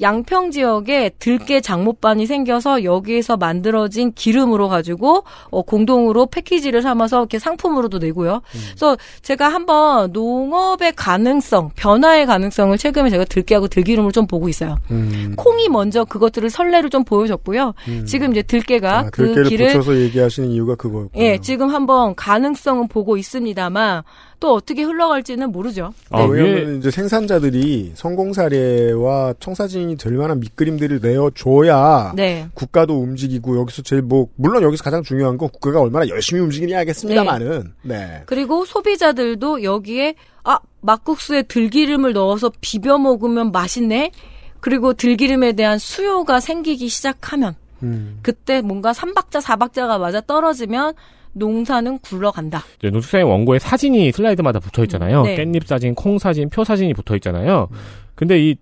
[0.00, 7.98] 양평 지역에 들깨 장목반이 생겨서 여기에서 만들어진 기름으로 가지고 어, 공동으로 패키지를 삼아서 이렇게 상품으로도
[7.98, 8.40] 내고요.
[8.50, 14.76] 그래서 제가 한번 농업의 가능성, 변화의 가능성을 최근에 제가 들깨하고 들기름을 좀 보고 있어요.
[14.90, 15.34] 음.
[15.36, 17.74] 콩이 먼저 그것들을 선례를 좀 보여줬고요.
[18.06, 21.22] 지금 이제 들깨가 아, 그 들깨를 길을 붙여서 얘기하시는 이유가 그거였군요.
[21.22, 24.02] 예, 지금 한번 가능성은 보고 있습니다만
[24.38, 25.92] 또 어떻게 흘러갈지는 모르죠.
[26.10, 32.48] 아, 네, 왜냐하면 이제 생산자들이 성공 사례와 청사진이 될 만한 밑그림들을 내어줘야 네.
[32.54, 37.72] 국가도 움직이고 여기서 제일 뭐 물론 여기서 가장 중요한 건 국가가 얼마나 열심히 움직이냐 하겠습니다만은
[37.82, 38.22] 네.
[38.26, 44.12] 그리고 소비자들도 여기에 아 막국수에 들기름을 넣어서 비벼 먹으면 맛있네.
[44.60, 48.18] 그리고 들기름에 대한 수요가 생기기 시작하면 음.
[48.22, 50.94] 그때 뭔가 삼박자 사박자가 맞아 떨어지면
[51.32, 52.64] 농사는 굴러간다.
[52.78, 55.22] 이제 노숙사의 원고에 사진이 슬라이드마다 붙어 있잖아요.
[55.22, 55.36] 네.
[55.36, 57.68] 깻잎 사진, 콩 사진, 표 사진이 붙어 있잖아요.
[58.14, 58.56] 근데 이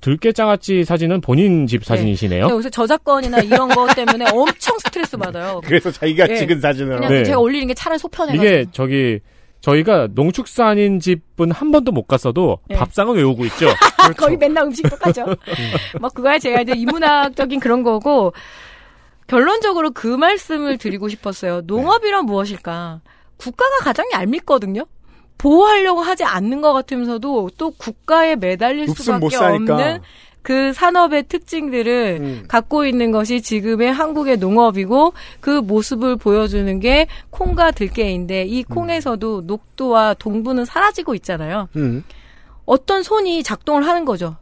[0.00, 2.42] 들깨장아찌 사진은 본인 집 사진이시네요.
[2.42, 5.60] 근데 요새 저작권이나 이런 거 때문에 엄청 스트레스 받아요.
[5.64, 6.36] 그래서 자기가 예.
[6.36, 7.24] 찍은 사진으로 그냥 네.
[7.24, 8.44] 제가 올리는 게 차라리 속편해가지고.
[8.44, 9.20] 이게 저기
[9.64, 12.76] 저희가 농축산인 집은 한 번도 못 갔어도 네.
[12.76, 13.68] 밥상은 외우고 있죠.
[14.18, 15.24] 거의 맨날 음식 똑같죠.
[16.00, 18.34] 뭐 그거야 제가 이제 인문학적인 그런 거고
[19.26, 21.62] 결론적으로 그 말씀을 드리고 싶었어요.
[21.64, 23.00] 농업이란 무엇일까?
[23.38, 24.84] 국가가 가장 얄밉거든요.
[25.38, 29.74] 보호하려고 하지 않는 것 같으면서도 또 국가에 매달릴 수밖에 사니까.
[29.74, 30.00] 없는
[30.44, 32.44] 그 산업의 특징들을 음.
[32.46, 40.14] 갖고 있는 것이 지금의 한국의 농업이고 그 모습을 보여주는 게 콩과 들깨인데 이 콩에서도 녹두와
[40.14, 41.68] 동부는 사라지고 있잖아요.
[41.76, 42.04] 음.
[42.66, 44.36] 어떤 손이 작동을 하는 거죠.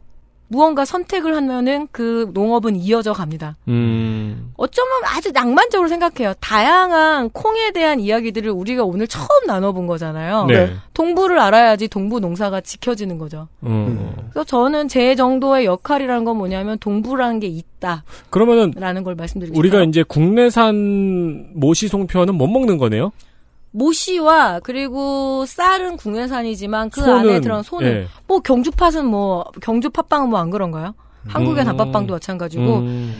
[0.53, 3.57] 무언가 선택을 하면은 그 농업은 이어져 갑니다.
[3.67, 4.51] 음.
[4.55, 6.35] 어쩌면 아주 낭만적으로 생각해요.
[6.39, 10.45] 다양한 콩에 대한 이야기들을 우리가 오늘 처음 나눠본 거잖아요.
[10.45, 10.71] 네.
[10.93, 13.47] 동부를 알아야지 동부 농사가 지켜지는 거죠.
[13.63, 14.13] 음.
[14.29, 19.89] 그래서 저는 제 정도의 역할이라는 건 뭐냐면 동부라는 게 있다라는 그러면은 걸 말씀드리고 우리가 싶어요.
[19.89, 23.11] 이제 국내산 모시 송편은 못 먹는 거네요.
[23.73, 28.07] 모시와 그리고 쌀은 국내산이지만 그 소는, 안에 들어간 소는 예.
[28.27, 30.93] 뭐 경주 팥은 뭐 경주 팥빵은 뭐 안 그런가요?
[31.27, 31.65] 한국의 음.
[31.65, 33.15] 단팥빵도 마찬가지고 음.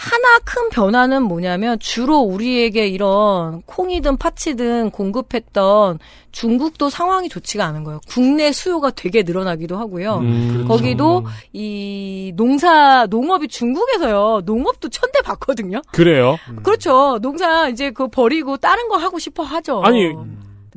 [0.00, 5.98] 하나 큰 변화는 뭐냐면 주로 우리에게 이런 콩이든 파치든 공급했던
[6.32, 8.00] 중국도 상황이 좋지가 않은 거예요.
[8.08, 10.20] 국내 수요가 되게 늘어나기도 하고요.
[10.20, 10.64] 음.
[10.66, 14.40] 거기도 이 농사 농업이 중국에서요.
[14.46, 15.82] 농업도 천대 받거든요.
[15.92, 16.38] 그래요.
[16.62, 17.18] 그렇죠.
[17.20, 19.82] 농사 이제 그거 버리고 다른 거 하고 싶어 하죠.
[19.84, 20.14] 아니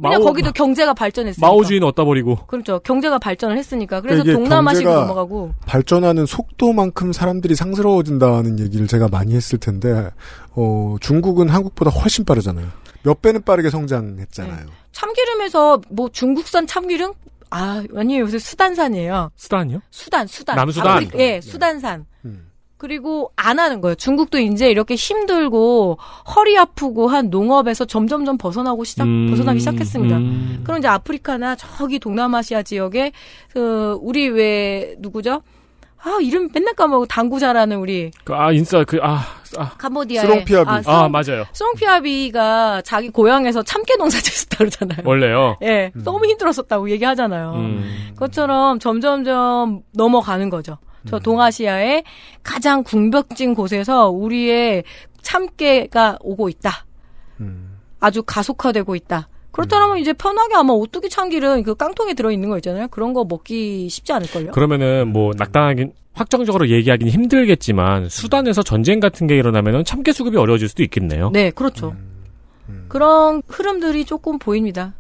[0.02, 1.46] 왜냐 마오- 거기도 경제가 발전했으니까.
[1.48, 2.38] 마오주의는 어디다 버리고.
[2.48, 2.80] 그렇죠.
[2.80, 4.02] 경제가 발전을 했으니까.
[4.02, 5.54] 그래서 그러니까 동남아식으로 넘어가고.
[5.66, 10.10] 발전하는 속도만큼 사람들이 상스러워진다는 얘기를 제가 많이 했을 텐데
[10.56, 12.68] 어, 중국은 한국보다 훨씬 빠르잖아요.
[13.04, 14.66] 몇 배는 빠르게 성장했잖아요.
[14.92, 17.14] 참기름에서 뭐 중국산 참기름?
[17.50, 18.24] 아, 아니에요.
[18.24, 19.30] 요새 수단산이에요.
[19.36, 19.82] 수단이요?
[19.92, 20.56] 수단, 수단.
[20.56, 21.10] 남수단?
[21.20, 22.06] 예, 수단산.
[22.26, 22.48] 음.
[22.88, 23.96] 그리고 안 하는 거예요.
[23.96, 25.98] 중국도 이제 이렇게 힘들고
[26.36, 30.18] 허리 아프고 한 농업에서 점점점 벗어나고 시작, 음, 벗어나기 시작했습니다.
[30.18, 30.60] 음.
[30.66, 33.14] 그럼 이제 아프리카나 저기 동남아시아 지역에
[33.54, 35.44] 그 우리 왜 누구죠?
[36.00, 39.22] 아 이름 맨날 까먹고 당구 잘하는 우리 그, 아 인싸 그아
[39.58, 39.70] 아.
[39.78, 40.70] 캄보디아의 스롱피아비.
[40.70, 41.46] 아, 아, 스롱- 맞아요.
[41.54, 45.00] 스롱피아비가 자기 고향에서 참깨 농사 짓었다 그러잖아요.
[45.06, 45.56] 원래요.
[45.64, 47.54] 예, 너무 힘들었었다고 얘기하잖아요.
[47.56, 48.10] 음.
[48.16, 50.78] 그것처럼 점점점 넘어가는 거죠.
[51.08, 52.04] 저 동아시아의
[52.44, 54.84] 가장 궁벽진 곳에서 우리의
[55.22, 56.86] 참깨가 오고 있다.
[57.40, 57.80] 음.
[58.00, 59.30] 아주 가속화되고 있다.
[59.52, 62.88] 그렇다면 이제 편하게 아마 오뚜기 참기름 그 깡통에 들어 있는 거 있잖아요.
[62.88, 64.52] 그런 거 먹기 쉽지 않을걸요.
[64.52, 70.84] 그러면은 뭐 낙당하긴 확정적으로 얘기하기는 힘들겠지만 수단에서 전쟁 같은 게 일어나면은 참깨 수급이 어려워질 수도
[70.84, 71.30] 있겠네요.
[71.32, 71.96] 네, 그렇죠.
[72.88, 74.94] 그런 흐름들이 조금 보입니다.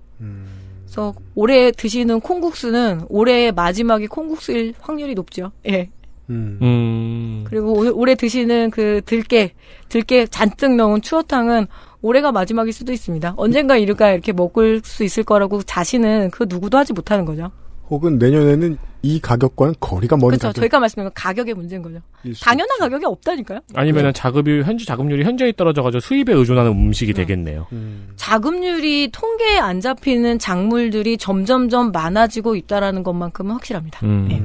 [0.93, 5.51] 그래서 올해 드시는 콩국수는 올해의 마지막이 콩국수일 확률이 높죠.
[5.67, 5.89] 예.
[6.29, 6.59] 음.
[6.61, 7.43] 음.
[7.49, 9.53] 그리고 올- 올해 드시는 그 들깨,
[9.89, 11.65] 들깨 잔뜩 넣은 추어탕은
[12.03, 13.33] 올해가 마지막일 수도 있습니다.
[13.37, 17.49] 언젠가 이럴까 이렇게 먹을 수 있을 거라고 자신은 그 누구도 하지 못하는 거죠.
[17.89, 20.47] 혹은 내년에는 이 가격과는 거리가 먼 그렇죠.
[20.47, 20.61] 가격.
[20.61, 21.99] 저희가 말씀드린 건 가격의 문제인 거죠.
[22.41, 23.59] 당연한 가격이 없다니까요.
[23.75, 27.67] 아니면 은 자급이 현지 자급률이 현저히 떨어져가지고 수입에 의존하는 음식이 되겠네요.
[28.15, 33.99] 자급률이 통계에 안 잡히는 작물들이 점점점 많아지고 있다라는 것만큼은 확실합니다.
[34.03, 34.27] 음.
[34.29, 34.41] 네.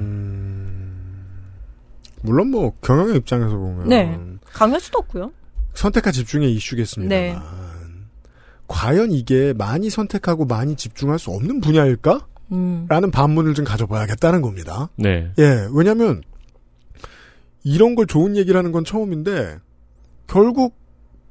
[2.23, 4.19] 물론 뭐 경영의 입장에서 보면 네.
[4.53, 5.31] 강요할 수도 없고요.
[5.75, 7.15] 선택과 집중의 이슈겠습니다.
[7.15, 7.37] 네.
[8.67, 12.27] 과연 이게 많이 선택하고 많이 집중할 수 없는 분야일까?
[12.53, 12.87] 음.
[12.89, 14.89] 라는 반문을 좀 가져봐야겠다는 겁니다.
[14.97, 15.31] 네.
[15.39, 16.23] 예, 왜냐면,
[17.65, 19.59] 이런 걸 좋은 얘기를 하는 건 처음인데,
[20.27, 20.77] 결국,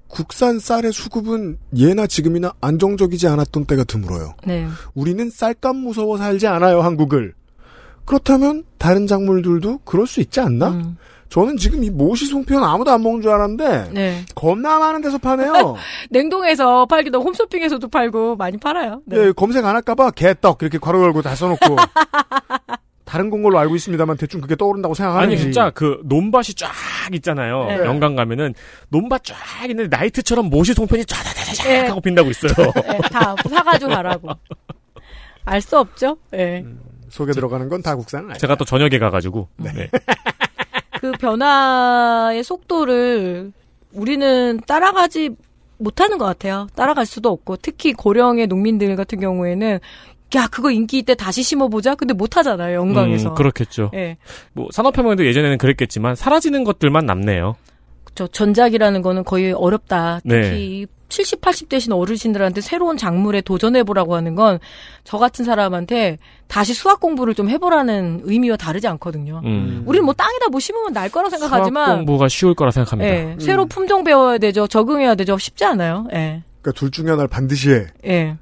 [0.08, 4.36] 국산 쌀의 수급은 예나 지금이나 안정적이지 않았던 때가 드물어요.
[4.46, 4.68] 네.
[4.94, 7.34] 우리는 쌀값 무서워 살지 않아요, 한국을.
[8.06, 10.70] 그렇다면, 다른 작물들도 그럴 수 있지 않나?
[10.70, 10.98] 음.
[11.30, 14.26] 저는 지금 이 모시 송편 아무도 안 먹는 줄 알았는데, 네.
[14.36, 15.76] 겁나 많은 데서 파네요.
[16.10, 19.02] 냉동에서 팔기도 홈쇼핑에서도 팔고 많이 팔아요.
[19.06, 19.18] 네.
[19.28, 21.76] 예, 검색 안 할까봐 개떡 이렇게 괄호 열고 다 써놓고
[23.04, 26.70] 다른 건 걸로 알고 있습니다만 대충 그게 떠오른다고 생각하는지 아니 진짜 그 논밭이 쫙
[27.14, 27.66] 있잖아요.
[27.66, 27.78] 네.
[27.86, 28.54] 영광 가면은
[28.90, 29.36] 논밭 쫙
[29.70, 31.88] 있는데 나이트처럼 모시 송편이 쫙쫙쫙 네.
[31.88, 32.52] 하고 빈다고 있어요.
[32.76, 34.30] 네, 다 사가지고 가라고.
[35.46, 36.18] 알 수 없죠.
[36.34, 36.66] 예.
[37.10, 38.38] 속에 들어가는 건 다 국산은 아니에요.
[38.40, 39.90] 제가 또 저녁에 가가지고 네.
[41.12, 43.52] 그 변화의 속도를
[43.94, 45.32] 우리는 따라가지
[45.78, 46.68] 못하는 것 같아요.
[46.76, 49.80] 따라갈 수도 없고 특히 고령의 농민들 같은 경우에는
[50.36, 51.96] 야 그거 인기 있대 다시 심어보자.
[51.96, 52.80] 근데 못하잖아요.
[52.80, 53.30] 영광에서.
[53.30, 53.92] 음, 그렇겠죠.
[53.94, 54.18] 예.
[54.54, 57.56] 뭐 산업혁명도 예전에는 그랬겠지만 사라지는 것들만 남네요.
[58.18, 60.20] 저 전작이라는 거는 거의 어렵다.
[60.26, 60.42] 네.
[60.42, 64.60] 특히 70, 80 되신 어르신들한테 새로운 작물에 도전해보라고 하는 건
[65.08, 69.42] 저 같은 사람한테 다시 수학 공부를 좀 해보라는 의미와 다르지 않거든요.
[69.46, 69.84] 음.
[69.86, 73.10] 우리는 뭐 땅에다 뭐 심으면 날 거라 수학 생각하지만 공부가 쉬울 거라 생각합니다.
[73.10, 74.68] 예, 새로 품종 배워야 되죠.
[74.68, 75.38] 적응해야 되죠.
[75.38, 76.08] 쉽지 않아요.
[76.12, 76.44] 예.
[76.62, 77.86] 그러니까 둘 중에 하나를 반드시 해.
[78.06, 78.36] 예.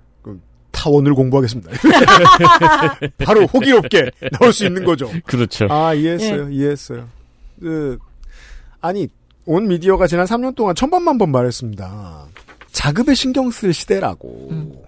[0.71, 1.69] 타원을 공부하겠습니다.
[3.23, 4.09] 바로 호기롭게
[4.39, 5.11] 나올 수 있는 거죠.
[5.25, 5.67] 그렇죠.
[5.69, 6.49] 아 이해했어요.
[6.49, 7.07] 이해했어요.
[7.59, 7.99] 그
[8.81, 9.07] 아니
[9.45, 12.27] 온 미디어가 지난 3년 동안 천번만 번 말했습니다.
[12.71, 14.83] 자급에 신경 쓸 시대라고.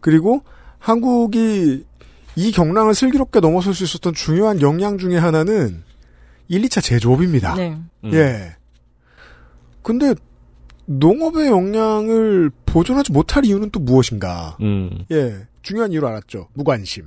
[0.00, 0.42] 그리고
[0.78, 1.84] 한국이
[2.36, 5.82] 이 경랑을 슬기롭게 넘어설 수 있었던 중요한 역량 중에 하나는
[6.48, 7.54] 1, 2차 제조업입니다.
[7.54, 7.78] 네.
[8.04, 8.12] 음.
[8.12, 8.56] 예.
[9.82, 10.14] 근데
[10.86, 14.56] 농업의 역량을 보존하지 못할 이유는 또 무엇인가?
[14.60, 15.04] 음.
[15.12, 15.46] 예.
[15.62, 16.48] 중요한 이유를 알았죠.
[16.54, 17.06] 무관심.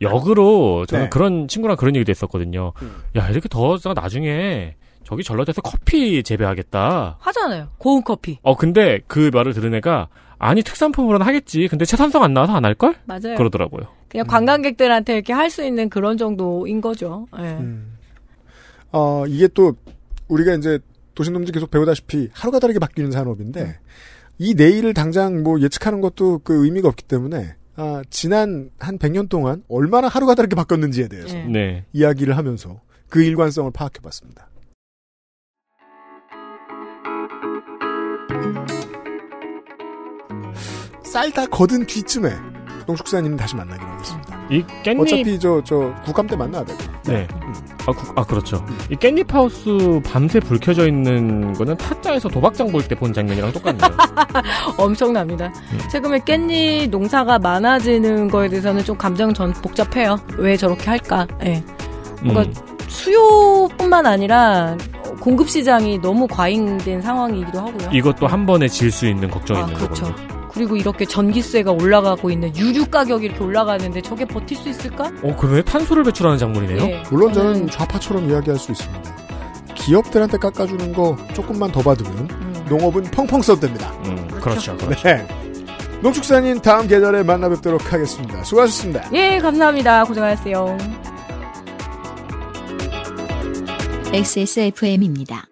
[0.00, 1.08] 역으로 저는 네.
[1.10, 2.72] 그런 친구랑 그런 얘기도 했었거든요.
[2.82, 2.96] 음.
[3.16, 4.74] 야 이렇게 더워서 나중에
[5.12, 7.18] 저기 전라도에서 커피 재배하겠다.
[7.20, 7.68] 하잖아요.
[7.76, 8.38] 고운 커피.
[8.42, 10.08] 어 근데 그 말을 들은 애가
[10.38, 11.68] 아니 특산품으로는 하겠지.
[11.68, 12.94] 근데 채산성 안 나와서 안 할 걸?
[13.04, 13.36] 맞아요.
[13.36, 13.82] 그러더라고요.
[14.08, 17.26] 그냥 관광객들한테 이렇게 할 수 있는 그런 정도인 거죠.
[17.38, 17.58] 예.
[18.90, 19.74] 어, 이게 또
[20.28, 20.78] 우리가 이제
[21.14, 23.78] 도시놈들 계속 배우다시피 하루가 다르게 바뀌는 산업인데
[24.38, 29.62] 이 내일을 당장 뭐 예측하는 것도 그 의미가 없기 때문에 아, 지난 한 100년 동안
[29.68, 31.44] 얼마나 하루가 다르게 바뀌었는지에 대해서 예.
[31.44, 31.84] 네.
[31.92, 32.80] 이야기를 하면서
[33.10, 34.48] 그 일관성을 파악해봤습니다.
[41.12, 42.30] 쌀 다 거둔 뒤쯤에
[42.86, 44.38] 농축사님 다시 만나기로 하겠습니다.
[44.50, 46.78] 이 깻잎 어차피 저저 국감 때 만나야 되고.
[47.04, 47.28] 네.
[47.86, 48.64] 아, 구- 아, 그렇죠.
[48.90, 53.90] 이 깻잎 하우스 밤새 불 켜져 있는 거는 타짜에서 도박장 볼 때 본 장면이랑 똑같네요.
[54.78, 55.46] 엄청납니다.
[55.72, 55.78] 음.
[55.90, 60.16] 최근에 깻잎 농사가 많아지는 거에 대해서는 좀 감정 전 복잡해요.
[60.38, 61.26] 왜 저렇게 할까?
[61.44, 61.62] 예.
[62.22, 62.54] 뭔가 음.
[62.88, 64.76] 수요뿐만 아니라
[65.20, 67.90] 공급 시장이 너무 과잉된 상황이기도 하고요.
[67.92, 70.04] 이것도 한 번에 질 수 있는 걱정이 아, 있는 그렇죠.
[70.06, 70.31] 거거든요.
[70.52, 75.10] 그리고 이렇게 전기세가 올라가고 있는 유류 가격이 이렇게 올라가는데 저게 버틸 수 있을까?
[75.22, 75.62] 어, 그러네.
[75.62, 76.82] 탄소를 배출하는 작물이네요.
[76.82, 77.02] 예.
[77.10, 79.16] 물론 저는 좌파처럼 이야기할 수 있습니다.
[79.74, 82.28] 기업들한테 깎아주는 거 조금만 더 받으면
[82.68, 83.90] 농업은 펑펑 써됩니다.
[84.04, 84.76] 음, 그렇죠.
[84.76, 85.02] 그렇죠.
[85.02, 85.26] 네.
[86.02, 88.42] 농축산인 다음 계절에 만나 뵙도록 하겠습니다.
[88.42, 89.10] 수고하셨습니다.
[89.12, 90.04] 예, 감사합니다.
[90.04, 90.76] 고생하셨어요.
[94.12, 95.46] XSFM입니다.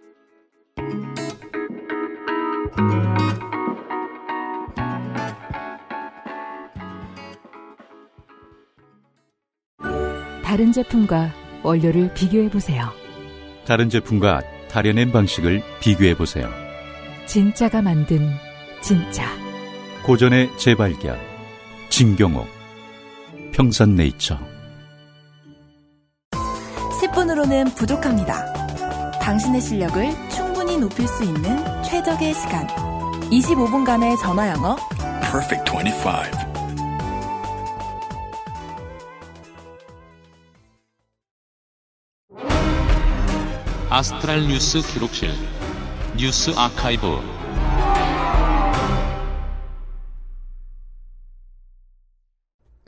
[10.51, 11.33] 다른 제품과
[11.63, 12.91] 원료를 비교해 보세요.
[13.65, 16.51] 다른 제품과 다려낸 방식을 비교해 보세요.
[17.27, 18.29] 진짜가 만든
[18.83, 19.29] 진짜.
[20.03, 21.21] 고전의 재발견.
[21.89, 22.49] 진경옥.
[23.53, 24.41] 평산네이처.
[26.33, 28.53] 10분으로는 부족합니다.
[29.21, 32.67] 당신의 실력을 충분히 높일 수 있는 최적의 시간.
[33.31, 34.75] 25분간의 전화 영어.
[35.21, 36.50] Perfect 25.
[43.93, 45.31] 아스트랄 뉴스 기록실
[46.17, 47.07] 뉴스 아카이브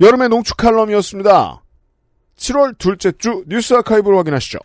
[0.00, 1.64] 여름의 농축 칼럼이었습니다.
[2.36, 4.60] 7월 둘째 주 뉴스 아카이브로 확인하시죠.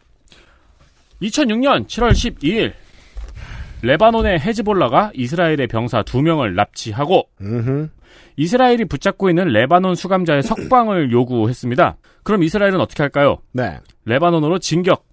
[1.23, 2.73] 2006년 7월 12일
[3.81, 7.29] 레바논의 헤즈볼라가 이스라엘의 병사 2명을 납치하고
[8.35, 11.97] 이스라엘이 붙잡고 있는 레바논 수감자의 석방을 요구했습니다.
[12.21, 13.39] 그럼 이스라엘은 어떻게 할까요?
[13.53, 13.79] 네.
[14.05, 15.06] 레바논으로 진격.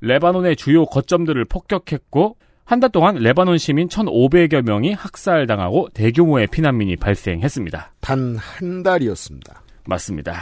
[0.00, 7.92] 레바논의 주요 거점들을 폭격했고 한 달 동안 레바논 시민 1,500여 명이 학살당하고 대규모의 피난민이 발생했습니다.
[8.00, 9.62] 단 한 달이었습니다.
[9.86, 10.34] 맞습니다.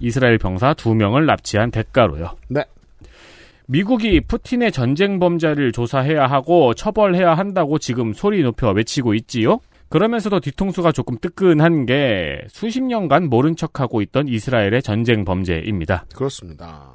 [0.00, 2.36] 이스라엘 병사 2명을 납치한 대가로요.
[2.48, 2.64] 네.
[3.68, 9.60] 미국이 푸틴의 전쟁 범죄를 조사해야 하고 처벌해야 한다고 지금 소리 높여 외치고 있지요.
[9.90, 16.06] 그러면서도 뒤통수가 조금 뜨끈한 게 수십 년간 모른 척하고 있던 이스라엘의 전쟁 범죄입니다.
[16.16, 16.90] 그렇습니다.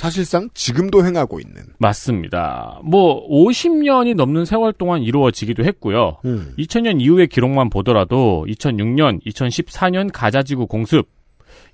[0.00, 1.62] 사실상 지금도 행하고 있는.
[1.78, 2.80] 맞습니다.
[2.82, 6.16] 뭐 50년이 넘는 세월 동안 이루어지기도 했고요.
[6.24, 6.54] 음.
[6.58, 11.06] 2000년 이후의 기록만 보더라도 2006년, 2014년 가자지구 공습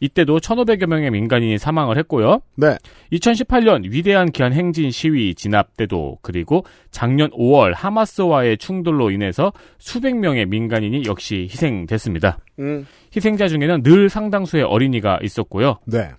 [0.00, 2.40] 이때도 1,500여 명의 민간인이 사망을 했고요.
[2.56, 2.76] 네.
[3.12, 10.46] 2018년 위대한 기한 행진 시위 진압 때도 그리고 작년 5월 하마스와의 충돌로 인해서 수백 명의
[10.46, 12.38] 민간인이 역시 희생됐습니다.
[12.58, 12.88] 음.
[13.14, 15.78] 희생자 중에는 늘 상당수의 어린이가 있었고요.
[15.86, 16.10] 네.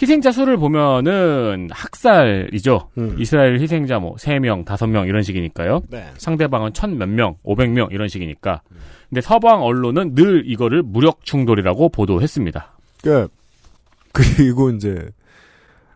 [0.00, 2.88] 희생자 수를 보면은 학살이죠.
[2.98, 3.16] 음.
[3.18, 5.82] 이스라엘 희생자 뭐 3명, 5명 이런 식이니까요.
[5.88, 6.06] 네.
[6.16, 8.62] 상대방은 천 몇 명, 500명 이런 식이니까.
[9.08, 12.72] 근데 서방 언론은 늘 이거를 무력 충돌이라고 보도했습니다.
[13.02, 13.28] 그
[14.12, 15.08] 그리고 이제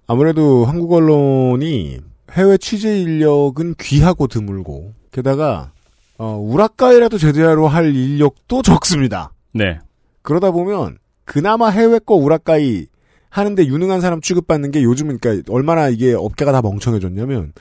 [0.07, 1.99] 아무래도 한국 언론이
[2.33, 5.73] 해외 취재 인력은 귀하고 드물고 게다가
[6.19, 9.33] 어, 우라카이라도 제대로 할 인력도 적습니다.
[9.53, 9.79] 네.
[10.23, 12.87] 그러다 보면 그나마 해외 거 우라카이
[13.35, 17.53] 하는데 유능한 사람 취급받는 게 요즘은 그러니까 얼마나 이게 업계가 다 멍청해졌냐면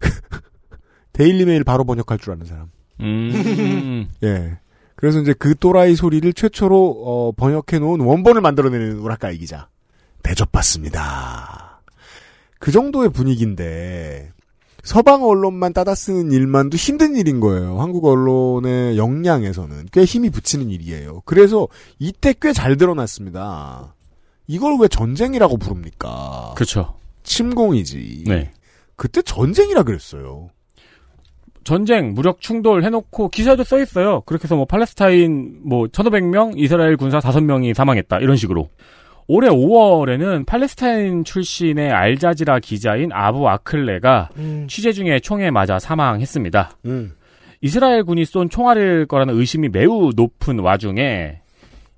[1.14, 2.70] Daily Mail 바로 번역할 줄 아는 사람.
[3.00, 4.08] 음.
[4.22, 4.58] 예.
[4.94, 9.68] 그래서 이제 그 또라이 소리를 최초로 어, 번역해 놓은 원본을 만들어내는 우라카이 기자
[10.22, 11.80] 대접받습니다.
[12.58, 14.32] 그 정도의 분위기인데
[14.84, 17.80] 서방 언론만 따다 쓰는 일만도 힘든 일인 거예요.
[17.80, 21.22] 한국 언론의 역량에서는 꽤 힘이 붙이는 일이에요.
[21.24, 21.68] 그래서
[21.98, 23.94] 이때 꽤 잘 드러났습니다.
[24.46, 26.52] 이걸 왜 전쟁이라고 부릅니까?
[26.54, 26.94] 그렇죠.
[27.22, 28.24] 침공이지.
[28.26, 28.50] 네.
[28.96, 30.50] 그때 전쟁이라 그랬어요.
[31.64, 34.22] 전쟁, 무력 충돌 해놓고 기사도 써 있어요.
[34.22, 38.18] 그렇게 해서 뭐 팔레스타인 뭐 1,500명, 이스라엘 군사 5명이 사망했다.
[38.18, 38.68] 이런 식으로.
[39.28, 44.66] 올해 5월에는 팔레스타인 출신의 알자지라 기자인 아부 아클레가 음.
[44.68, 46.78] 취재 중에 총에 맞아 사망했습니다.
[46.86, 47.12] 음.
[47.60, 51.38] 이스라엘 군이 쏜 총알일 거라는 의심이 매우 높은 와중에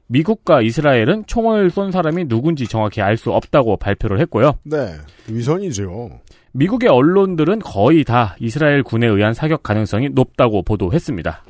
[0.07, 4.59] 미국과 이스라엘은 총을 쏜 사람이 누군지 정확히 알 수 없다고 발표를 했고요.
[4.65, 4.95] 네.
[5.29, 6.21] 위선이죠.
[6.53, 11.45] 미국의 언론들은 거의 다 이스라엘 군에 의한 사격 가능성이 높다고 보도했습니다.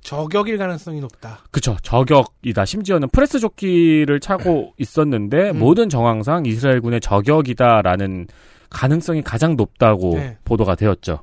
[0.00, 1.40] 저격일 가능성이 높다.
[1.50, 1.76] 그쵸.
[1.82, 2.64] 저격이다.
[2.64, 5.58] 심지어는 프레스 조끼를 차고 있었는데 음.
[5.58, 8.26] 모든 정황상 이스라엘 군의 저격이다라는
[8.70, 10.36] 가능성이 가장 높다고 네.
[10.44, 11.20] 보도가 되었죠.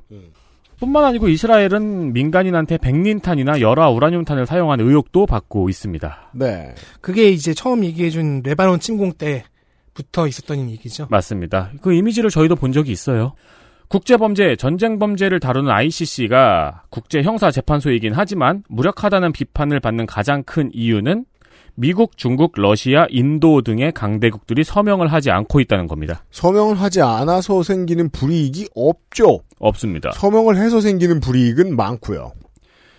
[0.84, 6.30] 뿐만 아니고 이스라엘은 민간인한테 백린탄이나 열화 우라늄탄을 사용한 의혹도 받고 있습니다.
[6.34, 6.74] 네.
[7.00, 11.06] 그게 이제 처음 얘기해준 레바논 침공 때부터 있었던 얘기죠.
[11.10, 11.70] 맞습니다.
[11.82, 13.34] 그 이미지를 저희도 본 적이 있어요.
[13.88, 21.26] 국제범죄, 전쟁범죄를 다루는 ICC가 국제형사재판소이긴 하지만 무력하다는 비판을 받는 가장 큰 이유는
[21.76, 26.24] 미국, 중국, 러시아, 인도 등의 강대국들이 서명을 하지 않고 있다는 겁니다.
[26.30, 29.40] 서명을 하지 않아서 생기는 불이익이 없죠.
[29.58, 30.12] 없습니다.
[30.12, 32.32] 서명을 해서 생기는 불이익은 많고요.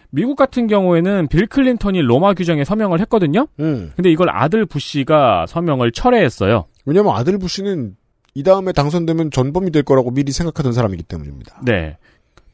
[0.09, 3.47] 미국 같은 경우에는 빌 클린턴이 로마 규정에 서명을 했거든요.
[3.59, 3.91] 음.
[3.95, 6.65] 근데 이걸 아들 부시가 서명을 철회했어요.
[6.85, 7.95] 왜냐면 아들 부시는
[8.33, 11.61] 이 다음에 당선되면 전범이 될 거라고 미리 생각하던 사람이기 때문입니다.
[11.63, 11.97] 네.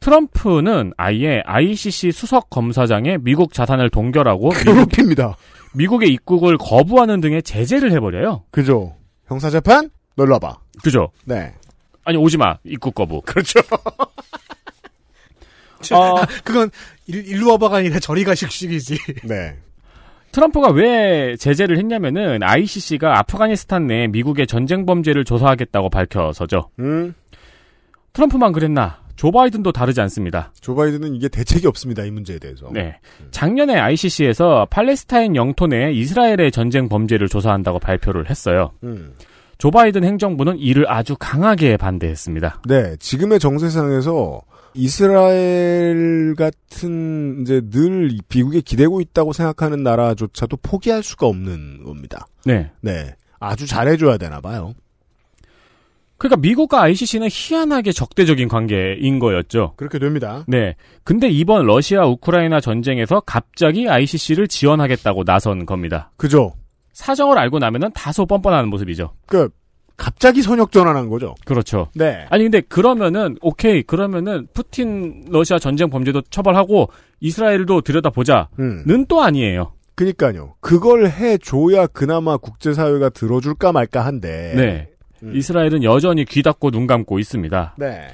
[0.00, 5.26] 트럼프는 아예 ICC 수석 검사장에 미국 자산을 동결하고 괴롭힙니다.
[5.28, 8.44] 미국, 의 입국을 거부하는 등의 제재를 해버려요.
[8.50, 8.96] 그죠.
[9.26, 9.90] 형사재판?
[10.16, 10.58] 놀러 와봐.
[10.82, 11.10] 그죠.
[11.24, 11.52] 네.
[12.04, 13.22] 아니 오지 마 입국 거부.
[13.22, 13.60] 그렇죠.
[15.94, 16.70] 어, 그건
[17.06, 18.98] 일, 일로 와봐가 아니라 저리 가식식이지.
[19.24, 19.56] 네.
[20.32, 26.70] 트럼프가 왜 제재를 했냐면은 ICC가 아프가니스탄 내 미국의 전쟁 범죄를 조사하겠다고 밝혀서죠.
[26.78, 27.14] 음.
[28.14, 29.01] 트럼프만 그랬나?
[29.16, 30.52] 조 바이든도 다르지 않습니다.
[30.60, 32.04] 조 바이든은 이게 대책이 없습니다.
[32.04, 32.68] 이 문제에 대해서.
[32.72, 32.98] 네.
[33.30, 38.72] 작년에 ICC에서 팔레스타인 영토 내 이스라엘의 전쟁 범죄를 조사한다고 발표를 했어요.
[38.82, 39.14] 음.
[39.58, 42.62] 조 바이든 행정부는 이를 아주 강하게 반대했습니다.
[42.66, 42.96] 네.
[42.98, 44.42] 지금의 정세상에서
[44.74, 52.26] 이스라엘 같은 이제 늘 비국에 기대고 있다고 생각하는 나라조차도 포기할 수가 없는 겁니다.
[52.44, 52.70] 네.
[52.80, 53.14] 네.
[53.38, 54.74] 아주 잘해줘야 되나 봐요.
[56.22, 59.74] 그러니까 미국과 ICC는 희한하게 적대적인 관계인 거였죠.
[59.76, 60.44] 그렇게 됩니다.
[60.46, 60.76] 네.
[61.02, 66.12] 근데 이번 러시아 우크라이나 전쟁에서 갑자기 ICC를 지원하겠다고 나선 겁니다.
[66.16, 66.52] 그죠.
[66.92, 69.10] 사정을 알고 나면은 다소 뻔뻔한 모습이죠.
[69.26, 69.48] 그
[69.96, 71.34] 갑자기 선역 전환한 거죠.
[71.44, 71.88] 그렇죠.
[71.96, 72.24] 네.
[72.30, 76.88] 아니 근데 그러면은 오케이 그러면은 푸틴 러시아 전쟁 범죄도 처벌하고
[77.18, 79.06] 이스라엘도 들여다보자는 음.
[79.08, 79.72] 또 아니에요.
[79.96, 80.54] 그니까요.
[80.60, 84.52] 그걸 해줘야 그나마 국제사회가 들어줄까 말까 한데.
[84.56, 84.91] 네.
[85.32, 87.74] 이스라엘은 여전히 귀 닫고 눈 감고 있습니다.
[87.78, 88.08] 네.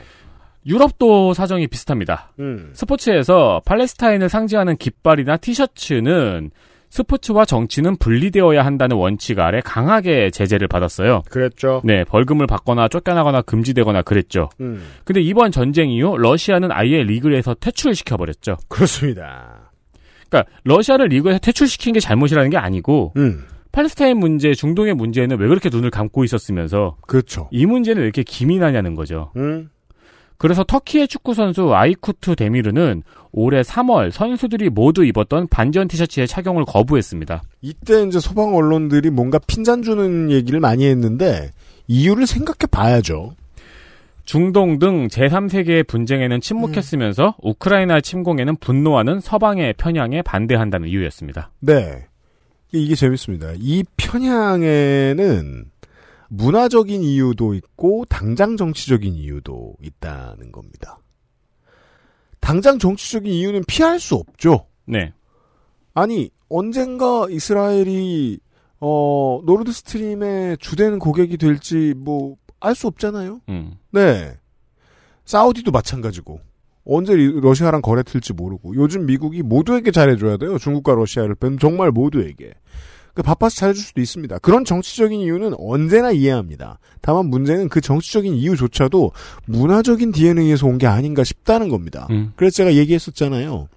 [0.66, 2.32] 유럽도 사정이 비슷합니다.
[2.40, 2.70] 음.
[2.74, 6.50] 스포츠에서 팔레스타인을 상징하는 깃발이나 티셔츠는
[6.90, 11.22] 스포츠와 정치는 분리되어야 한다는 원칙 아래 강하게 제재를 받았어요.
[11.30, 11.82] 그랬죠.
[11.84, 14.48] 네, 벌금을 받거나 쫓겨나거나 금지되거나 그랬죠.
[14.60, 14.82] 음.
[15.04, 18.56] 근데 이번 전쟁 이후 러시아는 아예 리그에서 퇴출시켜버렸죠.
[18.68, 19.70] 그렇습니다.
[20.28, 23.44] 그러니까 러시아를 리그에서 퇴출시킨 게 잘못이라는 게 아니고 음.
[23.78, 27.48] 팔레스타인 문제, 중동의 문제는 왜 그렇게 눈을 감고 있었으면서 그렇죠.
[27.52, 29.30] 이 문제는 왜 이렇게 기민하냐는 거죠.
[29.36, 29.70] 음.
[30.36, 37.40] 그래서 터키의 축구 선수 아이쿠트 데미르는 올해 3월 선수들이 모두 입었던 반전 티셔츠의 착용을 거부했습니다.
[37.60, 41.52] 이때 이제 소방 언론들이 뭔가 핀잔 주는 얘기를 많이 했는데
[41.86, 43.36] 이유를 생각해 봐야죠.
[44.24, 51.52] 중동 등 제3세계의 분쟁에는 침묵했으면서 우크라이나 침공에는 분노하는 서방의 편향에 반대한다는 이유였습니다.
[51.60, 52.07] 네.
[52.72, 53.52] 이게 재밌습니다.
[53.56, 55.70] 이 편향에는
[56.28, 60.98] 문화적인 이유도 있고 당장 정치적인 이유도 있다는 겁니다.
[62.40, 64.66] 당장 정치적인 이유는 피할 수 없죠.
[64.84, 65.12] 네.
[65.94, 68.38] 아니 언젠가 이스라엘이
[68.80, 73.40] 어 Nord Stream의 주된 고객이 될지 뭐 알 수 없잖아요.
[73.48, 73.76] 음.
[73.90, 74.36] 네.
[75.24, 76.40] 사우디도 마찬가지고
[76.88, 80.58] 언제 리- 러시아랑 거래 틀지 모르고 요즘 미국이 모두에게 잘해줘야 돼요.
[80.58, 82.52] 중국과 러시아를 뺀 정말 모두에게.
[83.14, 84.38] 그 바빠서 잘해줄 수도 있습니다.
[84.38, 86.78] 그런 정치적인 이유는 언제나 이해합니다.
[87.00, 89.10] 다만 문제는 그 정치적인 이유조차도
[89.46, 92.06] 문화적인 DNA에서 온 게 아닌가 싶다는 겁니다.
[92.10, 92.32] 음.
[92.36, 93.68] 그래서 제가 얘기했었잖아요.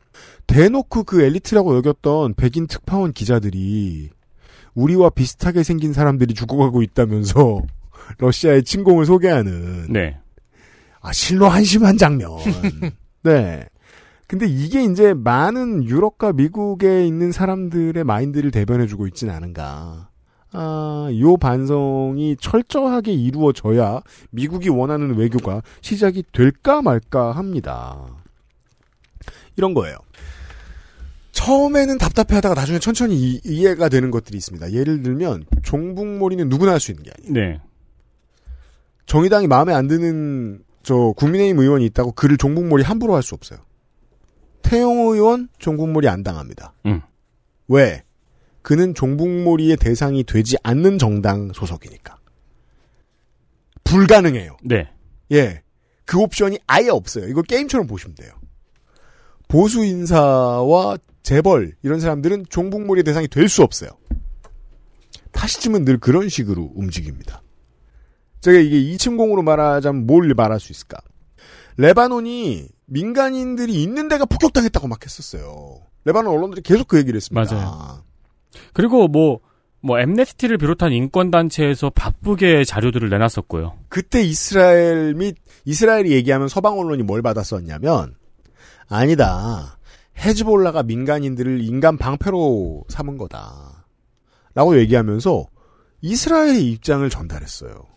[0.45, 4.09] 대놓고 그 엘리트라고 여겼던 백인 특파원 기자들이
[4.75, 7.61] 우리와 비슷하게 생긴 사람들이 죽어가고 있다면서
[8.19, 10.17] 러시아의 침공을 소개하는 네.
[11.01, 12.29] 아, 실로 한심한 장면.
[13.23, 13.65] 네.
[14.27, 20.10] 근데 이게 이제 많은 유럽과 미국에 있는 사람들의 마인드를 대변해주고 있지는 않은가.
[20.53, 28.06] 아, 요 반성이 철저하게 이루어져야 미국이 원하는 외교가 시작이 될까 말까 합니다.
[29.57, 29.98] 이런 거예요.
[31.31, 34.72] 처음에는 답답해 하다가 나중에 천천히 이, 이해가 되는 것들이 있습니다.
[34.73, 37.34] 예를 들면, 종북몰이는 누구나 할 수 있는 게 아니에요.
[37.34, 37.61] 네.
[39.06, 43.59] 정의당이 마음에 안 드는 저 국민의힘 의원이 있다고 그를 종북몰이 함부로 할 수 없어요.
[44.61, 46.73] 태용 의원 종북몰이 안 당합니다.
[46.85, 47.01] 음.
[47.67, 48.03] 왜?
[48.61, 52.17] 그는 종북몰이의 대상이 되지 않는 정당 소속이니까.
[53.83, 54.57] 불가능해요.
[54.63, 54.89] 네.
[55.31, 55.61] 예.
[56.05, 57.27] 그 옵션이 아예 없어요.
[57.27, 58.31] 이거 게임처럼 보시면 돼요.
[59.47, 63.89] 보수 인사와 재벌 이런 사람들은 종북몰이 대상이 될 수 없어요.
[65.33, 67.41] 파시즘은 늘 그런 식으로 움직입니다.
[68.41, 70.97] 제가 이게 이층공으로 말하자면 뭘 말할 수 있을까?
[71.77, 75.77] 레바논이 민간인들이 있는 데가 폭격당했다고 막 했었어요.
[76.05, 77.55] 레바논 언론들이 계속 그 얘기를 했습니다.
[77.55, 78.03] 맞아요.
[78.73, 79.39] 그리고 뭐,
[79.81, 83.77] 뭐, 엠네스티를 비롯한 인권단체에서 바쁘게 자료들을 내놨었고요.
[83.88, 88.15] 그때 이스라엘 및 이스라엘이 얘기하면 서방 언론이 뭘 받았었냐면
[88.89, 89.77] 아니다.
[90.18, 93.85] 헤즈볼라가 민간인들을 인간 방패로 삼은 거다.
[94.53, 95.45] 라고 얘기하면서
[96.01, 97.88] 이스라엘의 입장을 전달했어요.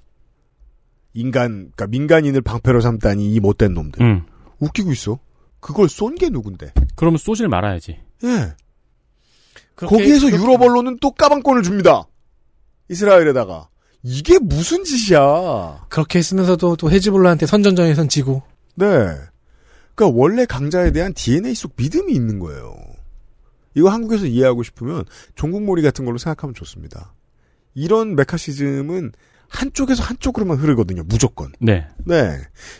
[1.15, 4.03] 인간, 그러니까 민간인을 방패로 삼다니 이 못된 놈들.
[4.03, 4.27] 음.
[4.59, 5.19] 웃기고 있어.
[5.61, 6.73] 그걸 쏜 게 누군데?
[6.97, 7.99] 그러면 쏘질 말아야지.
[8.25, 8.55] 예.
[9.77, 12.05] 거기에서 유럽 언론은 또 까방권을 줍니다.
[12.89, 13.69] 이스라엘에다가.
[14.03, 15.87] 이게 무슨 짓이야.
[15.89, 18.43] 그렇게 했으면서도 또 헤즈볼라한테 선전전에선 지고.
[18.75, 18.87] 네.
[19.95, 22.77] 그러니까 원래 강자에 대한 DNA 속 믿음이 있는 거예요.
[23.75, 25.05] 이거 한국에서 이해하고 싶으면
[25.35, 27.15] 종국몰이 같은 걸로 생각하면 좋습니다.
[27.75, 29.13] 이런 메카시즘은
[29.49, 31.03] 한쪽에서 한쪽으로만 흐르거든요.
[31.07, 31.53] 무조건.
[31.61, 31.87] 네.
[32.05, 32.37] 네.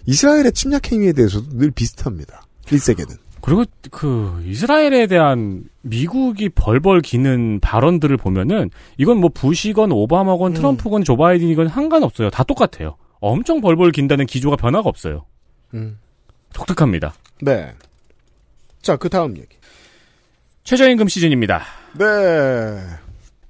[0.07, 2.47] 이스라엘의 침략 행위에 대해서도 늘 비슷합니다.
[2.67, 3.17] 1세계는.
[3.41, 11.19] 그리고 그 이스라엘에 대한 미국이 벌벌 기는 발언들을 보면은 이건 뭐 부시건 오바마건 트럼프건 조
[11.19, 12.31] 바이든이건 상관없어요.
[12.31, 12.97] 다 똑같아요.
[13.21, 15.27] 엄청 벌벌 긴다는 기조가 변화가 없어요.
[15.75, 15.99] 음.
[16.55, 17.15] 독특합니다.
[17.43, 17.75] 네.
[18.81, 19.59] 자, 그 다음 얘기.
[20.63, 21.63] 최저임금 시즌입니다.
[21.99, 23.04] 네.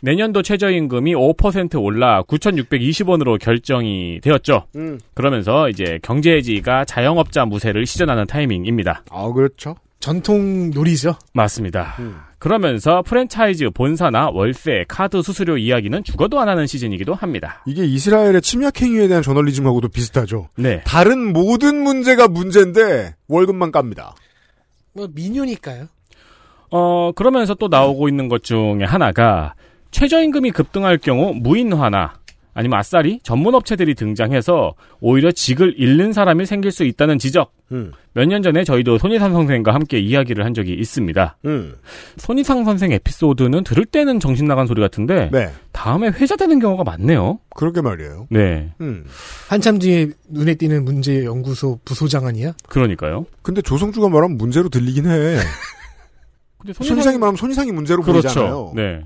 [0.04, 4.66] 내년도 최저임금이 5% 올라 9,620원으로 결정이 되었죠.
[4.76, 5.00] 음.
[5.14, 9.02] 그러면서 이제 경제지가 자영업자 무세를 시전하는 타이밍입니다.
[9.10, 9.76] 아, 그렇죠.
[10.00, 11.16] 전통 놀이죠.
[11.32, 11.96] 맞습니다.
[12.38, 17.62] 그러면서 프랜차이즈 본사나 월세, 카드 수수료 이야기는 죽어도 안 하는 시즌이기도 합니다.
[17.64, 20.50] 이게 이스라엘의 침략 행위에 대한 저널리즘하고도 비슷하죠.
[20.58, 20.82] 네.
[20.84, 24.14] 다른 모든 문제가 문제인데 월급만 깝니다.
[24.92, 25.86] 뭐 민요니까요.
[26.70, 29.54] 어, 그러면서 또 나오고 있는 것 중에 하나가
[29.94, 32.14] 최저임금이 급등할 경우 무인화나
[32.52, 37.52] 아니면 아싸리 전문 업체들이 등장해서 오히려 직을 잃는 사람이 생길 수 있다는 지적.
[37.70, 37.92] 음.
[38.12, 41.36] 몇년 전에 저희도 손희상 선생과 함께 이야기를 한 적이 있습니다.
[41.44, 41.76] 음.
[42.16, 45.50] 손희상 선생 에피소드는 들을 때는 정신 나간 소리 같은데 네.
[45.72, 47.38] 다음에 회자되는 경우가 많네요.
[47.54, 48.26] 그러게 말이에요.
[48.30, 48.72] 네.
[48.80, 49.04] 음.
[49.48, 52.52] 한참 뒤에 눈에 띄는 문제 연구소 부소장 아니야?
[52.68, 53.26] 그러니까요.
[53.42, 55.36] 근데 조성주가 말하면 문제로 들리긴 해.
[56.58, 58.22] 근데 손이상이 말하면 손이상이 문제로 그렇죠.
[58.22, 58.72] 보이잖아요.
[58.74, 59.04] 네.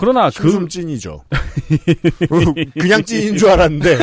[0.00, 1.22] 그러나 그숨 찐이죠.
[2.80, 3.98] 그냥 찐인 줄 알았는데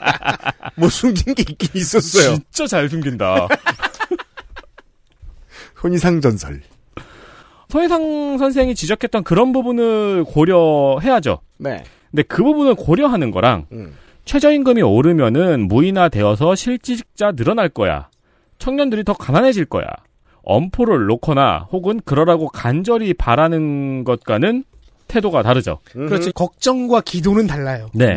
[0.74, 2.38] 뭐 숨긴 게 있긴 있었어요.
[2.50, 3.48] 진짜 잘 숨긴다.
[5.78, 6.62] 손이상 전설.
[7.68, 11.40] 손혜상 선생이 지적했던 그런 부분을 고려해야죠.
[11.58, 11.84] 네.
[12.10, 13.98] 근데 그 부분을 고려하는 거랑 음.
[14.24, 18.08] 최저임금이 오르면은 무인화되어서 실직자 늘어날 거야.
[18.58, 19.84] 청년들이 더 가난해질 거야.
[20.42, 24.64] 엄포를 놓거나 혹은 그러라고 간절히 바라는 것과는
[25.14, 25.78] 태도가 다르죠.
[25.92, 26.32] 그렇지.
[26.32, 27.88] 걱정과 기도는 달라요.
[27.94, 28.14] 네.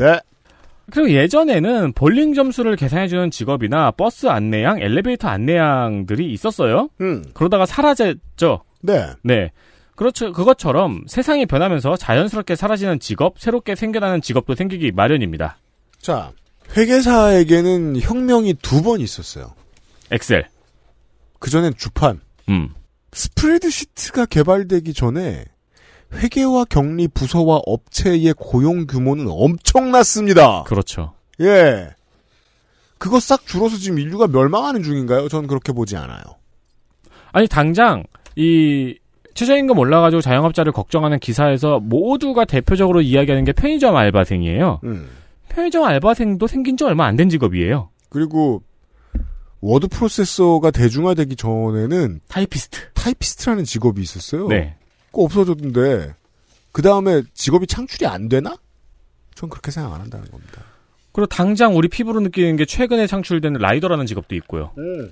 [0.90, 6.90] 그리고 예전에는 볼링 점수를 계산해주는 직업이나 버스 안내양, 엘리베이터 안내양들이 있었어요.
[7.02, 7.24] 음.
[7.34, 8.64] 그러다가 사라졌죠.
[8.82, 9.06] 네.
[9.24, 9.52] 네.
[9.96, 10.32] 그렇죠.
[10.32, 15.58] 그것처럼 세상이 변하면서 자연스럽게 사라지는 직업, 새롭게 생겨나는 직업도 생기기 마련입니다.
[16.02, 16.32] 자,
[16.76, 19.54] 회계사에게는 혁명이 두 번 있었어요.
[20.12, 20.48] 엑셀.
[21.40, 22.22] 그전엔 주판.
[22.50, 22.70] 음.
[23.12, 25.44] 스프레드시트가 개발되기 전에
[26.14, 30.64] 회계와 격리 부서와 업체의 고용 규모는 엄청났습니다.
[30.64, 31.14] 그렇죠.
[31.42, 31.90] 예.
[32.98, 35.28] 그거 싹 줄어서 지금 인류가 멸망하는 중인가요?
[35.30, 36.22] 전 그렇게 보지 않아요.
[37.32, 38.04] 아니, 당장,
[38.36, 38.98] 이,
[39.36, 44.80] 최저임금 올라가지고 자영업자를 걱정하는 기사에서 모두가 대표적으로 이야기하는 게 편의점 알바생이에요.
[44.86, 45.08] 음.
[45.50, 47.90] 편의점 알바생도 생긴 지 얼마 안 된 직업이에요.
[48.10, 48.64] 그리고
[49.62, 52.94] 워드 프로세서가 대중화되기 전에는 타이피스트.
[52.94, 54.48] 타이피스트라는 직업이 있었어요.
[54.48, 54.76] 네.
[55.12, 56.14] 꼭 없어졌는데
[56.72, 58.56] 그 다음에 직업이 창출이 안 되나?
[59.36, 60.62] 전 그렇게 생각 안 한다는 겁니다.
[61.12, 64.72] 그리고 당장 우리 피부로 느끼는 게 최근에 창출된 라이더라는 직업도 있고요.
[64.78, 65.12] 음.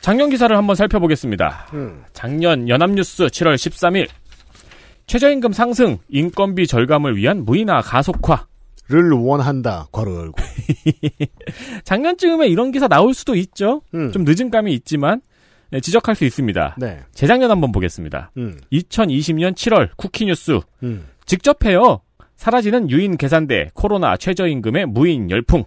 [0.00, 1.68] 작년 기사를 한번 살펴보겠습니다.
[1.74, 2.04] 음.
[2.12, 4.08] 작년 연합뉴스 7월 13일
[5.06, 8.46] 최저임금 상승, 인건비 절감을 위한 무인화 가속화.
[8.88, 9.86] 를 원한다.
[9.92, 10.42] 괄호 열고.
[11.84, 13.82] 작년쯤에 이런 기사 나올 수도 있죠.
[13.94, 14.10] 음.
[14.10, 15.20] 좀 늦은 감이 있지만
[15.70, 16.76] 네, 지적할 수 있습니다.
[16.78, 17.00] 네.
[17.14, 18.30] 재작년 한번 보겠습니다.
[18.36, 18.58] 음.
[18.72, 21.06] 2020년 7월 쿠키뉴스 음.
[21.26, 22.00] 직접 해요.
[22.36, 25.64] 사라지는 유인 계산대 코로나 최저임금의 무인 열풍.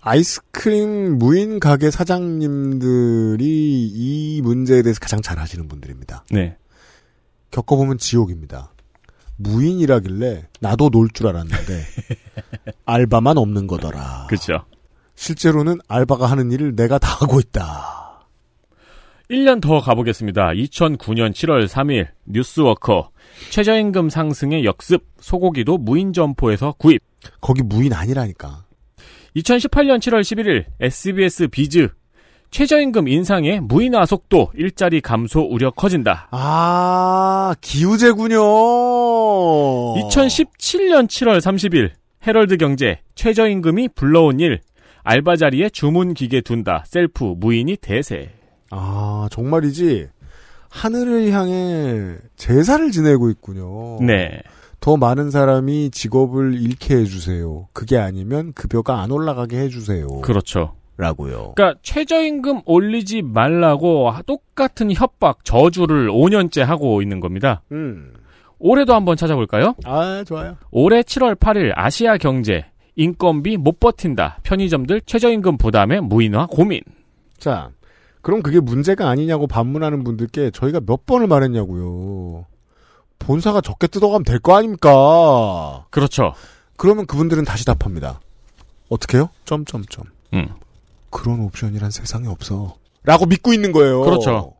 [0.00, 3.44] 아이스크림 무인 가게 사장님들이
[3.92, 6.24] 이 문제에 대해서 가장 잘 아시는 분들입니다.
[6.30, 6.56] 네.
[7.50, 8.72] 겪어보면 지옥입니다.
[9.36, 11.84] 무인이라길래 나도 놀 줄 알았는데
[12.86, 14.26] 알바만 없는 거더라.
[14.28, 14.64] 그렇죠.
[15.14, 18.05] 실제로는 알바가 하는 일을 내가 다 하고 있다.
[19.30, 20.50] 1년 더 가보겠습니다.
[20.52, 23.10] 2009년 7월 3일 뉴스워커
[23.50, 27.02] 최저임금 상승의 역습 소고기도 무인 점포에서 구입.
[27.40, 28.64] 거기 무인 아니라니까.
[29.36, 31.88] 2018년 7월 11일 SBS 비즈
[32.50, 36.28] 최저임금 인상에 무인화 속도 일자리 감소 우려 커진다.
[36.30, 38.38] 아 기우제군요.
[40.04, 41.90] 2017년 7월 30일
[42.26, 44.60] 헤럴드 경제 최저임금이 불러온 일
[45.02, 48.35] 알바 자리에 주문 기계 둔다 셀프 무인이 대세.
[48.70, 50.08] 아 정말이지
[50.68, 53.98] 하늘을 향해 제사를 지내고 있군요.
[54.04, 54.42] 네.
[54.80, 57.68] 더 많은 사람이 직업을 잃게 해주세요.
[57.72, 60.06] 그게 아니면 급여가 안 올라가게 해주세요.
[60.20, 60.74] 그렇죠.
[60.98, 61.52] 라고요.
[61.56, 67.62] 그러니까 최저임금 올리지 말라고 똑같은 협박 저주를 5년째 하고 있는 겁니다.
[67.72, 68.14] 음.
[68.58, 69.74] 올해도 한번 찾아볼까요?
[69.84, 70.56] 아 좋아요.
[70.70, 72.64] 올해 7월 8일 아시아 경제
[72.94, 76.80] 인건비 못 버틴다 편의점들 최저임금 부담에 무인화 고민.
[77.38, 77.70] 자,
[78.26, 82.44] 그럼 그게 문제가 아니냐고 반문하는 분들께 저희가 몇 번을 말했냐고요.
[83.20, 85.86] 본사가 적게 뜯어가면 될 거 아닙니까?
[85.90, 86.34] 그렇죠.
[86.76, 88.18] 그러면 그분들은 다시 답합니다.
[88.88, 89.28] 어떻게 해요?
[89.44, 90.06] 점점점.
[90.34, 90.48] 음.
[91.10, 92.74] 그런 옵션이란 세상에 없어.
[93.04, 94.00] 라고 믿고 있는 거예요.
[94.02, 94.54] 그렇죠.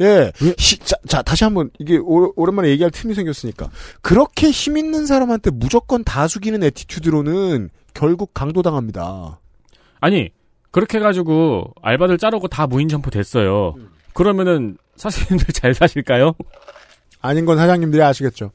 [0.00, 0.30] 예.
[0.56, 3.68] 히- 자, 자, 다시 한번, 이게 오, 오랜만에 얘기할 틈이 생겼으니까.
[4.00, 9.40] 그렇게 힘 있는 사람한테 무조건 다 숙이는 attitude로는 결국 강도당합니다.
[9.98, 10.30] 아니
[10.70, 13.74] 그렇게 해가지고 알바들 자르고 다 무인 점포 됐어요.
[14.12, 16.32] 그러면은 사장님들 잘 사실까요?
[17.20, 18.50] 아닌 건 사장님들이 아시겠죠.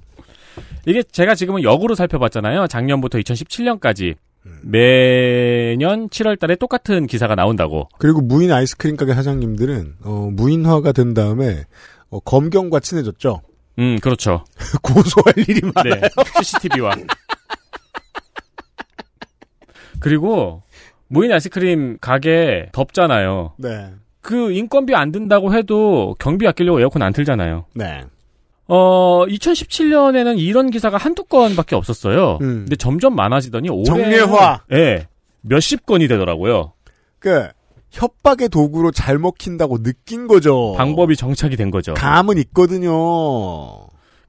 [0.86, 2.68] 이게 제가 지금은 역으로 살펴봤잖아요.
[2.68, 4.16] 작년부터 2017년까지
[4.64, 7.90] 매년 7월 달에 똑같은 기사가 나온다고.
[8.00, 11.66] 그리고 무인 아이스크림 가게 사장님들은, 어, 무인화가 된 다음에,
[12.10, 13.42] 어, 검경과 친해졌죠.
[13.80, 14.44] 음 그렇죠.
[14.82, 16.02] 고소할 일이 많아요.
[16.02, 16.10] 네,
[16.44, 16.96] CCTV와.
[20.00, 20.64] 그리고
[21.12, 23.54] 무인 아이스크림 가게 덥잖아요.
[23.58, 23.90] 네.
[24.22, 27.66] 그 인건비 안 든다고 해도 경비 아끼려고 에어컨 안 틀잖아요.
[27.76, 28.04] 네.
[28.68, 32.38] 어, 2017년에는 이런 기사가 한두 건밖에 없었어요.
[32.38, 34.64] 근데 점점 많아지더니 올해 정례화.
[34.72, 35.08] 예.
[35.42, 36.72] 몇십 건이 되더라고요.
[37.20, 37.50] 그,
[37.90, 40.76] 협박의 도구로 잘 먹힌다고 느낀 거죠.
[40.78, 41.94] 방법이 정착이 된 거죠.
[41.96, 42.92] 감은 있거든요.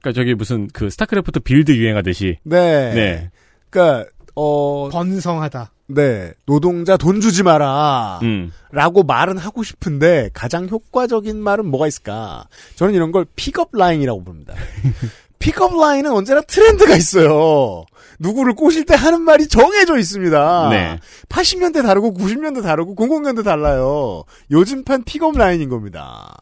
[0.01, 2.93] 그러니까 저기 무슨 그 스타크래프트 build 유행하듯이 네.
[2.93, 3.29] 네.
[3.69, 4.05] 그니까,
[4.35, 4.89] 어.
[4.89, 5.71] 번성하다.
[5.87, 6.33] 네.
[6.45, 8.19] 노동자 돈 주지 마라.
[8.23, 8.51] 음.
[8.71, 12.45] 라고 말은 하고 싶은데 가장 효과적인 말은 뭐가 있을까?
[12.75, 14.53] 저는 이런 걸 pickup line이라고 부릅니다.
[15.39, 17.83] pickup line은 언제나 트렌드가 있어요.
[18.19, 20.69] 누구를 꼬실 때 하는 말이 정해져 있습니다.
[20.69, 20.99] 네.
[21.27, 24.23] 80년대 다르고 90년대 다르고 00년대 달라요.
[24.51, 26.33] 요즘판 pickup line인 겁니다.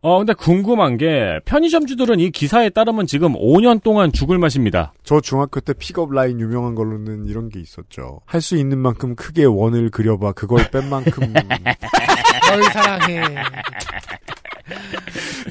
[0.00, 4.92] 어, 근데 궁금한 게 편의점주들은 이 기사에 따르면 지금 5년 동안 죽을 맛입니다.
[5.02, 8.20] 저 중학교 때 pickup line 유명한 걸로는 이런 게 있었죠.
[8.24, 10.32] 할 수 있는 만큼 크게 원을 그려봐.
[10.32, 13.22] 그걸 뺀 만큼 널 사랑해.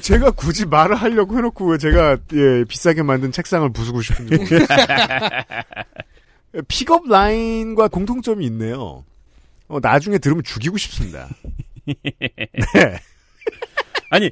[0.00, 4.38] 제가 굳이 말을 하려고 해놓고 왜 제가 예, 비싸게 만든 책상을 부수고 싶은지
[6.68, 9.04] pickup line과 공통점이 있네요.
[9.68, 11.28] 어, 나중에 들으면 죽이고 싶습니다.
[11.84, 11.94] 네.
[14.10, 14.30] 아니,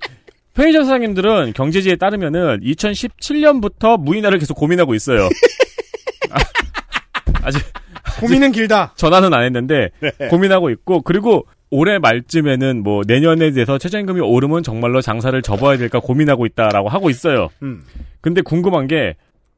[0.54, 5.28] 편의점 사장님들은 경제지에 따르면은 2017년부터 무인화를 계속 고민하고 있어요.
[6.30, 6.38] 아,
[7.42, 7.62] 아직
[8.20, 8.94] 고민은 길다.
[8.96, 10.28] 전화는 안 했는데 네.
[10.28, 16.46] 고민하고 있고 그리고 올해 말쯤에는 뭐 내년에 대해서 최저임금이 오르면 정말로 장사를 접어야 될까 고민하고
[16.46, 17.48] 있다라고 하고 있어요.
[17.62, 17.82] 음.
[18.22, 19.16] 근데 궁금한 게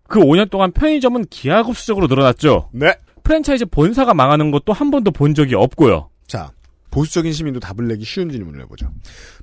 [0.08, 2.70] 그 5년 동안 편의점은 기하급수적으로 늘어났죠.
[2.72, 2.94] 네.
[3.22, 6.08] 프랜차이즈 본사가 망하는 것도 한 번도 본 적이 없고요.
[6.26, 6.50] 자,
[6.98, 8.92] 보수적인 시민도 답을 내기 쉬운 질문을 해보죠.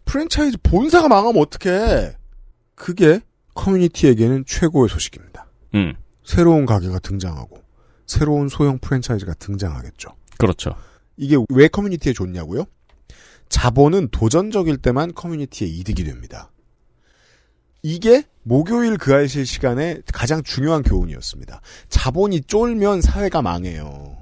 [0.04, 2.18] 프랜차이즈 본사가 망하면 어떡해?
[2.76, 3.22] 그게
[3.54, 5.48] 커뮤니티에게는 최고의 소식입니다.
[5.76, 5.96] 음,
[6.26, 7.64] 새로운 가게가 등장하고
[8.06, 10.10] 새로운 소형 프랜차이즈가 등장하겠죠.
[10.38, 10.76] 그렇죠.
[11.16, 12.66] 이게 왜 커뮤니티에 좋냐고요?
[13.48, 16.52] 자본은 도전적일 때만 커뮤니티에 이득이 됩니다.
[17.84, 21.62] 이게 목요일 그 알실 시간에 가장 중요한 교훈이었습니다.
[21.88, 24.18] 자본이 쫄면 사회가 망해요.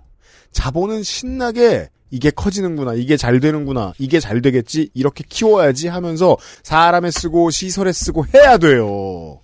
[0.52, 7.50] 자본은 신나게 이게 커지는구나, 이게 잘 되는구나, 이게 잘 되겠지, 이렇게 키워야지 하면서 사람에 쓰고
[7.50, 9.40] 시설에 쓰고 해야 돼요.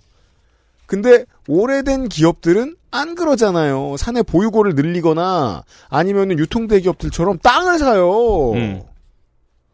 [0.86, 3.96] 근데 오래된 기업들은 안 그러잖아요.
[3.96, 8.52] 사내 보유고를 늘리거나 아니면 유통대 기업들처럼 땅을 사요.
[8.52, 8.82] 음.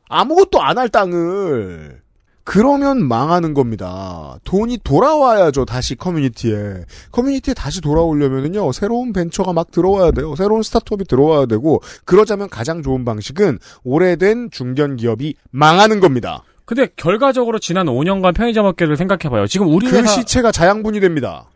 [0.08, 2.00] 아무것도 안 할 땅을.
[2.46, 4.38] 그러면 망하는 겁니다.
[4.44, 6.84] 돈이 돌아와야죠, 다시 커뮤니티에.
[7.10, 10.36] 커뮤니티에 다시 돌아오려면요, 새로운 벤처가 막 들어와야 돼요.
[10.36, 16.44] 새로운 스타트업이 들어와야 되고, 그러자면 가장 좋은 방식은 오래된 중견 기업이 망하는 겁니다.
[16.64, 19.48] 근데 결과적으로 지난 5년간 편의점 업계를 생각해봐요.
[19.48, 21.46] 지금 우리 그 회사 시체가 자양분이 됩니다.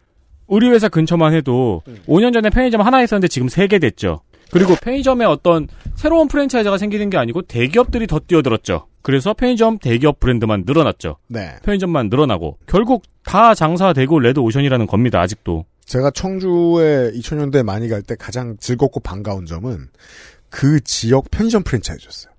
[0.48, 4.22] 우리 회사 근처만 해도 5년 전에 편의점 하나 있었는데 지금 3개 됐죠.
[4.50, 8.86] 그리고 편의점에 어떤 새로운 프랜차이즈가 생기는 게 아니고 대기업들이 더 뛰어들었죠.
[9.02, 11.16] 그래서 편의점 대기업 브랜드만 늘어났죠.
[11.28, 11.56] 네.
[11.62, 15.20] 편의점만 늘어나고 결국 다 장사되고 레드 오션이라는 겁니다.
[15.20, 15.64] 아직도.
[15.86, 19.88] 제가 청주에 2000년대 많이 갈 때 가장 즐겁고 반가운 점은
[20.50, 22.32] 그 지역 편의점 프랜차이즈였어요.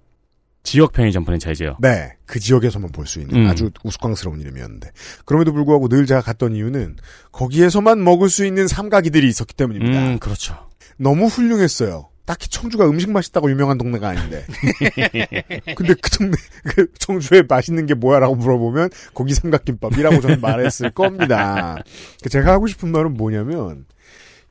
[0.64, 1.78] 지역 편의점 프랜차이즈요.
[1.82, 2.14] 네.
[2.28, 3.48] 그 지역에서만 볼 수 있는 음.
[3.50, 4.92] 아주 우스꽝스러운 이름이었는데.
[5.26, 6.98] 그럼에도 불구하고 늘 제가 갔던 이유는
[7.32, 10.00] 거기에서만 먹을 수 있는 삼가기들이 있었기 때문입니다.
[10.00, 10.56] 음, 그렇죠.
[10.98, 12.10] 너무 훌륭했어요.
[12.32, 14.46] 딱히 청주가 음식 맛있다고 유명한 동네가 아닌데.
[15.76, 21.76] 근데 그 동네, 그 청주에 맛있는 게 뭐야 라고 물어보면 고기 삼각김밥이라고 저는 말했을 겁니다.
[22.24, 23.86] 그 제가 하고 싶은 말은 뭐냐면,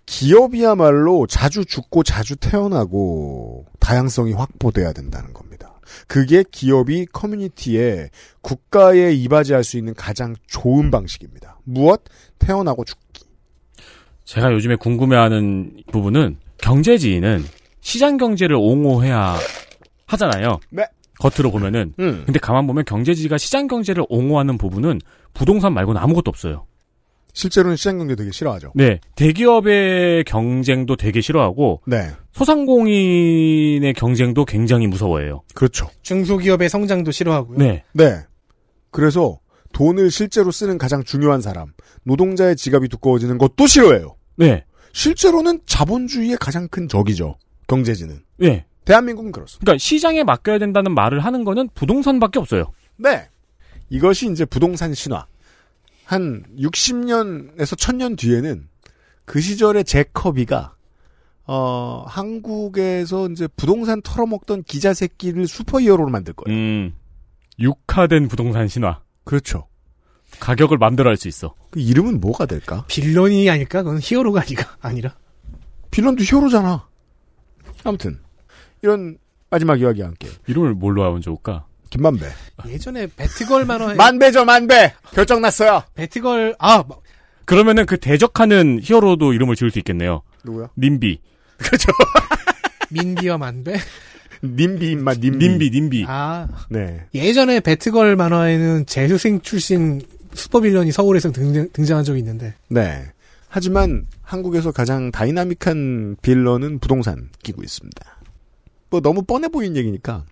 [0.05, 5.81] 기업이야말로 자주 죽고 자주 태어나고 다양성이 확보돼야 된다는 겁니다.
[6.07, 8.11] 그게 기업이 커뮤니티에
[8.43, 11.59] 국가에 이바지할 수 있는 가장 좋은 방식입니다.
[11.65, 12.03] 무엇?
[12.39, 13.25] 태어나고 죽기.
[14.27, 17.43] 제가 요즘에 궁금해하는 부분은 경제지인은
[17.81, 19.37] 시장 경제를 옹호해야
[20.07, 20.61] 하잖아요.
[20.71, 20.85] 네.
[21.19, 21.95] 겉으로 보면은.
[21.99, 22.23] 음.
[22.25, 25.01] 근데 가만 보면 경제지가 시장 경제를 옹호하는 부분은
[25.35, 26.67] 부동산 말고는 아무것도 없어요.
[27.33, 28.73] 실제로는 시장 경제 되게 싫어하죠.
[28.75, 29.01] 네.
[29.15, 32.11] 대기업의 경쟁도 되게 싫어하고 네.
[32.33, 35.43] 소상공인의 경쟁도 굉장히 무서워해요.
[35.55, 35.89] 그렇죠.
[36.03, 37.59] 중소기업의 성장도 싫어하고요.
[37.59, 37.85] 네.
[37.93, 38.17] 네.
[38.91, 39.39] 그래서
[39.73, 44.17] 돈을 실제로 쓰는 가장 중요한 사람, 노동자의 지갑이 두꺼워지는 것도 싫어해요.
[44.37, 44.65] 네.
[44.93, 47.37] 실제로는 자본주의의 가장 큰 적이죠.
[47.71, 48.21] 경제지는.
[48.39, 48.65] 네.
[48.85, 49.65] 대한민국은 그렇습니다.
[49.65, 52.73] 그러니까 시장에 맡겨야 된다는 말을 하는 거는 부동산밖에 없어요.
[52.97, 53.29] 네.
[53.89, 55.27] 이것이 이제 부동산 신화.
[56.05, 58.69] 한 60년에서 1000년 뒤에는
[59.25, 60.75] 그 시절의 제커비가
[61.47, 66.57] 어, 한국에서 이제 부동산 털어먹던 기자 새끼를 슈퍼히어로로 만들 거예요.
[66.59, 66.95] 음.
[67.61, 69.01] 육화된 부동산 신화.
[69.25, 69.69] 그렇죠.
[70.41, 71.55] 가격을 맘대로 할 수 있어.
[71.71, 72.85] 그 이름은 뭐가 될까?
[72.89, 73.83] 빌런이 아닐까?
[73.83, 75.15] 그건 히어로가 아니가 아니라.
[75.91, 76.89] 빌런도 히어로잖아.
[77.85, 78.19] 아무튼
[78.83, 79.19] 이런
[79.51, 81.67] 마지막 이야기와 함께 이름을 뭘로 하면 좋을까?
[81.91, 82.27] 김만배.
[82.69, 84.95] 예전에 배트걸 만화 만배죠 만배.
[85.13, 85.83] 결정 났어요.
[85.95, 86.85] 배트걸 아
[87.45, 90.23] 그러면은 그 대적하는 히어로도 이름을 지을 수 있겠네요.
[90.45, 90.69] 누구야?
[90.79, 91.21] 님비.
[91.59, 91.93] 그렇죠.
[92.91, 93.77] 민비와 만배.
[94.43, 95.49] 님비 인마 님비.
[95.49, 96.05] 님비 님비.
[96.09, 97.07] 아 네.
[97.13, 100.01] 예전에 배트걸 만화에는 재수생 출신
[100.33, 103.05] supervillain이 서울에서 등장, 등장한 적이 있는데 네.
[103.53, 108.21] 하지만 한국에서 가장 다이나믹한 villain은 부동산 끼고 있습니다.
[108.91, 110.25] 뭐 너무 뻔해 보이는 얘기니까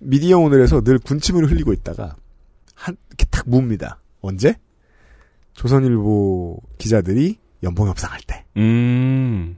[0.00, 2.16] 미디어 오늘에서 늘 군침을 흘리고 있다가
[2.74, 4.00] 한 이렇게 탁 뭡니다.
[4.20, 4.56] 언제?
[5.54, 8.44] 조선일보 기자들이 연봉 협상할 때.
[8.56, 9.56] 음.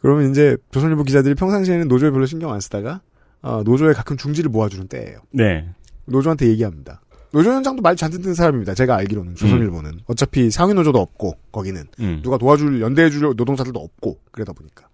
[0.00, 3.02] 그러면 이제 조선일보 기자들이 평상시에는 노조에 별로 신경 안 쓰다가
[3.40, 5.20] 어, 노조에 가끔 중지를 모아주는 때예요.
[5.30, 5.70] 네.
[6.06, 7.00] 노조한테 얘기합니다.
[7.34, 8.74] 노조위원장도 말 잘 듣는 사람입니다.
[8.74, 12.20] 제가 알기로는 조선일보는 어차피 상위 노조도 없고 거기는 음.
[12.22, 14.88] 누가 도와줄 연대해줄 노동자들도 없고 그러다 보니까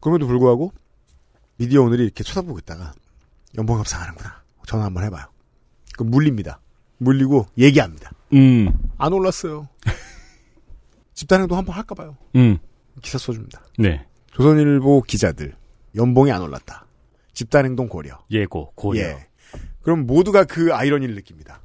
[0.00, 0.72] 그럼에도 불구하고
[1.56, 2.92] 미디어 오늘이 이렇게 쳐다보고 있다가
[3.56, 5.26] 연봉 협상하는구나 전화 한번 해봐요.
[5.96, 6.60] 그 물립니다.
[6.98, 8.10] 물리고 얘기합니다.
[8.32, 8.72] 음.
[8.98, 9.68] 안 올랐어요.
[11.14, 12.16] 집단행동 한번 할까 봐요.
[12.34, 12.58] 음.
[13.02, 13.62] 기사 써줍니다.
[13.78, 14.04] 네.
[14.32, 15.54] 조선일보 기자들
[15.94, 16.86] 연봉이 안 올랐다.
[17.34, 18.18] 집단행동 고려.
[18.32, 19.00] 예고 고려.
[19.00, 19.28] 예.
[19.82, 21.60] 그럼 모두가 그 아이러니를 느낍니다.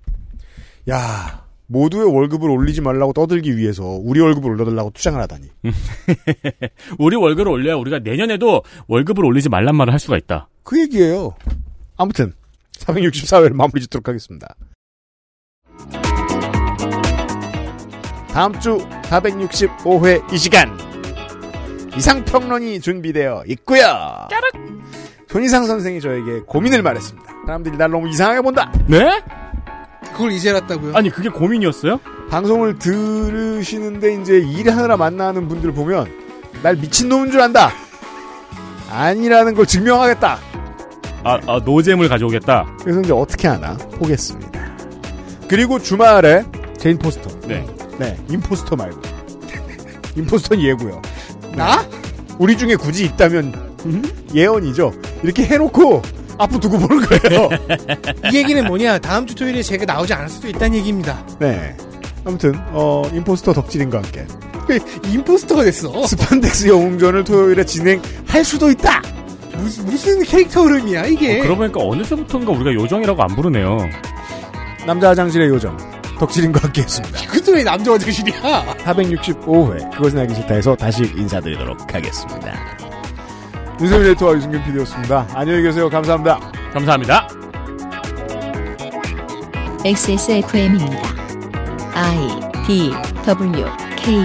[0.89, 5.47] 야, 모두의 월급을 올리지 말라고 떠들기 위해서 우리 월급을 올려달라고 투쟁을 하다니.
[6.99, 10.49] 우리 월급을 올려야 우리가 내년에도 월급을 올리지 말란 말을 할 수가 있다.
[10.63, 11.33] 그 얘기예요.
[11.95, 12.33] 아무튼
[12.79, 14.55] 464회를 마무리 짓도록 하겠습니다.
[18.29, 20.75] 다음 주 465회 이 시간
[21.95, 24.27] 이상평론이 준비되어 있고요.
[25.29, 27.33] 손이상 선생이 저에게 고민을 말했습니다.
[27.45, 28.71] 사람들이 날 너무 이상하게 본다.
[28.87, 29.23] 네?
[30.11, 30.95] 그걸 이제 알았다고요?
[30.95, 31.99] 아니 그게 고민이었어요?
[32.29, 36.07] 방송을 들으시는데 이제 일하느라 만나는 분들 보면
[36.61, 37.71] 날 미친놈인 줄 안다.
[38.89, 40.37] 아니라는 걸 증명하겠다.
[41.23, 42.65] 아, 아 노잼을 가져오겠다.
[42.81, 44.51] 그래서 이제 어떻게 하나 보겠습니다.
[45.47, 46.43] 그리고 주말에
[46.77, 47.29] 제인 포스터.
[47.47, 47.65] 네.
[47.97, 49.01] 네, imposter 말고.
[50.17, 51.01] imposter는 얘고요.
[51.55, 51.85] 나?
[52.39, 53.53] 우리 중에 굳이 있다면
[54.33, 54.91] 예언이죠.
[55.23, 56.01] 이렇게 해놓고
[56.37, 57.49] 앞으로 두고 보는 거예요.
[58.31, 58.99] 이 얘기는 뭐냐?
[58.99, 61.25] 다음 주 토요일에 제가 나오지 않을 수도 있다는 얘기입니다.
[61.39, 61.75] 네.
[62.25, 64.25] 아무튼 어 임포스터 덕질인과 함께
[65.07, 66.07] 임포스터가 됐어.
[66.07, 69.01] 스판덱스 영웅전을 토요일에 진행할 수도 있다.
[69.57, 71.39] 무슨, 무슨 캐릭터 흐름이야 이게?
[71.39, 73.77] 어, 그러고 보니까 어느새부터인가 우리가 요정이라고 안 부르네요.
[74.85, 75.77] 남자 화장실의 요정
[76.19, 77.27] 덕질인과 함께했습니다.
[77.27, 78.75] 그것도 왜 남자 화장실이야?
[78.83, 82.53] 465회 그것은 알기 싫다에서 다시 인사드리도록 하겠습니다.
[83.81, 85.27] 윤세민 레터와 유승균 PD였습니다.
[85.33, 85.89] 안녕히 계세요.
[85.89, 86.39] 감사합니다.
[86.73, 87.27] 감사합니다.
[89.85, 91.01] XSFM입니다.
[91.95, 92.91] I D
[93.25, 93.65] W
[93.97, 94.19] K